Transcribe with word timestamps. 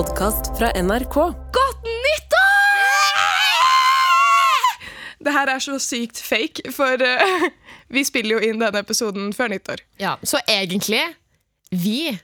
podkast 0.00 0.46
fra 0.58 0.70
NRK. 0.82 1.14
Godt 1.52 1.82
nyttår! 1.84 2.78
Det 5.20 5.32
her 5.34 5.50
er 5.52 5.60
så 5.60 5.74
sykt 5.82 6.22
fake, 6.24 6.70
for 6.72 7.02
uh, 7.04 7.42
vi 7.92 8.04
spiller 8.08 8.38
jo 8.38 8.40
inn 8.48 8.62
denne 8.62 8.80
episoden 8.80 9.34
før 9.36 9.52
nyttår. 9.52 9.82
Ja, 10.00 10.14
Så 10.24 10.40
egentlig, 10.48 11.02
vi 11.68 12.14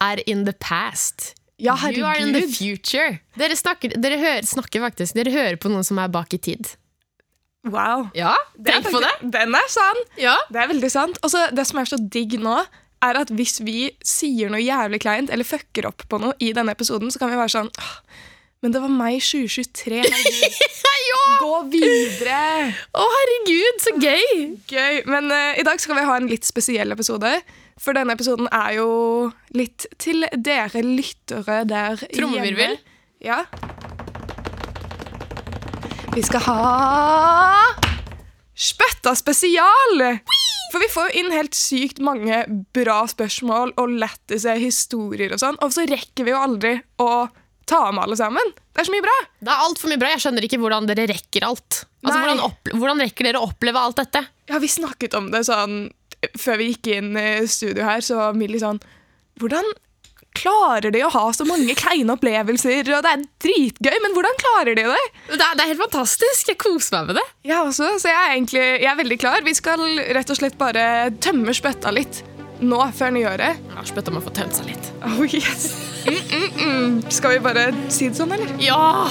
er 0.00 0.22
in 0.24 0.46
the 0.48 0.54
past. 0.56 1.34
Ja, 1.60 1.76
herregud. 1.76 2.00
You 2.00 2.08
are 2.08 2.24
in 2.24 2.32
the 2.38 2.48
future. 2.48 3.18
Dere, 3.36 3.56
snakker, 3.58 3.98
dere 4.00 4.16
hører, 4.22 4.48
snakker 4.48 4.86
faktisk 4.86 5.20
Dere 5.20 5.34
hører 5.34 5.60
på 5.60 5.68
noen 5.72 5.84
som 5.84 6.00
er 6.00 6.08
bak 6.08 6.32
i 6.32 6.40
tid. 6.40 6.72
Wow. 7.68 8.08
Ja, 8.16 8.32
Tenk 8.64 8.88
på 8.88 9.04
det. 9.04 9.12
Den 9.36 9.52
er 9.60 9.68
sann! 9.76 10.04
Ja. 10.16 10.38
Det 10.48 10.64
er 10.64 10.72
veldig 10.72 10.92
sant. 10.94 11.20
Og 11.20 11.36
så 11.36 11.50
det 11.52 11.68
som 11.68 11.84
er 11.84 11.92
så 11.92 12.00
digg 12.00 12.40
nå, 12.40 12.62
er 13.08 13.20
at 13.22 13.32
hvis 13.34 13.60
vi 13.66 13.90
sier 14.04 14.52
noe 14.52 14.62
jævlig 14.62 15.00
kleint 15.04 15.32
eller 15.32 15.46
fucker 15.46 15.88
opp 15.90 16.06
på 16.10 16.20
noe 16.22 16.36
i 16.42 16.52
denne 16.56 16.74
episoden, 16.76 17.12
så 17.12 17.22
kan 17.22 17.32
vi 17.32 17.38
være 17.40 17.54
sånn 17.58 17.70
Men 18.64 18.72
det 18.72 18.80
var 18.82 18.92
meg 18.92 19.18
i 19.18 19.22
2023. 19.22 20.02
herregud. 20.06 20.62
Gå 21.40 21.56
videre! 21.70 22.72
Å, 22.96 23.04
herregud, 23.12 23.80
så 23.82 23.92
gøy! 24.00 24.56
Gøy. 24.70 25.02
Men 25.10 25.30
uh, 25.32 25.58
i 25.58 25.64
dag 25.66 25.80
skal 25.82 25.98
vi 25.98 26.06
ha 26.08 26.16
en 26.18 26.28
litt 26.30 26.46
spesiell 26.48 26.94
episode. 26.94 27.30
For 27.80 27.96
denne 27.96 28.16
episoden 28.16 28.48
er 28.54 28.78
jo 28.78 28.88
litt 29.56 29.86
til 30.00 30.24
dere 30.32 30.82
lyttere 30.84 31.62
der 31.68 32.00
Trommevirvel? 32.14 32.78
Ja. 33.24 33.42
Vi 36.16 36.24
skal 36.24 36.46
ha 36.48 36.60
Spøtta 38.56 39.12
spesial! 39.18 40.06
For 40.72 40.82
vi 40.82 40.90
får 40.90 41.10
jo 41.10 41.22
inn 41.22 41.34
helt 41.34 41.56
sykt 41.56 42.00
mange 42.02 42.42
bra 42.74 43.02
spørsmål 43.10 43.74
og 43.78 43.96
lættise 44.02 44.56
historier 44.60 45.34
og 45.34 45.42
sånn, 45.42 45.58
og 45.62 45.74
så 45.74 45.86
rekker 45.88 46.26
vi 46.26 46.34
jo 46.34 46.40
aldri 46.42 46.72
å 47.02 47.26
ta 47.66 47.82
med 47.90 48.04
alle 48.04 48.18
sammen. 48.18 48.52
Det 48.74 48.82
er 48.82 48.88
så 48.88 48.94
mye 48.94 49.04
bra! 49.04 49.14
Det 49.42 49.52
er 49.52 49.62
altfor 49.66 49.90
mye 49.90 50.00
bra. 50.00 50.10
Jeg 50.14 50.22
skjønner 50.22 50.46
ikke 50.46 50.60
hvordan 50.62 50.88
dere 50.90 51.06
rekker 51.10 51.46
alt. 51.46 51.80
Altså, 52.06 52.18
hvordan, 52.22 52.42
hvordan 52.78 53.02
rekker 53.02 53.26
dere 53.26 53.40
å 53.42 53.48
oppleve 53.48 53.82
alt 53.82 53.98
dette? 53.98 54.22
Ja, 54.50 54.60
vi 54.62 54.70
snakket 54.70 55.16
om 55.18 55.32
det 55.32 55.42
sånn 55.48 55.88
før 56.38 56.60
vi 56.60 56.70
gikk 56.72 56.90
inn 56.94 57.16
i 57.18 57.30
studio 57.50 57.84
her, 57.86 58.02
så 58.04 58.30
Millie 58.36 58.62
sånn 58.62 58.80
Hvordan 59.36 59.66
klarer 60.36 60.92
de 60.94 61.02
å 61.06 61.10
ha 61.14 61.24
så 61.34 61.46
mange 61.48 61.74
kleine 61.78 62.14
opplevelser, 62.16 62.92
og 62.92 63.02
det 63.06 63.12
er 63.14 63.24
dritgøy, 63.46 63.96
men 64.04 64.16
hvordan 64.16 64.38
klarer 64.42 64.78
de 64.78 64.86
det? 64.86 65.02
Det 65.32 65.40
er, 65.40 65.56
det 65.56 65.64
er 65.64 65.72
helt 65.72 65.84
fantastisk. 65.86 66.52
Jeg 66.52 66.60
koser 66.62 67.00
meg 67.00 67.10
med 67.12 67.20
det. 67.20 67.26
Jeg 67.50 67.58
også, 67.72 67.90
så 68.02 68.12
jeg 68.12 68.20
er 68.22 68.32
egentlig 68.36 68.64
jeg 68.66 68.90
er 68.92 69.00
veldig 69.02 69.20
klar. 69.22 69.44
Vi 69.46 69.56
skal 69.56 69.84
rett 70.16 70.32
og 70.32 70.40
slett 70.40 70.58
bare 70.60 70.86
tømme 71.24 71.54
spøtta 71.56 71.92
litt 71.94 72.22
nå 72.60 72.80
før 72.96 73.12
nyåret. 73.12 73.64
Ja, 73.74 73.84
Spøtta 73.84 74.12
må 74.14 74.22
få 74.24 74.32
tømt 74.36 74.56
seg 74.56 74.70
litt. 74.70 74.92
Oh, 75.04 75.20
yes. 75.26 75.66
mm, 76.06 76.22
mm, 76.30 76.46
mm. 76.56 76.94
Skal 77.12 77.36
vi 77.36 77.42
bare 77.44 77.68
si 77.92 78.08
det 78.08 78.16
sånn, 78.20 78.32
eller? 78.36 78.54
Ja! 78.62 79.04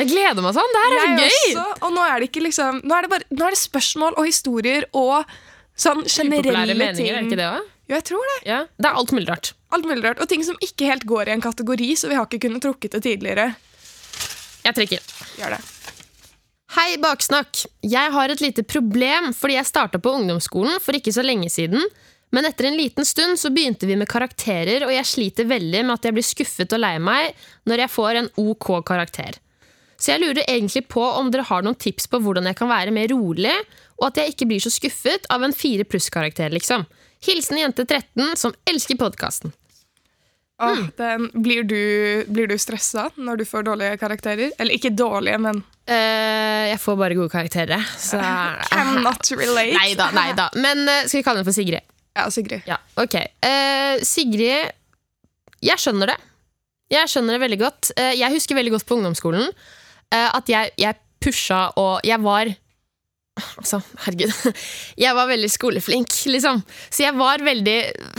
Jeg 0.00 0.08
gleder 0.10 0.44
meg 0.44 0.54
sånn. 0.56 0.74
Det 0.74 0.82
her 0.82 0.94
er 0.96 1.00
så 1.00 1.10
Jeg 1.10 1.20
gøy! 1.20 1.46
også, 1.50 1.64
og 1.86 1.94
nå 1.96 2.04
er 2.08 2.22
det 2.22 2.28
ikke 2.30 2.42
liksom 2.46 2.80
Nå 2.88 2.96
er 2.96 3.04
det, 3.06 3.10
bare, 3.12 3.26
nå 3.36 3.46
er 3.46 3.56
det 3.56 3.60
spørsmål 3.60 4.16
og 4.16 4.28
historier 4.28 4.86
og 4.96 5.32
sånn 5.80 6.02
generelle 6.08 6.72
Upopulære 6.72 6.76
ting. 6.76 6.80
meninger, 6.80 7.18
er 7.18 7.26
ikke 7.28 7.40
det 7.40 7.48
òg? 7.48 7.68
Jo, 7.90 7.96
jeg 7.96 8.06
tror 8.06 8.28
det. 8.30 8.36
Ja. 8.46 8.60
Det 8.78 8.86
er 8.90 8.98
alt 9.00 9.12
mulig 9.16 9.26
rart. 9.28 9.52
Alt 9.74 9.86
mulig 9.88 10.04
rart. 10.06 10.20
Og 10.22 10.28
ting 10.30 10.44
som 10.46 10.58
ikke 10.62 10.86
helt 10.86 11.04
går 11.10 11.28
i 11.28 11.34
en 11.34 11.42
kategori, 11.42 11.88
så 11.98 12.10
vi 12.10 12.14
har 12.18 12.28
ikke 12.28 12.44
kunnet 12.46 12.62
trukket 12.62 12.94
det 12.96 13.00
tidligere. 13.02 13.48
Jeg 14.62 14.76
trekker. 14.76 15.02
Gjør 15.40 15.56
det. 15.56 15.60
Hei, 16.76 16.94
Baksnakk. 17.02 17.64
Jeg 17.82 18.12
har 18.14 18.30
et 18.30 18.40
lite 18.44 18.62
problem 18.62 19.32
fordi 19.34 19.56
jeg 19.56 19.66
starta 19.66 19.98
på 19.98 20.12
ungdomsskolen 20.20 20.78
for 20.84 20.94
ikke 20.94 21.10
så 21.16 21.24
lenge 21.26 21.50
siden. 21.50 21.82
Men 22.30 22.46
etter 22.46 22.68
en 22.68 22.78
liten 22.78 23.02
stund 23.08 23.40
så 23.42 23.50
begynte 23.50 23.88
vi 23.90 23.96
med 23.98 24.06
karakterer, 24.06 24.84
og 24.86 24.92
jeg 24.94 25.08
sliter 25.10 25.48
veldig 25.50 25.80
med 25.88 25.96
at 25.96 26.06
jeg 26.06 26.14
blir 26.14 26.26
skuffet 26.28 26.76
og 26.76 26.78
lei 26.84 26.92
meg 27.02 27.34
når 27.66 27.82
jeg 27.84 27.90
får 27.96 28.20
en 28.20 28.28
OK 28.38 28.68
karakter. 28.86 29.40
Så 30.00 30.14
jeg 30.14 30.22
lurer 30.22 30.42
egentlig 30.48 30.86
på 30.88 31.02
om 31.04 31.28
dere 31.32 31.44
har 31.44 31.62
noen 31.66 31.76
tips 31.76 32.06
på 32.08 32.20
hvordan 32.24 32.48
jeg 32.48 32.56
kan 32.56 32.70
være 32.72 32.92
mer 32.96 33.10
rolig, 33.12 33.52
og 34.00 34.06
at 34.08 34.20
jeg 34.22 34.32
ikke 34.34 34.46
blir 34.48 34.62
så 34.64 34.72
skuffet 34.72 35.26
av 35.32 35.44
en 35.44 35.52
4 35.52 35.84
pluss-karakter, 35.84 36.48
liksom. 36.54 36.86
Hilsen 37.26 37.58
jente 37.60 37.84
13 37.84 38.32
som 38.40 38.54
elsker 38.70 38.96
podkasten. 39.00 39.52
Åh, 40.60 40.76
Hmm. 41.00 41.28
blir 41.40 41.62
du, 41.64 42.24
blir 42.28 42.46
du 42.48 42.56
stressa 42.60 43.06
når 43.16 43.38
du 43.40 43.44
får 43.48 43.62
dårlige 43.64 43.96
karakterer? 44.00 44.50
Eller 44.60 44.76
ikke 44.76 44.90
dårlige, 44.92 45.38
men 45.40 45.62
uh, 45.88 46.64
jeg 46.68 46.80
får 46.82 46.98
bare 47.00 47.16
gode 47.16 47.32
karakterer, 47.32 47.80
så 47.96 48.20
cannot 48.72 49.30
relate. 49.36 49.72
Nei 49.76 49.94
da, 49.96 50.10
nei 50.16 50.26
da. 50.36 50.50
Men 50.60 50.84
uh, 50.84 50.98
skal 51.08 51.20
vi 51.20 51.24
kalle 51.24 51.40
henne 51.40 51.48
for 51.48 51.56
Sigrid? 51.56 51.80
Ja, 52.16 52.26
Sigrid. 52.32 52.60
Ja, 52.68 52.76
ok. 53.00 53.16
Uh, 53.40 54.04
Sigrid, 54.04 54.72
jeg 55.64 55.80
skjønner 55.80 56.12
det. 56.12 56.18
Jeg 56.92 57.08
skjønner 57.08 57.36
det 57.38 57.44
veldig 57.46 57.60
godt. 57.60 57.92
Jeg 57.96 58.32
husker 58.34 58.56
veldig 58.58 58.72
godt 58.74 58.84
på 58.88 58.96
ungdomsskolen 58.98 59.44
at 60.18 60.48
jeg, 60.50 60.72
jeg 60.80 60.98
pusha 61.22 61.68
og 61.78 62.00
jeg 62.06 62.20
var 62.24 62.50
Altså, 63.56 63.78
herregud. 64.04 64.32
Jeg 65.04 65.14
var 65.16 65.28
veldig 65.30 65.48
skoleflink, 65.48 66.12
liksom. 66.28 66.58
Så 66.90 67.06
jeg 67.06 67.14
var 67.16 67.40
veldig 67.40 67.76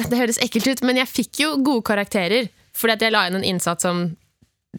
Det 0.10 0.18
høres 0.18 0.40
ekkelt 0.42 0.70
ut, 0.72 0.82
men 0.88 0.98
jeg 0.98 1.12
fikk 1.12 1.42
jo 1.44 1.50
gode 1.62 1.84
karakterer 1.86 2.48
fordi 2.74 2.94
at 2.96 3.04
jeg 3.04 3.14
la 3.14 3.26
inn 3.28 3.36
en 3.38 3.46
innsats 3.46 3.84
som 3.84 4.00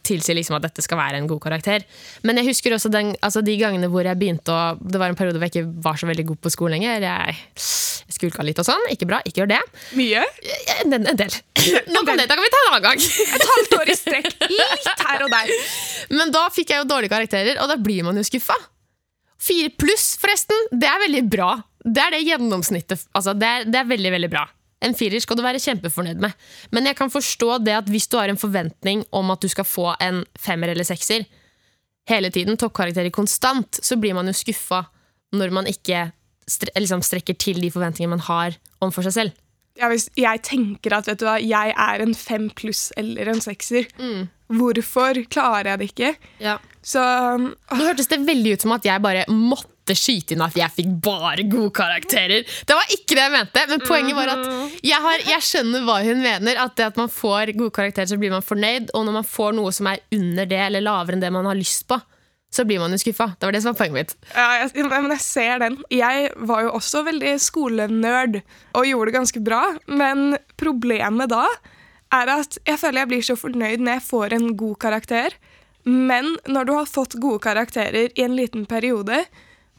tilsier 0.00 0.36
liksom 0.38 0.56
at 0.56 0.64
dette 0.64 0.82
skal 0.84 0.96
være 0.96 1.20
en 1.20 1.28
god 1.28 1.40
karakter. 1.44 1.84
Men 2.24 2.40
jeg 2.40 2.48
husker 2.48 2.74
også 2.74 2.90
den, 2.92 3.12
altså 3.20 3.42
de 3.44 3.56
gangene 3.60 3.90
hvor 3.92 4.06
jeg 4.08 4.18
begynte 4.18 4.52
å 4.54 4.60
Det 4.80 5.00
var 5.00 5.12
en 5.12 5.18
periode 5.18 5.36
hvor 5.36 5.48
jeg 5.48 5.54
ikke 5.54 5.82
var 5.84 6.00
så 6.00 6.08
veldig 6.08 6.24
god 6.30 6.40
på 6.40 6.52
skolen 6.54 6.78
lenger. 6.78 7.04
Jeg, 7.04 7.36
jeg 7.60 8.16
skulka 8.16 8.44
litt 8.46 8.60
og 8.62 8.68
sånn. 8.68 8.86
Ikke 8.94 9.08
bra, 9.10 9.20
ikke 9.28 9.42
gjør 9.42 9.52
det. 9.52 9.60
Mye? 9.98 10.24
En, 10.80 10.96
en 10.96 11.20
del. 11.20 11.36
Nok 11.92 12.08
om 12.08 12.18
det, 12.18 12.26
da 12.30 12.36
kan 12.38 12.44
vi 12.44 12.52
ta 12.54 12.62
en 12.62 12.70
annen 12.70 12.86
gang. 12.88 13.04
Et 13.36 13.48
halvt 13.52 13.76
år 13.78 13.92
i 13.92 13.98
strekk. 13.98 14.30
Litt 14.52 15.04
her 15.08 15.26
og 15.26 15.34
der. 15.34 15.52
Men 16.16 16.32
da 16.34 16.46
fikk 16.54 16.72
jeg 16.72 16.82
jo 16.82 16.88
dårlige 16.88 17.12
karakterer, 17.12 17.60
og 17.62 17.68
da 17.70 17.76
blir 17.80 18.06
man 18.06 18.18
jo 18.18 18.24
skuffa. 18.26 18.56
Fire 19.42 19.72
pluss, 19.74 20.12
forresten, 20.22 20.68
det 20.70 20.88
er 20.88 21.00
veldig 21.02 21.22
bra. 21.30 21.52
Det 21.82 22.02
er 22.02 22.14
det 22.14 22.24
gjennomsnittet. 22.28 23.08
Altså, 23.12 23.34
det, 23.34 23.48
er, 23.48 23.70
det 23.70 23.80
er 23.80 23.88
veldig, 23.90 24.12
veldig 24.16 24.30
bra. 24.32 24.46
En 24.82 24.94
firer 24.98 25.22
skal 25.22 25.38
du 25.38 25.42
være 25.44 25.60
kjempefornøyd 25.62 26.20
med. 26.22 26.32
Men 26.74 26.88
jeg 26.90 26.96
kan 26.98 27.10
forstå 27.12 27.60
det 27.64 27.76
at 27.78 27.90
hvis 27.92 28.08
du 28.10 28.16
har 28.18 28.28
en 28.32 28.40
forventning 28.40 29.04
om 29.14 29.30
at 29.34 29.40
du 29.44 29.48
skal 29.52 29.64
få 29.68 29.92
en 30.02 30.24
femmer 30.38 30.72
eller 30.72 30.84
sekser 30.88 31.24
hele 32.10 32.30
tiden, 32.34 32.56
toppkarakterer 32.58 33.12
konstant, 33.14 33.78
så 33.82 33.96
blir 34.00 34.14
man 34.18 34.26
jo 34.26 34.34
skuffa 34.34 34.84
når 35.38 35.52
man 35.54 35.68
ikke 35.70 36.08
liksom 36.74 37.02
strekker 37.06 37.38
til 37.38 37.60
de 37.62 37.70
forventningene 37.70 38.16
man 38.16 38.26
har 38.26 38.56
overfor 38.82 39.06
seg 39.06 39.14
selv. 39.14 39.38
Ja, 39.78 39.86
hvis 39.88 40.10
jeg 40.18 40.42
tenker 40.44 40.92
at 40.98 41.06
vet 41.08 41.20
du 41.22 41.24
hva, 41.24 41.38
jeg 41.40 41.72
er 41.72 42.02
en 42.04 42.12
fem 42.18 42.50
pluss 42.52 42.90
eller 43.00 43.30
en 43.32 43.40
sekser, 43.40 43.86
Mm. 43.96 44.26
hvorfor 44.52 45.22
klarer 45.32 45.70
jeg 45.70 45.78
det 45.78 45.88
ikke? 45.94 46.10
Så 46.84 47.00
Nå 47.38 47.78
hørtes 47.86 48.10
det 48.10 48.18
veldig 48.26 48.52
ut 48.58 48.60
som 48.66 48.72
at 48.72 48.84
jeg 48.84 49.00
bare 49.00 49.24
måtte 49.30 49.68
skyte 49.98 50.36
inn 50.36 50.44
at 50.44 50.54
jeg 50.56 50.70
fikk 50.76 50.92
bare 51.02 51.42
gode 51.50 51.72
karakterer. 51.74 52.46
Det 52.46 52.76
var 52.78 52.94
ikke 52.94 53.16
det 53.18 53.24
jeg 53.24 53.34
mente, 53.34 53.64
men 53.72 53.82
poenget 53.82 54.16
var 54.16 54.30
at 54.36 54.46
jeg, 54.78 55.00
har, 55.02 55.26
jeg 55.26 55.46
skjønner 55.48 55.84
hva 55.88 55.98
hun 56.06 56.22
mener. 56.22 56.60
At 56.62 56.76
det 56.78 56.86
at 56.92 57.00
man 57.00 57.10
får 57.10 57.54
gode 57.58 57.74
karakterer, 57.74 58.12
så 58.12 58.20
blir 58.20 58.32
man 58.34 58.46
fornøyd. 58.46 58.92
Og 58.94 59.06
når 59.08 59.18
man 59.18 59.26
får 59.26 59.58
noe 59.58 59.74
som 59.74 59.90
er 59.90 60.02
under 60.14 60.48
det, 60.48 60.62
eller 60.68 60.86
lavere 60.86 61.18
enn 61.18 61.24
det 61.24 61.32
man 61.34 61.50
har 61.50 61.58
lyst 61.58 61.88
på, 61.90 61.98
så 62.52 62.66
blir 62.68 62.82
man 62.82 62.92
jo 62.92 63.00
skuffa. 63.00 63.30
Det 63.40 63.48
var 63.48 63.54
det 63.56 63.62
som 63.64 63.72
var 63.72 63.80
poenget 63.80 63.96
mitt. 63.96 64.16
Ja, 64.36 64.48
jeg, 64.60 64.88
men 64.92 65.14
jeg 65.14 65.24
ser 65.24 65.62
den. 65.62 65.78
Jeg 65.90 66.32
var 66.36 66.66
jo 66.66 66.74
også 66.76 67.02
veldig 67.06 67.36
skolenerd 67.40 68.42
og 68.76 68.88
gjorde 68.88 69.08
det 69.08 69.16
ganske 69.16 69.42
bra. 69.44 69.62
Men 69.88 70.36
problemet 70.60 71.32
da 71.32 71.46
er 72.12 72.34
at 72.34 72.58
jeg 72.68 72.76
føler 72.82 73.02
jeg 73.02 73.10
blir 73.14 73.24
så 73.24 73.38
fornøyd 73.40 73.80
når 73.80 73.96
jeg 73.96 74.04
får 74.10 74.36
en 74.36 74.50
god 74.60 74.76
karakter. 74.84 75.38
Men 75.88 76.36
når 76.46 76.68
du 76.68 76.74
har 76.76 76.90
fått 76.90 77.16
gode 77.22 77.40
karakterer 77.42 78.12
i 78.12 78.26
en 78.26 78.36
liten 78.36 78.68
periode, 78.68 79.24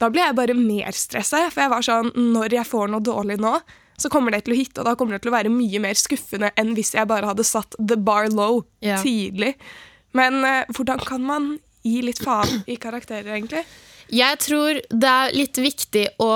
da 0.02 0.10
ble 0.12 0.24
jeg 0.24 0.38
bare 0.38 0.58
mer 0.58 0.96
stressa. 0.98 1.46
For 1.54 1.64
jeg 1.64 1.72
var 1.72 1.86
sånn 1.86 2.12
Når 2.34 2.58
jeg 2.58 2.68
får 2.68 2.92
noe 2.92 3.04
dårlig 3.04 3.38
nå, 3.42 3.54
så 4.00 4.10
kommer 4.12 4.34
det 4.34 4.44
til 4.46 4.56
å 4.56 4.58
hitte, 4.58 4.82
og 4.82 4.88
da 4.90 4.96
kommer 4.98 5.16
det 5.16 5.24
til 5.24 5.32
å 5.32 5.36
være 5.36 5.54
mye 5.54 5.82
mer 5.84 5.98
skuffende 6.00 6.50
enn 6.60 6.74
hvis 6.78 6.96
jeg 6.96 7.08
bare 7.10 7.30
hadde 7.30 7.46
satt 7.46 7.78
the 7.78 7.96
bar 7.96 8.26
low 8.34 8.64
yeah. 8.82 9.02
tidlig. 9.04 9.54
Men 10.18 10.42
uh, 10.42 10.64
hvordan 10.74 11.04
kan 11.06 11.24
man 11.26 11.54
gi 11.86 12.02
litt 12.06 12.22
faen 12.24 12.64
i 12.66 12.80
karakterer, 12.82 13.30
egentlig? 13.38 13.64
Jeg 14.14 14.40
tror 14.44 14.82
det 14.90 15.10
er 15.10 15.38
litt 15.38 15.62
viktig 15.62 16.08
å 16.22 16.34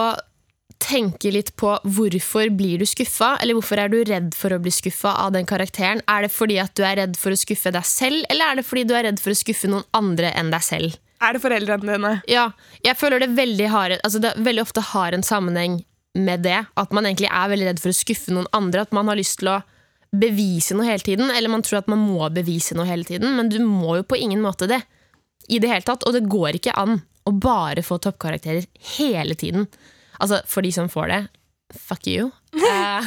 tenke 0.81 1.31
litt 1.33 1.55
på 1.57 1.71
hvorfor 1.81 2.51
blir 2.53 2.81
du 2.81 2.85
skuffa, 2.87 3.35
eller 3.41 3.57
hvorfor 3.57 3.81
er 3.81 3.91
du 3.91 3.97
redd 4.05 4.35
for 4.37 4.53
å 4.53 4.61
bli 4.61 4.71
skuffa 4.73 5.15
av 5.23 5.33
den 5.33 5.47
karakteren. 5.49 6.03
Er 6.05 6.27
det 6.27 6.31
fordi 6.33 6.59
at 6.61 6.75
du 6.77 6.83
er 6.85 6.99
redd 7.01 7.17
for 7.19 7.33
å 7.33 7.39
skuffe 7.39 7.73
deg 7.73 7.87
selv, 7.89 8.23
eller 8.29 8.51
er 8.51 8.59
det 8.59 8.67
fordi 8.67 8.85
du 8.87 8.93
er 8.97 9.07
redd 9.09 9.21
for 9.21 9.33
å 9.33 9.39
skuffe 9.39 9.69
noen 9.71 9.87
andre 9.97 10.31
enn 10.37 10.53
deg 10.53 10.65
selv? 10.65 10.99
Er 11.23 11.33
det 11.33 11.41
foreldrene 11.41 11.95
dine? 11.95 12.11
Ja, 12.29 12.51
jeg 12.85 12.97
føler 12.99 13.23
det 13.23 13.31
veldig, 13.37 13.67
har, 13.73 13.95
altså 14.03 14.21
det 14.21 14.35
veldig 14.37 14.63
ofte 14.67 14.83
har 14.93 15.15
en 15.17 15.25
sammenheng 15.25 15.79
med 16.17 16.45
det. 16.45 16.59
At 16.77 16.93
man 16.93 17.07
egentlig 17.09 17.29
er 17.31 17.49
veldig 17.51 17.67
redd 17.71 17.81
for 17.81 17.93
å 17.93 17.97
skuffe 17.97 18.33
noen 18.35 18.49
andre. 18.57 18.85
At 18.85 18.93
man 18.95 19.09
har 19.09 19.17
lyst 19.19 19.39
til 19.41 19.51
å 19.53 19.61
bevise 20.17 20.77
noe 20.77 20.87
hele 20.87 21.03
tiden. 21.05 21.31
Eller 21.33 21.51
man 21.51 21.65
tror 21.65 21.81
at 21.81 21.89
man 21.91 22.01
må 22.05 22.29
bevise 22.33 22.77
noe 22.77 22.87
hele 22.89 23.07
tiden, 23.07 23.35
men 23.37 23.49
du 23.53 23.59
må 23.65 23.99
jo 23.99 24.07
på 24.07 24.19
ingen 24.19 24.43
måte 24.43 24.69
det. 24.69 24.83
i 25.47 25.59
det 25.63 25.69
hele 25.71 25.85
tatt. 25.87 26.03
Og 26.03 26.13
det 26.13 26.27
går 26.27 26.57
ikke 26.57 26.75
an 26.75 27.01
å 27.27 27.31
bare 27.31 27.83
få 27.83 27.97
toppkarakterer 28.03 28.65
hele 28.97 29.35
tiden. 29.35 29.67
Altså, 30.19 30.41
for 30.45 30.65
de 30.65 30.71
som 30.75 30.89
får 30.89 31.07
det, 31.07 31.19
fuck 31.75 32.07
you. 32.07 32.31
Eh, 32.57 33.03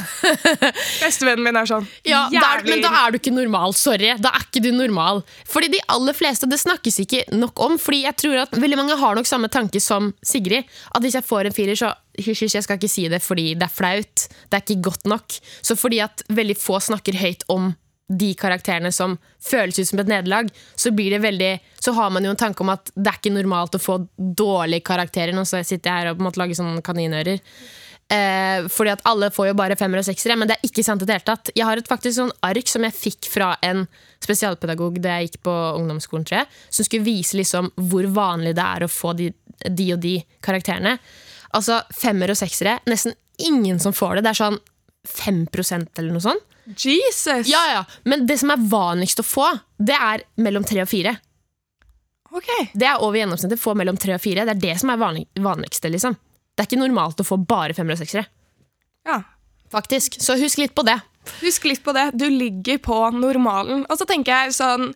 Bestevennen 1.03 1.43
min 1.43 1.57
er 1.59 1.67
sånn 1.67 1.87
ja, 2.07 2.21
da 2.31 2.43
er, 2.55 2.61
men 2.69 2.85
da 2.85 2.91
er 3.01 3.11
du 3.11 3.17
ikke 3.19 3.33
normal. 3.35 3.75
Sorry. 3.75 4.13
Da 4.23 4.31
er 4.37 4.45
ikke 4.45 4.63
du 4.63 4.69
normal. 4.71 5.25
Fordi 5.49 5.73
de 5.73 5.81
aller 5.91 6.15
fleste, 6.15 6.47
det 6.47 6.61
snakkes 6.63 7.01
ikke 7.03 7.25
nok 7.35 7.59
om. 7.65 7.75
Fordi 7.83 8.05
jeg 8.05 8.17
tror 8.23 8.45
at 8.45 8.55
veldig 8.55 8.79
mange 8.79 8.99
har 9.01 9.19
nok 9.19 9.29
samme 9.29 9.51
tanke 9.51 9.83
som 9.83 10.13
Sigrid. 10.23 10.71
At 10.95 11.03
hvis 11.03 11.19
jeg 11.19 11.27
får 11.27 11.51
en 11.51 11.57
firer, 11.57 11.79
så 11.81 11.91
hysj, 12.21 12.45
hysj, 12.47 12.57
jeg 12.61 12.67
skal 12.69 12.79
ikke 12.79 12.93
si 12.93 13.09
det 13.11 13.23
fordi 13.25 13.51
det 13.59 13.67
er 13.67 13.75
flaut. 13.75 14.27
Det 14.47 14.61
er 14.61 14.65
ikke 14.65 14.87
godt 14.93 15.11
nok. 15.11 15.41
Så 15.67 15.77
fordi 15.81 15.99
at 16.07 16.23
veldig 16.31 16.59
få 16.61 16.79
snakker 16.87 17.19
høyt 17.21 17.45
om 17.51 17.73
de 18.11 18.33
karakterene 18.35 18.91
som 18.95 19.17
føles 19.43 19.79
ut 19.79 19.89
som 19.89 20.01
et 20.03 20.09
nederlag, 20.11 20.49
så 20.75 20.91
blir 20.95 21.15
det 21.15 21.23
veldig 21.23 21.51
Så 21.81 21.93
har 21.97 22.11
man 22.11 22.25
jo 22.25 22.31
en 22.31 22.37
tanke 22.37 22.61
om 22.61 22.73
at 22.73 22.91
det 22.95 23.09
er 23.09 23.19
ikke 23.21 23.33
normalt 23.33 23.77
å 23.79 23.81
få 23.81 24.01
dårlige 24.19 24.85
karakterer. 24.85 25.33
Nå 25.33 25.47
så 25.49 25.63
sitter 25.65 25.91
jeg 25.91 26.03
her 26.03 26.11
og 26.11 26.19
på 26.19 26.25
en 26.25 26.29
måte 26.29 26.43
lager 26.43 26.59
sånne 26.59 26.83
kaninører. 26.85 27.41
Eh, 28.11 28.67
fordi 28.67 28.91
at 28.91 29.03
alle 29.07 29.29
får 29.31 29.53
jo 29.53 29.57
bare 29.59 29.77
femmer 29.79 30.01
og 30.01 30.07
seksere, 30.09 30.35
men 30.39 30.51
det 30.51 30.57
er 30.57 30.67
ikke 30.67 30.83
sant 30.83 31.03
i 31.05 31.07
det 31.07 31.15
hele 31.15 31.29
tatt. 31.29 31.53
Jeg 31.55 31.67
har 31.69 31.79
et 31.79 31.91
faktisk 31.91 32.17
sånn 32.17 32.33
ark 32.47 32.71
som 32.71 32.83
jeg 32.83 32.97
fikk 32.97 33.29
fra 33.31 33.53
en 33.63 33.85
spesialpedagog 34.25 34.99
da 35.03 35.19
jeg 35.19 35.29
gikk 35.29 35.43
på 35.47 35.55
ungdomsskolen, 35.79 36.27
tror 36.27 36.41
jeg, 36.41 36.51
som 36.75 36.89
skulle 36.89 37.07
vise 37.07 37.39
liksom 37.39 37.71
hvor 37.91 38.09
vanlig 38.11 38.57
det 38.59 38.65
er 38.67 38.85
å 38.85 38.91
få 38.91 39.15
de, 39.19 39.31
de 39.63 39.87
og 39.95 40.03
de 40.03 40.17
karakterene. 40.43 40.97
Altså 41.55 41.81
femmer 41.95 42.33
og 42.35 42.39
seksere. 42.39 42.81
Nesten 42.91 43.15
ingen 43.47 43.79
som 43.83 43.95
får 43.95 44.19
det. 44.19 44.27
Det 44.27 44.33
er 44.35 44.41
sånn 44.41 44.59
5% 45.11 46.03
eller 46.03 46.15
noe 46.15 46.25
sånt. 46.25 46.47
Jesus! 46.71 47.49
Ja, 47.51 47.63
ja. 47.73 47.85
Men 48.05 48.27
det 48.27 48.37
som 48.43 48.51
er 48.53 48.63
vanligst 48.71 49.23
å 49.23 49.27
få, 49.27 49.47
det 49.79 49.97
er 49.97 50.27
mellom 50.43 50.67
tre 50.67 50.83
og 50.83 50.91
fire. 50.91 51.15
Okay. 52.31 52.69
Det 52.75 52.87
er 52.87 53.03
over 53.03 53.19
gjennomsnittet. 53.19 53.63
Få 53.63 53.75
mellom 53.79 53.99
tre 53.99 54.15
og 54.19 54.23
fire. 54.23 54.45
Det 54.47 54.55
er 54.55 54.63
det 54.67 54.77
som 54.83 54.93
er 54.93 55.01
vanlig, 55.01 55.25
vanligste. 55.43 55.91
liksom. 55.91 56.19
Det 56.61 56.67
er 56.67 56.69
ikke 56.69 56.83
normalt 56.83 57.23
å 57.23 57.25
få 57.25 57.39
bare 57.41 57.73
femmere 57.73 57.97
og 57.97 58.03
seksere. 58.03 58.27
Ja. 59.09 59.23
Faktisk. 59.73 60.19
Så 60.21 60.35
husk 60.37 60.61
litt 60.61 60.75
på 60.77 60.85
det. 60.85 60.99
Husk 61.41 61.65
litt 61.65 61.81
på 61.81 61.95
det. 61.97 62.11
Du 62.21 62.27
ligger 62.29 62.77
på 62.85 62.99
normalen. 63.17 63.87
Og 63.89 63.97
så 63.97 64.05
tenker 64.05 64.45
jeg 64.45 64.59
sånn 64.59 64.91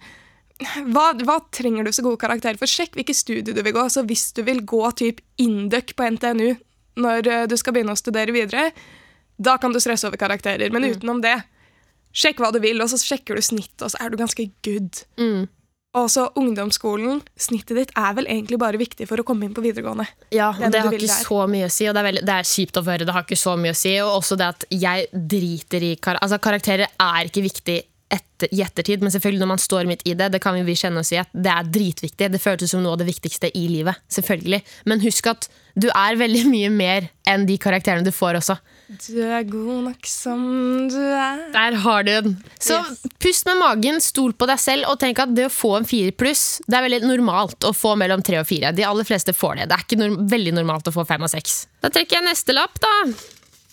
hva, 0.92 1.06
hva 1.24 1.38
trenger 1.56 1.88
du 1.88 1.90
så 1.94 2.04
gode 2.04 2.20
karakterer 2.20 2.60
for? 2.60 2.68
Sjekk 2.68 2.98
hvilke 2.98 3.16
studier 3.16 3.56
du 3.56 3.62
vil 3.64 3.72
gå. 3.78 3.86
Så 3.88 4.04
hvis 4.04 4.26
du 4.36 4.42
vil 4.44 4.60
gå 4.60 4.82
typ 5.00 5.22
Induc 5.40 5.94
på 5.96 6.10
NTNU 6.18 6.52
når 7.00 7.32
eh, 7.32 7.46
du 7.48 7.56
skal 7.56 7.78
begynne 7.78 7.96
å 7.96 7.98
studere 7.98 8.36
videre, 8.36 8.68
da 9.40 9.56
kan 9.58 9.72
du 9.72 9.80
stresse 9.80 10.04
over 10.10 10.20
karakterer. 10.20 10.68
Men 10.68 10.84
utenom 10.92 11.24
det, 11.24 11.38
sjekk 12.12 12.44
hva 12.44 12.52
du 12.52 12.60
vil, 12.60 12.84
og 12.84 12.92
så 12.92 13.00
sjekker 13.00 13.40
du 13.40 13.42
snittet, 13.42 13.80
og 13.82 13.94
så 13.94 14.04
er 14.04 14.12
du 14.12 14.20
ganske 14.20 14.50
good. 14.68 15.00
Mm. 15.16 15.48
Og 15.94 16.08
så 16.10 16.26
ungdomsskolen. 16.38 17.20
Snittet 17.38 17.78
ditt 17.78 17.92
er 17.98 18.16
vel 18.16 18.26
egentlig 18.26 18.58
bare 18.58 18.80
viktig 18.80 19.06
for 19.06 19.22
å 19.22 19.26
komme 19.26 19.46
inn 19.46 19.54
på 19.54 19.62
videregående. 19.62 20.08
Ja, 20.34 20.50
og 20.50 20.74
det 20.74 20.82
har 20.82 20.90
ikke 20.90 21.06
der. 21.06 21.22
så 21.22 21.40
mye 21.50 21.68
å 21.68 21.72
si, 21.72 21.86
og 21.86 21.94
det 21.94 22.02
er, 22.02 22.08
veldig, 22.08 22.24
det 22.26 22.36
er 22.36 22.50
kjipt 22.50 22.80
å 22.80 22.84
høre. 22.88 23.06
Det 23.06 23.14
har 23.14 23.26
ikke 23.26 23.38
så 23.38 23.54
mye 23.60 23.74
å 23.74 23.78
si. 23.78 23.94
Og 24.02 24.14
også 24.18 24.38
det 24.40 24.48
at 24.56 24.66
jeg 24.74 25.08
driter 25.34 25.86
i 25.86 25.94
kar 26.02 26.18
altså, 26.18 26.40
Karakterer 26.42 26.90
er 26.90 27.30
ikke 27.30 27.44
viktig 27.46 27.78
etter, 28.14 28.48
i 28.54 28.62
ettertid, 28.64 29.02
men 29.04 29.12
selvfølgelig 29.14 29.42
når 29.42 29.50
man 29.54 29.60
står 29.62 29.88
midt 29.90 30.02
i 30.08 30.14
det, 30.18 30.30
det 30.34 30.40
kan 30.44 30.56
vi 30.66 30.76
kjenne 30.78 31.02
oss 31.02 31.10
i 31.14 31.18
at 31.20 31.30
det 31.34 31.50
er 31.52 31.68
dritviktig. 31.74 32.30
Det 32.34 32.40
føles 32.42 32.70
som 32.70 32.82
noe 32.84 32.94
av 32.96 33.02
det 33.02 33.08
viktigste 33.10 33.50
i 33.56 33.66
livet. 33.70 33.98
Selvfølgelig. 34.12 34.62
Men 34.90 35.02
husk 35.04 35.28
at 35.32 35.48
du 35.74 35.88
er 35.90 36.16
veldig 36.20 36.44
mye 36.54 36.70
mer 36.70 37.08
enn 37.28 37.46
de 37.48 37.56
karakterene 37.58 38.06
du 38.06 38.12
får 38.14 38.38
også. 38.40 38.56
Du 39.06 39.16
er 39.24 39.46
god 39.48 39.86
nok 39.88 40.06
som 40.10 40.42
du 40.92 40.98
er. 41.00 41.44
Der 41.54 41.78
har 41.84 42.04
du 42.06 42.10
den. 42.12 42.34
Så 42.60 42.76
Yes. 42.84 43.00
pust 43.24 43.46
med 43.48 43.56
magen, 43.62 44.00
stol 44.04 44.34
på 44.36 44.46
deg 44.50 44.60
selv, 44.60 44.88
og 44.92 44.98
tenk 45.00 45.22
at 45.24 45.32
det 45.34 45.46
å 45.48 45.52
få 45.52 45.72
en 45.78 45.88
fire 45.88 46.12
pluss, 46.12 46.60
det 46.68 46.76
er 46.78 46.84
veldig 46.88 47.02
normalt 47.08 47.64
å 47.64 47.72
få 47.74 47.94
mellom 47.98 48.22
tre 48.26 48.38
og 48.42 48.46
fire. 48.50 48.74
De 48.76 48.84
aller 48.84 49.08
fleste 49.08 49.32
får 49.34 49.62
det. 49.62 49.70
Det 49.70 49.78
er 49.78 49.86
ikke 49.86 50.00
norm 50.02 50.18
veldig 50.30 50.52
normalt 50.60 50.90
å 50.90 50.94
få 50.94 51.06
fem 51.08 51.24
og 51.24 51.32
seks. 51.32 51.64
Da 51.82 51.90
trekker 51.94 52.20
jeg 52.20 52.28
neste 52.28 52.54
lapp, 52.56 52.76
da. 52.84 52.92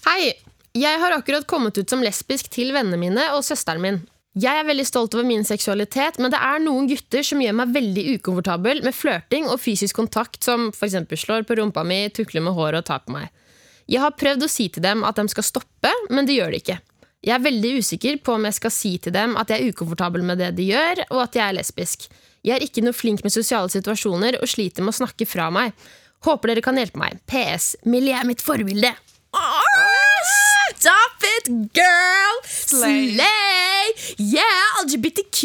Hei. 0.07 0.31
Jeg 0.71 1.01
har 1.01 1.11
akkurat 1.11 1.44
kommet 1.51 1.75
ut 1.75 1.89
som 1.91 1.99
lesbisk 1.99 2.47
til 2.55 2.69
vennene 2.71 2.95
mine 2.95 3.25
og 3.35 3.41
søsteren 3.44 3.81
min. 3.83 3.97
Jeg 4.39 4.62
er 4.62 4.63
veldig 4.63 4.86
stolt 4.88 5.16
over 5.18 5.25
min 5.28 5.44
seksualitet, 5.44 6.16
men 6.24 6.31
det 6.31 6.39
er 6.39 6.62
noen 6.63 6.86
gutter 6.88 7.25
som 7.25 7.42
gjør 7.44 7.56
meg 7.57 7.74
veldig 7.75 8.04
ukomfortabel 8.16 8.80
med 8.86 8.95
flørting 8.95 9.50
og 9.51 9.60
fysisk 9.60 9.98
kontakt, 10.00 10.39
som 10.45 10.69
f.eks. 10.72 10.95
slår 11.19 11.44
på 11.44 11.57
rumpa 11.60 11.83
mi, 11.83 12.06
tukler 12.16 12.45
med 12.45 12.56
håret 12.56 12.80
og 12.80 12.88
tar 12.88 13.01
på 13.04 13.18
meg. 13.18 13.28
Jeg 13.92 14.00
har 14.00 14.16
prøvd 14.16 14.45
å 14.48 14.50
si 14.51 14.69
til 14.72 14.86
dem 14.86 15.04
at 15.04 15.19
de 15.19 15.28
skal 15.33 15.44
stoppe, 15.44 15.92
men 16.16 16.30
de 16.30 16.38
gjør 16.38 16.56
det 16.56 16.62
ikke. 16.63 16.78
Jeg 17.28 17.36
er 17.36 17.44
veldig 17.44 17.74
usikker 17.83 18.22
på 18.24 18.38
om 18.38 18.48
jeg 18.48 18.56
skal 18.56 18.74
si 18.74 18.94
til 19.04 19.13
dem 19.13 19.36
at 19.38 19.51
jeg 19.51 19.60
er 19.66 19.75
ukomfortabel 19.75 20.24
med 20.24 20.39
det 20.39 20.54
de 20.56 20.69
gjør, 20.72 21.04
og 21.12 21.25
at 21.25 21.36
jeg 21.36 21.44
er 21.50 21.57
lesbisk. 21.60 22.07
Jeg 22.48 22.56
er 22.56 22.63
ikke 22.63 22.86
noe 22.86 22.95
flink 22.95 23.25
med 23.28 23.36
sosiale 23.36 23.69
situasjoner 23.69 24.39
og 24.39 24.48
sliter 24.50 24.88
med 24.88 24.95
å 24.95 25.00
snakke 25.04 25.28
fra 25.28 25.51
meg. 25.51 25.75
Håper 26.24 26.54
dere 26.54 26.63
kan 26.63 26.80
hjelpe 26.80 27.04
meg. 27.04 27.19
PS. 27.28 27.75
Millie 27.83 28.16
er 28.16 28.31
mitt 28.31 28.42
forbilde. 28.42 28.95
Åh, 29.36 29.70
stop 30.81 31.22
it, 31.38 31.45
girl! 31.78 32.33
Slay. 32.44 33.13
Slay! 33.13 33.94
Yeah, 34.18 34.81
LGBTQ 34.81 35.42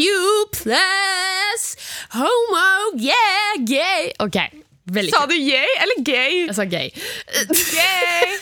plus! 0.52 1.76
Homo, 2.16 2.96
yeah, 2.96 3.60
gay! 3.60 4.12
Ok, 4.18 4.38
veldig 4.88 5.12
Sa 5.12 5.26
du 5.28 5.36
yay 5.36 5.68
eller 5.84 6.00
gay? 6.00 6.46
Jeg 6.46 6.56
sa 6.56 6.64
gay. 6.64 6.88
Gay! 7.52 8.32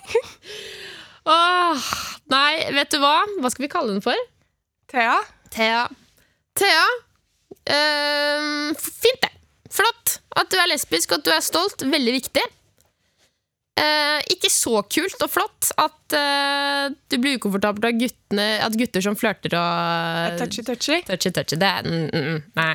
Åh, 1.32 1.88
nei, 2.28 2.52
vet 2.76 2.92
du 2.92 3.00
hva? 3.00 3.16
Hva 3.40 3.48
skal 3.52 3.64
vi 3.64 3.72
kalle 3.72 3.96
den 3.96 4.04
for? 4.04 4.20
Thea? 4.92 5.16
Thea. 5.54 5.86
Thea. 6.60 6.84
ehm, 7.72 8.74
fint, 8.76 9.20
det. 9.24 9.32
Flott 9.70 10.18
at 10.36 10.50
du 10.52 10.58
er 10.60 10.68
lesbisk 10.74 11.12
og 11.14 11.22
at 11.22 11.28
du 11.28 11.32
er 11.32 11.44
stolt. 11.44 11.88
Veldig 11.88 12.16
viktig. 12.20 12.44
Eh, 13.80 14.18
ikke 14.34 14.50
så 14.52 14.82
kult 14.92 15.22
og 15.24 15.30
flott 15.32 15.70
at 15.80 16.16
eh, 16.18 16.88
du 17.08 17.16
blir 17.22 17.38
ukomfortabel 17.38 17.86
av 17.88 17.96
guttene, 18.00 18.48
at 18.66 18.76
gutter 18.76 19.04
som 19.04 19.16
flørter 19.16 19.54
og 19.56 20.36
Touchy, 20.42 20.64
touchy. 20.66 20.98
touchy, 21.08 21.32
touchy. 21.32 21.56
Det 21.60 21.70
er 21.70 21.86
mm, 21.88 22.08
mm, 22.10 22.26
mm, 22.26 22.42
Nei. 22.60 22.74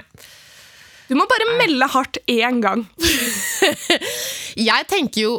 Du 1.06 1.14
må 1.20 1.28
bare 1.30 1.46
melde 1.60 1.86
hardt 1.94 2.18
én 2.32 2.58
gang. 2.64 2.82
Jeg 4.70 4.88
tenker 4.90 5.22
jo 5.28 5.36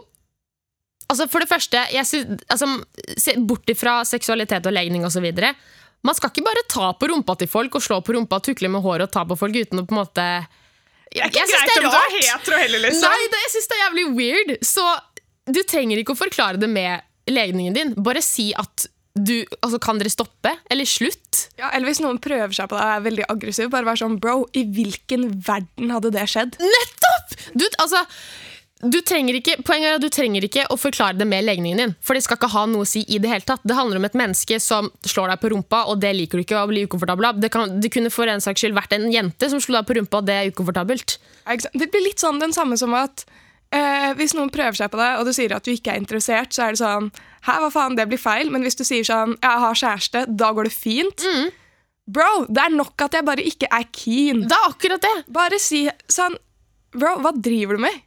Altså 1.07 1.29
For 1.31 1.39
det 1.39 1.47
første, 1.47 1.79
jeg 1.95 2.03
sy- 2.03 2.25
altså, 2.51 2.67
bort 3.47 3.71
ifra 3.71 4.01
seksualitet 4.03 4.65
og 4.67 4.73
legning 4.75 5.05
osv. 5.07 5.23
Man 6.03 6.17
skal 6.19 6.33
ikke 6.33 6.43
bare 6.43 6.65
ta 6.67 6.89
på 6.99 7.07
rumpa 7.13 7.37
til 7.39 7.47
folk 7.51 7.77
og 7.79 7.85
slå 7.85 8.01
på 8.03 8.17
rumpa, 8.17 8.41
tukle 8.43 8.67
med 8.75 8.83
håret 8.83 9.07
og 9.07 9.13
ta 9.15 9.23
på 9.23 9.37
folk 9.39 9.55
uten 9.55 9.79
å 9.79 9.85
på 9.87 9.95
en 9.95 10.01
måte 10.01 10.25
Det 11.15 11.23
er 11.23 11.31
ikke 11.31 11.45
Jeg 11.45 11.53
greit 11.53 11.71
det 11.71 11.77
om 11.85 11.87
du 11.95 11.99
er 12.01 12.17
hetero 12.17 12.59
heller, 12.59 12.83
liksom. 12.89 13.07
Nei, 13.07 13.29
det, 13.31 13.43
jeg 13.45 13.53
syns 13.55 13.71
det 13.71 13.77
er 13.79 13.83
jævlig 13.85 14.07
weird. 14.19 14.51
Så 14.67 14.87
du 15.47 15.63
trenger 15.69 16.03
ikke 16.03 16.17
å 16.17 16.19
forklare 16.19 16.61
det 16.61 16.69
med 16.71 17.07
legningen 17.31 17.75
din. 17.77 17.95
Bare 17.97 18.23
si 18.25 18.53
at 18.57 18.89
du 19.17 19.47
Altså, 19.65 19.79
kan 19.81 19.97
dere 19.97 20.13
stoppe? 20.13 20.51
Eller 20.69 20.85
slutt? 20.85 21.47
Ja, 21.57 21.71
eller 21.73 21.89
hvis 21.89 22.03
noen 22.05 22.19
prøver 22.21 22.53
seg 22.53 22.69
på 22.69 22.77
deg 22.77 22.85
og 22.85 22.97
er 22.99 23.07
veldig 23.07 23.29
aggressiv, 23.33 23.71
bare 23.73 23.89
vær 23.89 23.97
sånn 23.97 24.19
Bro, 24.21 24.43
i 24.53 24.67
hvilken 24.69 25.31
verden 25.47 25.95
hadde 25.95 26.11
det 26.13 26.27
skjedd? 26.29 26.59
Nettopp! 26.61 27.33
Du, 27.57 27.65
altså, 27.81 28.03
du 28.85 28.99
trenger 29.01 29.39
ikke, 29.39 29.55
poenget 29.65 29.89
er 29.89 29.97
at 29.97 30.05
du 30.05 30.11
trenger 30.13 30.45
ikke 30.45 30.67
å 30.69 30.77
forklare 30.77 31.17
det 31.17 31.25
med 31.29 31.47
legningen 31.47 31.81
din. 31.81 31.95
For 32.05 32.13
det 32.13 32.27
skal 32.27 32.37
ikke 32.37 32.53
ha 32.53 32.67
noe 32.69 32.85
å 32.85 32.91
si 32.91 33.07
i 33.09 33.17
det 33.23 33.31
hele 33.33 33.47
tatt. 33.49 33.65
Det 33.65 33.79
handler 33.79 34.03
om 34.03 34.09
et 34.09 34.19
menneske 34.21 34.61
som 34.61 34.91
slår 35.01 35.33
deg 35.33 35.41
på 35.41 35.53
rumpa, 35.55 35.87
og 35.89 36.03
det 36.05 36.13
liker 36.19 36.37
du 36.37 36.45
ikke 36.45 36.61
å 36.61 36.69
bli 36.69 36.85
ukomfortabel 36.85 37.31
av. 37.31 37.41
Det, 37.41 37.51
kan, 37.55 37.79
det 37.81 37.93
kunne 37.95 38.13
for 38.13 38.29
en 38.29 38.45
saks 38.45 38.67
skyld 38.67 38.77
vært 38.77 38.93
en 38.99 39.09
jente 39.13 39.49
som 39.49 39.63
slo 39.65 39.79
deg 39.79 39.89
på 39.89 39.97
rumpa, 39.97 40.21
og 40.21 40.29
det 40.29 40.37
er 40.37 40.53
ukomfortabelt. 40.53 41.17
Det 41.73 41.89
blir 41.89 42.05
litt 42.05 42.21
sånn 42.21 42.43
den 42.43 42.53
samme 42.53 42.77
som 42.77 42.93
at 43.01 43.25
eh, 43.73 44.13
hvis 44.19 44.35
noen 44.35 44.51
prøver 44.51 44.75
seg 44.79 44.91
på 44.93 44.99
deg, 45.01 45.19
og 45.21 45.27
du 45.27 45.33
sier 45.33 45.53
at 45.57 45.65
du 45.65 45.73
ikke 45.73 45.93
er 45.95 46.01
interessert, 46.01 46.53
så 46.55 46.67
er 46.69 46.77
det 46.77 46.81
sånn 46.83 47.11
Hæ, 47.47 47.59
hva 47.63 47.71
faen, 47.71 47.95
det 47.97 48.09
blir 48.11 48.19
feil. 48.19 48.51
Men 48.51 48.63
hvis 48.67 48.75
du 48.79 48.83
sier 48.85 49.05
sånn 49.07 49.37
Jeg 49.43 49.61
har 49.63 49.75
kjæreste, 49.79 50.25
da 50.37 50.49
går 50.53 50.65
det 50.67 50.73
fint. 50.75 51.23
Mm. 51.23 51.51
Bro, 52.07 52.47
det 52.49 52.63
er 52.63 52.75
nok 52.75 53.03
at 53.07 53.15
jeg 53.19 53.25
bare 53.27 53.43
ikke 53.47 53.69
er 53.71 53.85
keen. 53.95 54.45
Det 54.47 54.55
er 54.57 54.69
akkurat 54.71 55.03
det. 55.03 55.15
Bare 55.35 55.59
si 55.63 55.85
sånn 56.11 56.37
Bro, 56.97 57.17
hva 57.23 57.33
driver 57.35 57.77
du 57.77 57.83
med? 57.87 58.03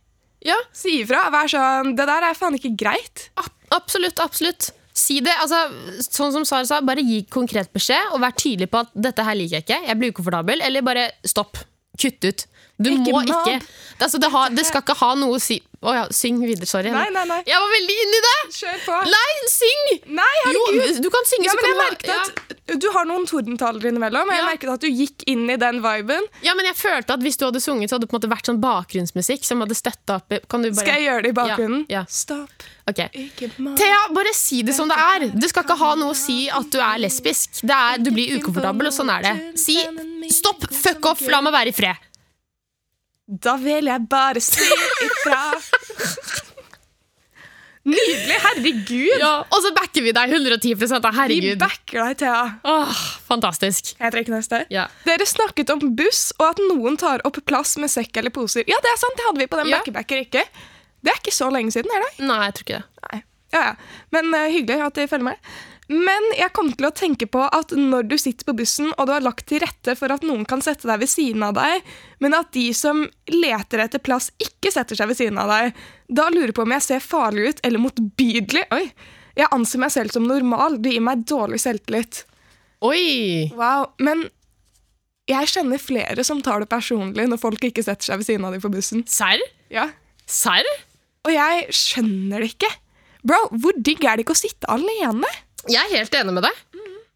Ja, 0.47 0.55
Si 0.71 1.01
ifra. 1.01 1.25
Vær 1.33 1.47
sånn 1.51 1.95
Det 1.99 2.05
der 2.07 2.23
er 2.29 2.35
faen 2.39 2.55
ikke 2.55 2.71
greit. 2.79 3.29
ab- 3.37 3.51
absolutt, 3.75 4.19
absolutt. 4.23 4.69
Si 4.99 5.19
det, 5.23 5.31
altså, 5.39 5.59
sånn 6.03 6.31
som 6.35 6.43
Sara 6.47 6.65
sa, 6.67 6.81
bare 6.83 6.99
gi 7.05 7.21
konkret 7.31 7.69
beskjed, 7.71 8.11
og 8.15 8.19
vær 8.19 8.33
tydelig 8.35 8.67
på 8.71 8.81
at 8.81 8.89
dette 8.95 9.23
her 9.23 9.35
liker 9.37 9.59
jeg 9.59 9.63
ikke, 9.63 9.77
jeg 9.87 9.97
blir 9.99 10.11
ukomfortabel, 10.11 10.61
eller 10.65 10.81
bare 10.83 11.05
stopp. 11.23 11.55
Kutt 11.99 12.25
ut. 12.27 12.43
Du 12.79 12.89
Ikke 12.93 13.11
må 13.11 13.19
mobb. 13.19 13.27
ikke 13.27 13.59
det, 13.59 14.05
altså, 14.05 14.19
det, 14.23 14.29
har, 14.31 14.49
det 14.55 14.63
skal 14.65 14.81
ikke 14.85 14.95
ha 15.01 15.09
noe 15.19 15.35
å 15.35 15.41
si 15.43 15.57
Å 15.83 15.93
ja, 15.95 16.01
syng 16.11 16.37
videre. 16.43 16.67
Sorry. 16.67 16.89
Nei, 16.91 17.05
nei, 17.15 17.21
nei. 17.23 17.37
Jeg 17.47 17.55
var 17.55 17.69
veldig 17.71 17.93
inni 18.03 18.17
det! 18.25 18.31
Kjør 18.51 18.79
på. 18.83 18.95
Nei, 19.07 19.35
syng! 19.47 19.85
Nei, 20.17 20.39
Jo, 20.51 20.63
du 20.99 21.07
kan 21.13 21.23
synge, 21.29 21.45
Ja, 21.47 21.53
så 21.55 21.61
kan 21.63 21.71
du 21.71 21.79
ha- 21.79 22.17
ja. 22.67 22.75
Du 22.83 22.87
har 22.91 23.05
noen 23.07 23.23
tordentaler 23.25 23.87
innimellom, 23.87 24.27
og 24.27 24.35
jeg 24.35 24.43
Ja. 24.43 24.49
merket 24.49 24.73
at 24.73 24.81
du 24.83 24.87
gikk 24.91 25.23
inn 25.31 25.45
i 25.49 25.55
den 25.55 25.79
viben. 25.81 26.27
ja. 26.43 26.53
men 26.53 26.65
jeg 26.67 26.75
følte 26.75 27.13
at 27.15 27.23
hvis 27.23 27.37
du 27.39 27.45
hadde 27.45 27.61
sunget, 27.63 27.87
så 27.89 27.95
hadde 27.95 28.07
det 28.07 28.11
på 28.11 28.17
en 28.17 28.21
måte 28.21 28.31
vært 28.35 28.49
sånn 28.51 28.59
bakgrunnsmusikk 28.59 29.45
som 29.47 29.61
hadde 29.63 29.75
støtta 29.79 30.15
opp 30.19 30.35
Kan 30.51 30.61
du 30.61 30.69
bare 30.71 30.83
Skal 30.83 30.99
jeg 30.99 31.07
gjøre 31.07 31.23
det 31.23 31.29
i 31.31 31.37
bakgrunnen? 31.39 31.85
Ja. 31.89 32.03
Stopp, 32.11 32.67
Ok. 32.91 32.99
ikke. 33.15 33.49
Thea, 33.79 34.01
bare 34.11 34.33
si 34.35 34.61
det 34.63 34.75
som 34.75 34.87
det 34.91 34.97
er. 34.99 35.29
Det 35.31 35.49
skal 35.49 35.63
ikke 35.63 35.77
ha 35.79 35.95
noe 35.95 36.11
å 36.11 36.15
si 36.15 36.49
at 36.49 36.69
du 36.69 36.77
er 36.79 36.99
lesbisk. 36.99 37.61
Det 37.63 37.71
er, 37.71 37.97
du 38.03 38.11
blir 38.11 38.35
ukomfortabel, 38.39 38.87
og 38.87 38.93
sånn 38.99 39.09
er 39.15 39.21
det. 39.31 39.57
Si 39.57 39.79
stopp, 40.29 40.67
fuck 40.73 41.05
off, 41.05 41.21
la 41.31 41.39
meg 41.41 41.53
være 41.53 41.67
i 41.71 41.71
fred. 41.71 41.95
Da 43.29 43.53
vil 43.61 43.85
jeg 43.85 44.05
bare 44.09 44.41
si 44.41 44.65
ifra. 45.05 45.41
Nydelig! 47.89 48.37
Herregud! 48.43 49.21
Ja, 49.21 49.31
og 49.45 49.61
så 49.63 49.69
backer 49.75 50.03
vi 50.03 50.11
deg 50.15 50.33
110 50.33 50.73
da. 50.99 51.11
Vi 51.29 51.53
backer 51.61 52.01
deg, 52.03 52.17
Thea. 52.23 52.41
Åh, 52.67 53.03
fantastisk. 53.29 53.93
Jeg 53.99 54.13
trekker 54.15 54.35
neste. 54.35 54.63
Ja. 54.73 54.87
Dere 55.05 55.29
snakket 55.29 55.71
om 55.73 55.81
buss 55.97 56.29
og 56.39 56.47
at 56.51 56.61
noen 56.71 56.97
tar 56.99 57.23
opp 57.27 57.39
plass 57.49 57.77
med 57.81 57.93
sekk 57.93 58.19
eller 58.19 58.33
poser. 58.35 58.65
Ja, 58.69 58.81
det 58.83 58.91
er 58.93 58.99
sant, 59.01 59.17
det 59.17 59.27
hadde 59.29 59.43
vi 59.45 59.49
på 59.49 59.61
den 59.61 59.71
Ja. 59.71 59.79
Backer-backer 59.79 60.25
ikke. 60.25 60.43
Det 60.99 61.13
er 61.13 61.21
ikke 61.21 61.33
så 61.33 61.47
lenge 61.53 61.71
siden, 61.71 61.93
er 61.95 62.03
det? 62.03 62.11
Nei, 62.27 62.41
jeg 62.49 62.57
tror 62.57 62.67
ikke 62.67 62.81
det. 62.81 63.05
Nei. 63.07 63.21
Ja, 63.53 63.61
ja. 63.69 63.73
Men 64.13 64.33
uh, 64.35 64.47
hyggelig 64.51 64.81
at 64.89 64.99
de 64.99 65.07
følger 65.09 65.29
med. 65.31 65.53
Men 65.89 66.25
jeg 66.37 66.53
kom 66.53 66.67
til 66.77 66.85
å 66.85 66.93
tenke 66.93 67.25
på 67.25 67.41
at 67.49 67.71
når 67.73 68.05
du 68.11 68.15
sitter 68.21 68.45
på 68.45 68.53
bussen 68.59 68.91
og 68.91 69.07
du 69.09 69.13
har 69.15 69.23
lagt 69.25 69.47
til 69.49 69.63
rette 69.63 69.95
for 69.97 70.13
at 70.13 70.25
noen 70.25 70.43
kan 70.49 70.61
sette 70.61 70.85
deg 70.85 71.01
ved 71.01 71.09
siden 71.09 71.45
av 71.47 71.55
deg, 71.57 71.85
men 72.21 72.35
at 72.37 72.51
de 72.53 72.67
som 72.77 73.01
leter 73.33 73.81
etter 73.81 74.03
plass, 74.05 74.29
ikke 74.37 74.69
setter 74.73 74.99
seg 74.99 75.09
ved 75.09 75.17
siden 75.17 75.39
av 75.41 75.49
deg, 75.49 75.79
da 76.05 76.27
lurer 76.29 76.51
jeg 76.51 76.57
på 76.59 76.65
om 76.67 76.75
jeg 76.77 76.85
ser 76.85 77.01
farlig 77.01 77.47
ut 77.49 77.63
eller 77.65 77.81
motbydelig. 77.81 78.67
Oi, 78.77 78.83
jeg 79.39 79.49
anser 79.55 79.81
meg 79.81 79.95
selv 79.95 80.13
som 80.13 80.29
normal. 80.29 80.77
Det 80.83 80.93
gir 80.93 81.05
meg 81.09 81.25
dårlig 81.29 81.61
selvtillit. 81.65 82.21
Oi! 82.85 83.49
Wow, 83.57 83.89
Men 83.97 84.27
jeg 85.29 85.49
kjenner 85.51 85.81
flere 85.81 86.23
som 86.25 86.39
tar 86.45 86.63
det 86.63 86.69
personlig 86.71 87.25
når 87.29 87.41
folk 87.41 87.65
ikke 87.65 87.83
setter 87.85 88.11
seg 88.11 88.21
ved 88.21 88.29
siden 88.29 88.45
av 88.45 88.53
dem 88.55 88.61
på 88.63 88.71
bussen. 88.73 89.03
Serr? 89.09 89.41
Ja. 89.73 89.89
Serr? 90.29 90.69
Og 91.25 91.33
jeg 91.33 91.67
skjønner 91.75 92.41
det 92.41 92.53
ikke. 92.53 92.71
Bro, 93.25 93.41
hvor 93.61 93.77
digg 93.77 94.05
er 94.05 94.17
det 94.17 94.25
ikke 94.25 94.37
å 94.37 94.41
sitte 94.41 94.69
alene? 94.71 95.29
Jeg 95.67 95.81
er 95.81 95.97
helt 95.97 96.15
enig 96.21 96.35
med 96.37 96.45
deg. 96.47 96.65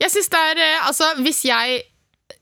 Jeg 0.04 0.12
synes 0.12 0.30
det 0.34 0.40
er 0.52 0.62
eh, 0.66 0.88
Altså, 0.90 1.10
hvis 1.24 1.44
jeg 1.48 1.82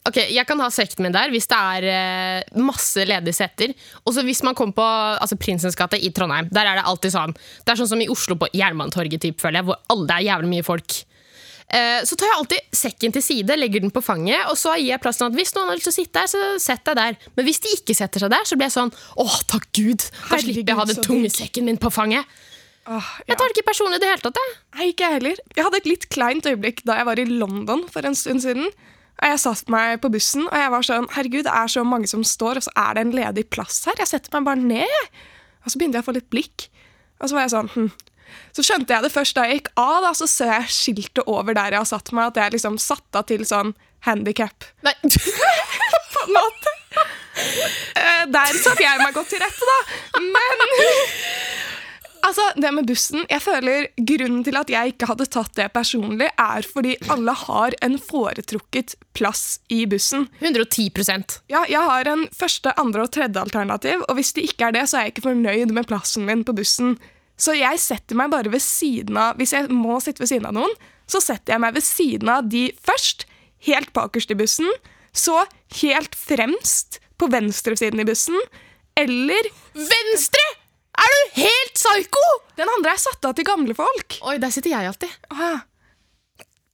Ok, 0.08 0.17
Jeg 0.34 0.48
kan 0.50 0.62
ha 0.63 0.70
sekten 0.74 1.05
min 1.05 1.13
der 1.13 1.29
hvis 1.34 1.46
det 1.51 1.58
er 1.58 1.86
eh, 1.91 2.58
masse 2.63 3.03
ledige 3.05 3.38
seter. 3.38 3.74
Og 4.05 4.15
så 4.15 4.24
hvis 4.25 4.41
man 4.46 4.58
kommer 4.58 4.74
på 4.77 4.88
altså 5.22 5.38
Prinsens 5.38 5.77
gate 5.77 6.00
i 6.00 6.10
Trondheim, 6.15 6.50
der 6.50 6.65
er 6.65 6.79
det 6.79 6.88
alltid 6.89 7.13
sånn. 7.13 7.36
Det 7.36 7.74
er 7.74 7.81
sånn 7.81 7.91
som 7.91 8.01
i 8.01 8.10
Oslo 8.10 8.38
på 8.39 8.50
Jernbanetorget, 8.55 9.22
typ, 9.22 9.38
føler 9.41 9.62
jeg, 9.62 9.67
hvor 9.70 9.77
alle, 9.93 10.08
det 10.10 10.17
er 10.17 10.27
jævlig 10.31 10.51
mye 10.55 10.65
folk. 10.65 10.98
Eh, 11.72 12.01
så 12.08 12.17
tar 12.20 12.27
jeg 12.27 12.38
alltid 12.39 12.74
sekken 12.75 13.13
til 13.15 13.24
side, 13.24 13.55
legger 13.55 13.84
den 13.84 13.93
på 13.96 14.01
fanget, 14.03 14.41
og 14.51 14.58
så 14.60 14.74
gir 14.75 14.89
jeg 14.89 15.03
plass 15.03 15.22
til 15.22 15.29
at 15.29 15.38
hvis 15.38 15.53
noen 15.55 15.70
har 15.72 15.77
lyst 15.77 15.88
til 15.88 15.93
å 15.93 16.00
sitte 16.00 16.17
der, 16.17 16.31
så 16.34 16.48
sett 16.60 16.84
deg 16.89 16.98
der. 17.00 17.20
Men 17.38 17.48
hvis 17.48 17.62
de 17.63 17.75
ikke 17.77 17.96
setter 17.96 18.25
seg 18.25 18.34
der, 18.34 18.48
så 18.48 18.58
blir 18.58 18.67
jeg 18.67 18.75
sånn 18.75 18.91
Åh, 19.22 19.38
takk 19.53 19.70
Gud! 19.77 20.01
Da 20.01 20.34
Herregud, 20.34 20.48
slipper 20.50 20.74
jeg 20.74 20.75
å 20.75 20.81
ha 20.81 20.88
den 20.89 21.05
tunge 21.05 21.31
sekken 21.31 21.70
min 21.70 21.79
på 21.79 21.93
fanget. 21.93 22.41
Åh, 22.89 23.09
Jeg 23.27 23.38
tar 23.38 23.47
det 23.47 23.57
ikke 23.57 23.67
personlig 23.69 24.00
i 24.00 24.01
det 24.01 24.09
hele 24.09 24.23
tatt. 24.25 24.39
jeg. 24.41 24.55
Nei, 24.77 24.88
ikke 24.91 25.05
jeg 25.05 25.13
heller. 25.19 25.41
Jeg 25.55 25.65
hadde 25.67 25.77
et 25.77 25.85
litt 25.89 26.07
kleint 26.09 26.45
øyeblikk 26.50 26.81
da 26.88 26.97
jeg 26.97 27.05
var 27.05 27.19
i 27.21 27.25
London 27.29 27.83
for 27.93 28.01
en 28.07 28.15
stund 28.17 28.41
siden. 28.41 28.71
Og 29.21 29.27
Jeg 29.29 29.39
satt 29.39 29.69
meg 29.69 30.00
på 30.01 30.09
bussen, 30.09 30.47
og 30.47 30.57
jeg 30.57 30.71
var 30.73 30.81
sånn 30.81 31.07
Herregud, 31.13 31.43
det 31.45 31.53
er 31.53 31.67
så 31.69 31.83
mange 31.85 32.07
som 32.09 32.23
står, 32.25 32.57
og 32.57 32.63
så 32.65 32.71
er 32.75 32.93
det 32.97 33.01
en 33.05 33.11
ledig 33.13 33.50
plass 33.53 33.83
her. 33.85 33.93
Jeg 34.01 34.07
setter 34.09 34.33
meg 34.39 34.47
bare 34.50 34.63
ned. 34.65 34.88
jeg. 34.88 35.11
Og 35.65 35.71
så 35.71 35.77
begynte 35.77 36.00
jeg 36.00 36.05
å 36.05 36.09
få 36.09 36.15
litt 36.17 36.29
blikk. 36.33 36.69
Og 37.21 37.29
så 37.29 37.38
var 37.38 37.45
jeg 37.45 37.53
sånn 37.53 37.69
hm. 37.75 37.91
Så 38.55 38.63
skjønte 38.63 38.93
jeg 38.95 39.03
det 39.03 39.11
først 39.11 39.35
da 39.35 39.43
jeg 39.45 39.59
gikk 39.59 39.69
av, 39.75 40.01
da, 40.05 40.11
så 40.15 40.25
ser 40.25 40.53
jeg 40.55 40.71
skiltet 40.71 41.27
over 41.27 41.53
der 41.53 41.75
jeg 41.75 41.81
har 41.83 41.85
satt 41.89 42.11
meg, 42.15 42.31
at 42.31 42.39
jeg 42.39 42.53
liksom 42.55 42.77
satt 42.79 43.19
av 43.19 43.25
til 43.27 43.43
sånn 43.45 43.73
handikap. 44.07 44.63
Nei. 44.88 44.93
på 46.15 46.23
en 46.23 46.33
måte. 46.33 46.71
Eh, 48.00 48.23
der 48.31 48.55
satte 48.63 48.81
jeg 48.83 49.03
meg 49.03 49.13
godt 49.13 49.29
til 49.33 49.43
rette, 49.43 49.67
da. 49.67 50.21
Men 50.23 50.65
altså, 52.27 52.45
det 52.59 52.71
med 52.75 52.87
bussen 52.89 53.25
Jeg 53.29 53.41
føler 53.43 53.87
grunnen 53.97 54.43
til 54.45 54.57
at 54.59 54.69
jeg 54.71 54.93
ikke 54.93 55.07
hadde 55.09 55.27
tatt 55.31 55.55
det 55.57 55.67
personlig, 55.75 56.29
er 56.39 56.67
fordi 56.67 56.95
alle 57.13 57.33
har 57.45 57.75
en 57.85 57.97
foretrukket 58.01 58.95
plass 59.17 59.59
i 59.71 59.83
bussen. 59.89 60.27
110% 60.41 61.39
Ja, 61.51 61.63
jeg 61.69 61.81
har 61.87 62.09
en 62.11 62.27
første, 62.35 62.73
andre 62.81 63.05
og 63.05 63.13
tredje 63.15 63.41
alternativ, 63.41 64.05
og 64.07 64.19
hvis 64.19 64.33
det 64.37 64.47
ikke 64.51 64.69
er 64.69 64.77
det, 64.79 64.87
så 64.89 64.99
er 64.99 65.07
jeg 65.07 65.15
ikke 65.15 65.27
fornøyd 65.29 65.73
med 65.75 65.89
plassen 65.89 66.27
min 66.27 66.45
på 66.47 66.55
bussen. 66.57 66.95
Så 67.41 67.55
jeg 67.57 67.81
setter 67.81 68.17
meg 68.19 68.31
bare 68.33 68.51
ved 68.53 68.61
siden 68.61 69.17
av 69.17 69.39
Hvis 69.39 69.55
jeg 69.55 69.69
må 69.73 69.99
sitte 70.03 70.21
ved 70.21 70.29
siden 70.29 70.49
av 70.49 70.57
noen, 70.57 70.73
så 71.09 71.21
setter 71.23 71.55
jeg 71.55 71.63
meg 71.63 71.75
ved 71.75 71.85
siden 71.85 72.31
av 72.31 72.49
de 72.49 72.69
først, 72.85 73.25
helt 73.67 73.91
bakerst 73.93 74.31
i 74.31 74.37
bussen, 74.37 74.69
så 75.11 75.43
helt 75.81 76.15
fremst 76.15 77.01
på 77.19 77.27
venstresiden 77.29 77.99
i 78.01 78.07
bussen, 78.07 78.37
eller 78.97 79.51
Venstre! 79.75 80.61
Er 81.00 81.12
du 81.13 81.41
helt 81.41 81.75
psyko?! 81.77 82.25
den 82.62 82.69
andre 82.69 82.93
er 82.93 83.01
satt 83.01 83.25
av 83.25 83.36
til 83.38 83.48
gamle 83.48 83.75
folk. 83.77 84.19
Oi, 84.27 84.38
der 84.41 84.53
sitter 84.53 84.74
jeg 84.74 84.89
alltid. 84.91 85.13
Ah. 85.33 85.63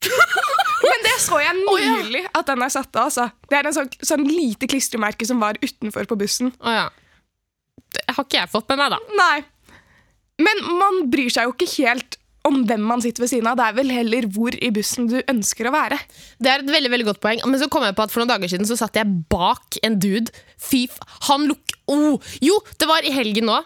Men 0.88 1.04
det 1.06 1.16
så 1.24 1.40
jeg 1.42 1.58
Å, 1.58 1.76
nylig 1.82 2.24
at 2.30 2.50
den 2.50 2.64
er 2.64 2.74
satt 2.74 2.92
av. 2.96 3.10
Altså. 3.10 3.28
Det 3.50 3.58
er 3.60 3.70
en 3.70 3.76
sånn, 3.76 3.90
sånn 4.06 4.26
lite 4.28 4.70
klistremerke 4.70 5.28
som 5.28 5.42
var 5.44 5.60
utenfor 5.64 6.10
på 6.10 6.20
bussen. 6.20 6.54
Å 6.62 6.76
ja. 6.76 6.88
Det 7.98 8.04
har 8.14 8.26
ikke 8.28 8.42
jeg 8.42 8.52
fått 8.52 8.70
med 8.74 8.82
meg, 8.84 8.96
da. 8.96 9.18
Nei. 9.18 9.38
Men 10.44 10.64
man 10.78 11.06
bryr 11.12 11.32
seg 11.34 11.48
jo 11.48 11.56
ikke 11.56 11.70
helt 11.80 12.20
om 12.48 12.62
hvem 12.68 12.84
man 12.88 13.02
sitter 13.04 13.24
ved 13.24 13.32
siden 13.32 13.50
av. 13.50 13.58
Det 13.60 13.66
er 13.66 13.78
vel 13.80 13.92
heller 13.92 14.28
hvor 14.32 14.56
i 14.56 14.70
bussen 14.76 15.10
du 15.12 15.18
ønsker 15.20 15.68
å 15.68 15.74
være. 15.74 15.98
Det 16.40 16.52
er 16.52 16.64
et 16.64 16.76
veldig 16.76 16.92
veldig 16.94 17.08
godt 17.10 17.24
poeng. 17.24 17.42
Men 17.48 17.60
så 17.62 17.70
kom 17.72 17.84
jeg 17.88 17.96
på 17.98 18.06
at 18.06 18.14
for 18.14 18.24
noen 18.24 18.32
dager 18.36 18.52
siden 18.54 18.70
så 18.70 18.78
satt 18.80 19.00
jeg 19.00 19.24
bak 19.32 19.80
en 19.88 19.98
dude. 20.04 20.32
Fy 20.62 20.86
f... 20.92 21.00
Han 21.32 21.50
lukk... 21.50 21.76
Oh. 21.92 22.22
Jo, 22.44 22.60
det 22.80 22.88
var 22.90 23.08
i 23.08 23.16
helgen 23.16 23.50
nå. 23.50 23.58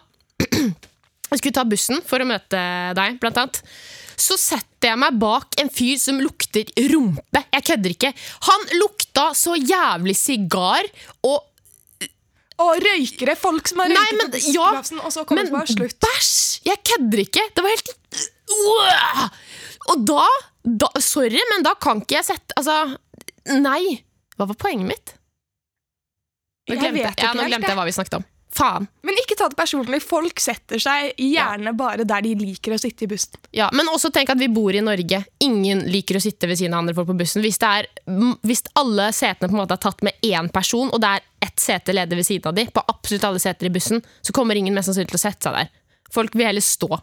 Jeg 1.31 1.39
skulle 1.39 1.55
ta 1.55 1.63
bussen 1.67 2.01
for 2.03 2.19
å 2.23 2.27
møte 2.27 2.59
deg, 2.97 3.19
blant 3.21 3.37
annet. 3.39 3.61
Så 4.21 4.35
setter 4.37 4.91
jeg 4.91 4.99
meg 5.01 5.15
bak 5.21 5.55
en 5.61 5.69
fyr 5.73 5.95
som 6.01 6.19
lukter 6.21 6.67
rumpe. 6.91 7.41
Jeg 7.55 7.63
kødder 7.69 7.93
ikke. 7.95 8.11
Han 8.49 8.65
lukta 8.81 9.29
så 9.37 9.55
jævlig 9.57 10.17
sigar 10.19 10.89
og 11.23 11.47
Og 12.61 12.77
røykere, 12.83 13.33
folk 13.39 13.65
som 13.71 13.79
har 13.81 13.89
røyket 13.89 14.17
men- 14.19 14.31
på 14.35 14.41
ja, 14.53 14.67
og 15.01 15.09
så 15.15 15.23
kommer 15.25 15.47
det 15.47 15.53
bare 15.55 15.71
slutt. 15.71 15.95
bæsj! 16.03 16.59
Jeg 16.67 16.77
kødder 16.91 17.23
ikke. 17.23 17.45
Det 17.55 17.63
var 17.65 17.73
helt 17.73 17.89
uh, 18.51 19.23
Og 19.95 20.03
da, 20.05 20.27
da 20.83 20.91
Sorry, 21.01 21.41
men 21.55 21.63
da 21.65 21.73
kan 21.73 22.03
ikke 22.03 22.19
jeg 22.19 22.27
sette 22.27 22.53
Altså, 22.59 22.75
nei. 23.55 24.03
Hva 24.37 24.45
var 24.51 24.59
poenget 24.61 24.85
mitt? 24.91 25.15
Nå 26.69 26.75
Jeg 26.75 26.83
glemte, 26.83 27.07
ikke 27.15 27.25
ja, 27.25 27.33
nå 27.33 27.47
glemte 27.49 27.65
jeg. 27.65 27.71
jeg 27.73 27.79
hva 27.81 27.87
vi 27.89 27.95
snakket 27.97 28.19
om. 28.19 28.27
Faen. 28.51 28.83
Men 29.07 29.15
ikke 29.21 29.37
ta 29.39 29.47
det 29.47 29.55
personlig. 29.55 30.01
Folk 30.03 30.41
setter 30.43 30.81
seg 30.81 31.13
gjerne 31.23 31.71
bare 31.77 32.03
der 32.07 32.23
de 32.25 32.33
liker 32.35 32.75
å 32.75 32.79
sitte 32.81 33.05
i 33.05 33.07
bussen. 33.07 33.39
Ja, 33.55 33.69
men 33.71 33.87
også 33.87 34.11
tenk 34.11 34.33
at 34.33 34.41
vi 34.41 34.49
bor 34.51 34.75
i 34.75 34.81
Norge. 34.83 35.21
Ingen 35.43 35.85
liker 35.91 36.19
å 36.19 36.23
sitte 36.23 36.49
ved 36.51 36.59
siden 36.59 36.75
av 36.75 36.83
andre 36.83 36.95
folk 36.97 37.07
på 37.13 37.15
bussen. 37.21 37.43
Hvis, 37.45 37.59
det 37.61 37.69
er, 37.79 37.87
mm, 38.11 38.33
hvis 38.43 38.65
alle 38.81 39.07
setene 39.15 39.47
på 39.47 39.55
en 39.55 39.61
måte 39.61 39.77
er 39.77 39.83
tatt 39.85 40.03
med 40.03 40.27
én 40.27 40.51
person, 40.51 40.91
og 40.91 40.99
det 41.03 41.13
er 41.15 41.27
ett 41.47 41.63
sete 41.63 41.95
ledig 41.95 42.19
ved 42.19 42.27
siden 42.27 42.51
av 42.51 42.57
de, 42.59 42.65
på 42.75 42.83
absolutt 42.91 43.29
alle 43.29 43.39
seter 43.43 43.69
i 43.69 43.73
bussen, 43.77 44.03
så 44.21 44.35
kommer 44.35 44.59
ingen 44.59 44.75
mest 44.75 44.91
sannsynlig 44.91 45.13
til 45.13 45.21
å 45.21 45.23
sette 45.23 45.47
seg 45.47 45.55
der. 45.55 45.71
Folk 46.11 46.35
vil 46.35 46.49
heller 46.49 46.65
stå. 46.65 46.99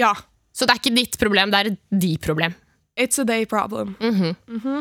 Ja. 0.00 0.14
Så 0.56 0.64
det 0.64 0.72
er 0.72 0.80
ikke 0.80 0.96
ditt 0.96 1.18
problem, 1.20 1.52
det 1.52 1.60
er 1.60 1.76
de-problem. 1.92 2.56
It's 2.98 3.20
a 3.20 3.28
day 3.28 3.44
problem. 3.46 3.92
Mhm. 4.00 4.32
Mhm. 4.48 4.80